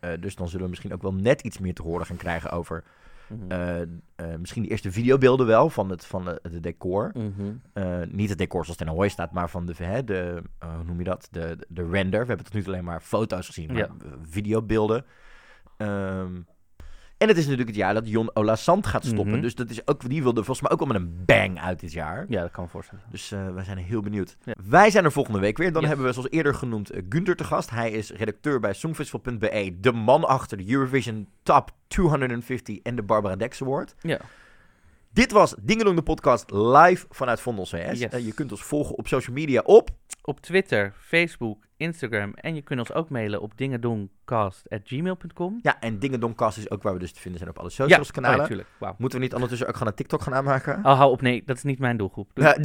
eh, 0.00 0.10
dus 0.20 0.34
dan 0.34 0.46
zullen 0.48 0.64
we 0.64 0.70
misschien 0.70 0.92
ook 0.92 1.02
wel 1.02 1.14
net 1.14 1.40
iets 1.40 1.58
meer 1.58 1.74
te 1.74 1.82
horen 1.82 2.06
gaan 2.06 2.16
krijgen 2.16 2.50
over 2.50 2.84
Mhm. 3.28 3.50
eh, 3.50 3.80
eh, 3.82 3.88
misschien 4.38 4.62
de 4.62 4.68
eerste 4.68 4.92
videobeelden 4.92 5.46
wel 5.46 5.70
van 5.70 5.90
het, 5.90 6.06
van 6.06 6.24
de, 6.24 6.40
de 6.50 6.60
decor. 6.60 7.10
Mhm. 7.14 7.52
Eh, 7.72 7.98
niet 8.08 8.28
het 8.28 8.38
decor 8.38 8.64
zoals 8.64 8.78
het 8.78 8.88
in 8.88 8.94
Ahoy 8.94 9.08
staat, 9.08 9.32
maar 9.32 9.50
van 9.50 9.66
de, 9.66 9.72
hè, 9.76 10.04
de 10.04 10.42
hoe 10.58 10.84
noem 10.84 10.98
je 10.98 11.04
dat? 11.04 11.28
De, 11.30 11.56
de 11.68 11.88
render. 11.88 12.20
We 12.20 12.26
hebben 12.26 12.44
tot 12.44 12.54
nu 12.54 12.62
toe 12.62 12.72
alleen 12.72 12.84
maar 12.84 13.00
foto's 13.00 13.46
gezien, 13.46 13.66
maar 13.66 13.76
Ja. 13.76 13.88
videobeelden. 14.22 15.04
Ehm, 15.76 16.32
En 17.18 17.28
het 17.28 17.36
is 17.36 17.42
natuurlijk 17.42 17.68
het 17.68 17.78
jaar 17.78 17.94
dat 17.94 18.08
Jon 18.08 18.30
Ola 18.34 18.56
Sand 18.56 18.86
gaat 18.86 19.04
stoppen. 19.04 19.32
Mhm. 19.32 19.40
Dus 19.40 19.54
dat 19.54 19.70
is 19.70 19.86
ook, 19.86 20.08
die 20.08 20.22
wilde 20.22 20.44
volgens 20.44 20.60
mij 20.60 20.70
ook 20.70 20.78
wel 20.78 20.88
met 20.88 20.96
een 20.96 21.22
bang 21.24 21.60
uit 21.60 21.80
dit 21.80 21.92
jaar. 21.92 22.24
Ja, 22.28 22.40
dat 22.42 22.50
kan 22.50 22.64
me 22.64 22.70
voorstellen. 22.70 23.04
Dus 23.10 23.32
eh, 23.32 23.54
wij 23.54 23.64
zijn 23.64 23.78
heel 23.78 24.00
benieuwd. 24.00 24.36
Ja. 24.44 24.54
Wij 24.64 24.90
zijn 24.90 25.04
er 25.04 25.12
volgende 25.12 25.38
week 25.38 25.58
weer. 25.58 25.72
Dan 25.72 25.80
Yes. 25.80 25.88
hebben 25.90 26.06
we, 26.06 26.12
zoals 26.12 26.30
eerder 26.30 26.54
genoemd, 26.54 26.90
eh, 26.90 27.02
Gunther 27.08 27.36
te 27.36 27.44
gast. 27.44 27.70
Hij 27.70 27.90
is 27.90 28.10
redacteur 28.10 28.60
bij 28.60 28.72
Songfestival.be. 28.72 29.76
De 29.80 29.92
man 29.92 30.24
achter 30.24 30.56
de 30.56 30.70
Eurovision 30.72 31.28
Top 31.42 31.70
250 31.86 32.78
en 32.82 32.96
de 32.96 33.02
Barbara 33.02 33.36
Dex 33.36 33.62
Award. 33.62 33.94
Ja. 34.00 34.18
Dit 35.12 35.32
was 35.32 35.54
Dingelong 35.60 35.96
de 35.96 36.02
podcast 36.02 36.50
live 36.50 37.06
vanuit 37.10 37.40
Vondel 37.40 37.64
CS. 37.64 37.70
Yes. 37.70 38.00
Eh, 38.00 38.24
je 38.26 38.32
kunt 38.34 38.50
ons 38.50 38.62
volgen 38.62 38.96
op 38.96 39.08
social 39.08 39.34
media 39.34 39.60
op... 39.64 39.90
Op 40.22 40.40
Twitter, 40.40 40.92
Facebook, 40.98 41.65
Instagram 41.76 42.32
en 42.34 42.54
je 42.54 42.62
kunt 42.62 42.80
ons 42.80 42.92
ook 42.92 43.08
mailen 43.08 43.40
op 43.40 43.52
dingedoncast.gmail.com. 43.56 45.58
Ja, 45.62 45.80
en 45.80 45.98
Dingedonkast 45.98 46.58
is 46.58 46.70
ook 46.70 46.82
waar 46.82 46.92
we 46.92 46.98
dus 46.98 47.12
te 47.12 47.20
vinden 47.20 47.38
zijn 47.40 47.50
op 47.52 47.58
alle 47.58 47.70
socials 47.70 48.10
kanalen. 48.10 48.36
Oh, 48.36 48.42
ja, 48.42 48.48
tuurlijk. 48.48 48.68
Wauw. 48.78 48.94
Moeten 48.98 49.18
we 49.18 49.24
niet 49.24 49.34
ondertussen 49.34 49.68
ook 49.68 49.76
gaan 49.76 49.86
een 49.86 49.94
TikTok 49.94 50.22
gaan 50.22 50.34
aanmaken? 50.34 50.76
Oh, 50.76 50.98
hou 50.98 51.10
op. 51.10 51.20
Nee, 51.22 51.42
dat 51.46 51.56
is 51.56 51.62
niet 51.62 51.78
mijn 51.78 51.96
doelgroep. 51.96 52.30
Doe- 52.34 52.44
Ja, 52.44 52.56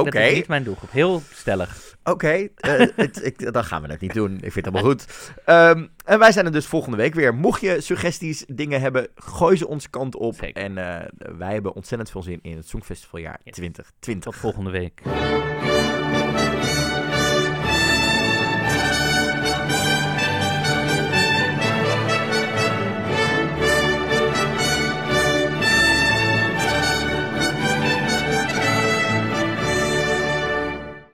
Oké, 0.00 0.10
Dat 0.10 0.14
is 0.14 0.34
niet 0.34 0.48
mijn 0.48 0.64
doelgroep. 0.64 0.90
Heel 0.90 1.22
stellig. 1.32 1.96
oké. 2.04 2.48
eh, 2.56 2.86
het- 2.96 3.24
ik- 3.24 3.52
dan 3.52 3.64
gaan 3.64 3.82
we 3.82 3.88
het 3.88 4.00
niet 4.00 4.14
doen. 4.14 4.34
Ik 4.34 4.52
vind 4.52 4.54
het 4.54 4.66
allemaal 4.74 4.90
goed. 4.90 5.32
Ehm, 5.44 5.86
en 6.04 6.18
wij 6.18 6.32
zijn 6.32 6.46
er 6.46 6.52
dus 6.52 6.66
volgende 6.66 6.96
week 6.96 7.14
weer. 7.14 7.34
Mocht 7.34 7.60
je 7.60 7.80
suggesties, 7.80 8.44
dingen 8.48 8.80
hebben, 8.80 9.08
gooi 9.14 9.56
ze 9.56 9.68
onze 9.68 9.90
kant 9.90 10.16
op. 10.16 10.34
Zeker. 10.34 10.62
En 10.62 10.78
eh, 10.78 11.06
wij 11.38 11.52
hebben 11.52 11.74
ontzettend 11.74 12.10
veel 12.10 12.22
zin 12.22 12.38
in 12.42 12.56
het 12.56 12.68
Songfestivaljaar 12.68 13.40
Yes. 13.44 13.54
2020. 13.54 14.32
Tot 14.32 14.40
volgende 14.40 14.70
week. 14.70 15.02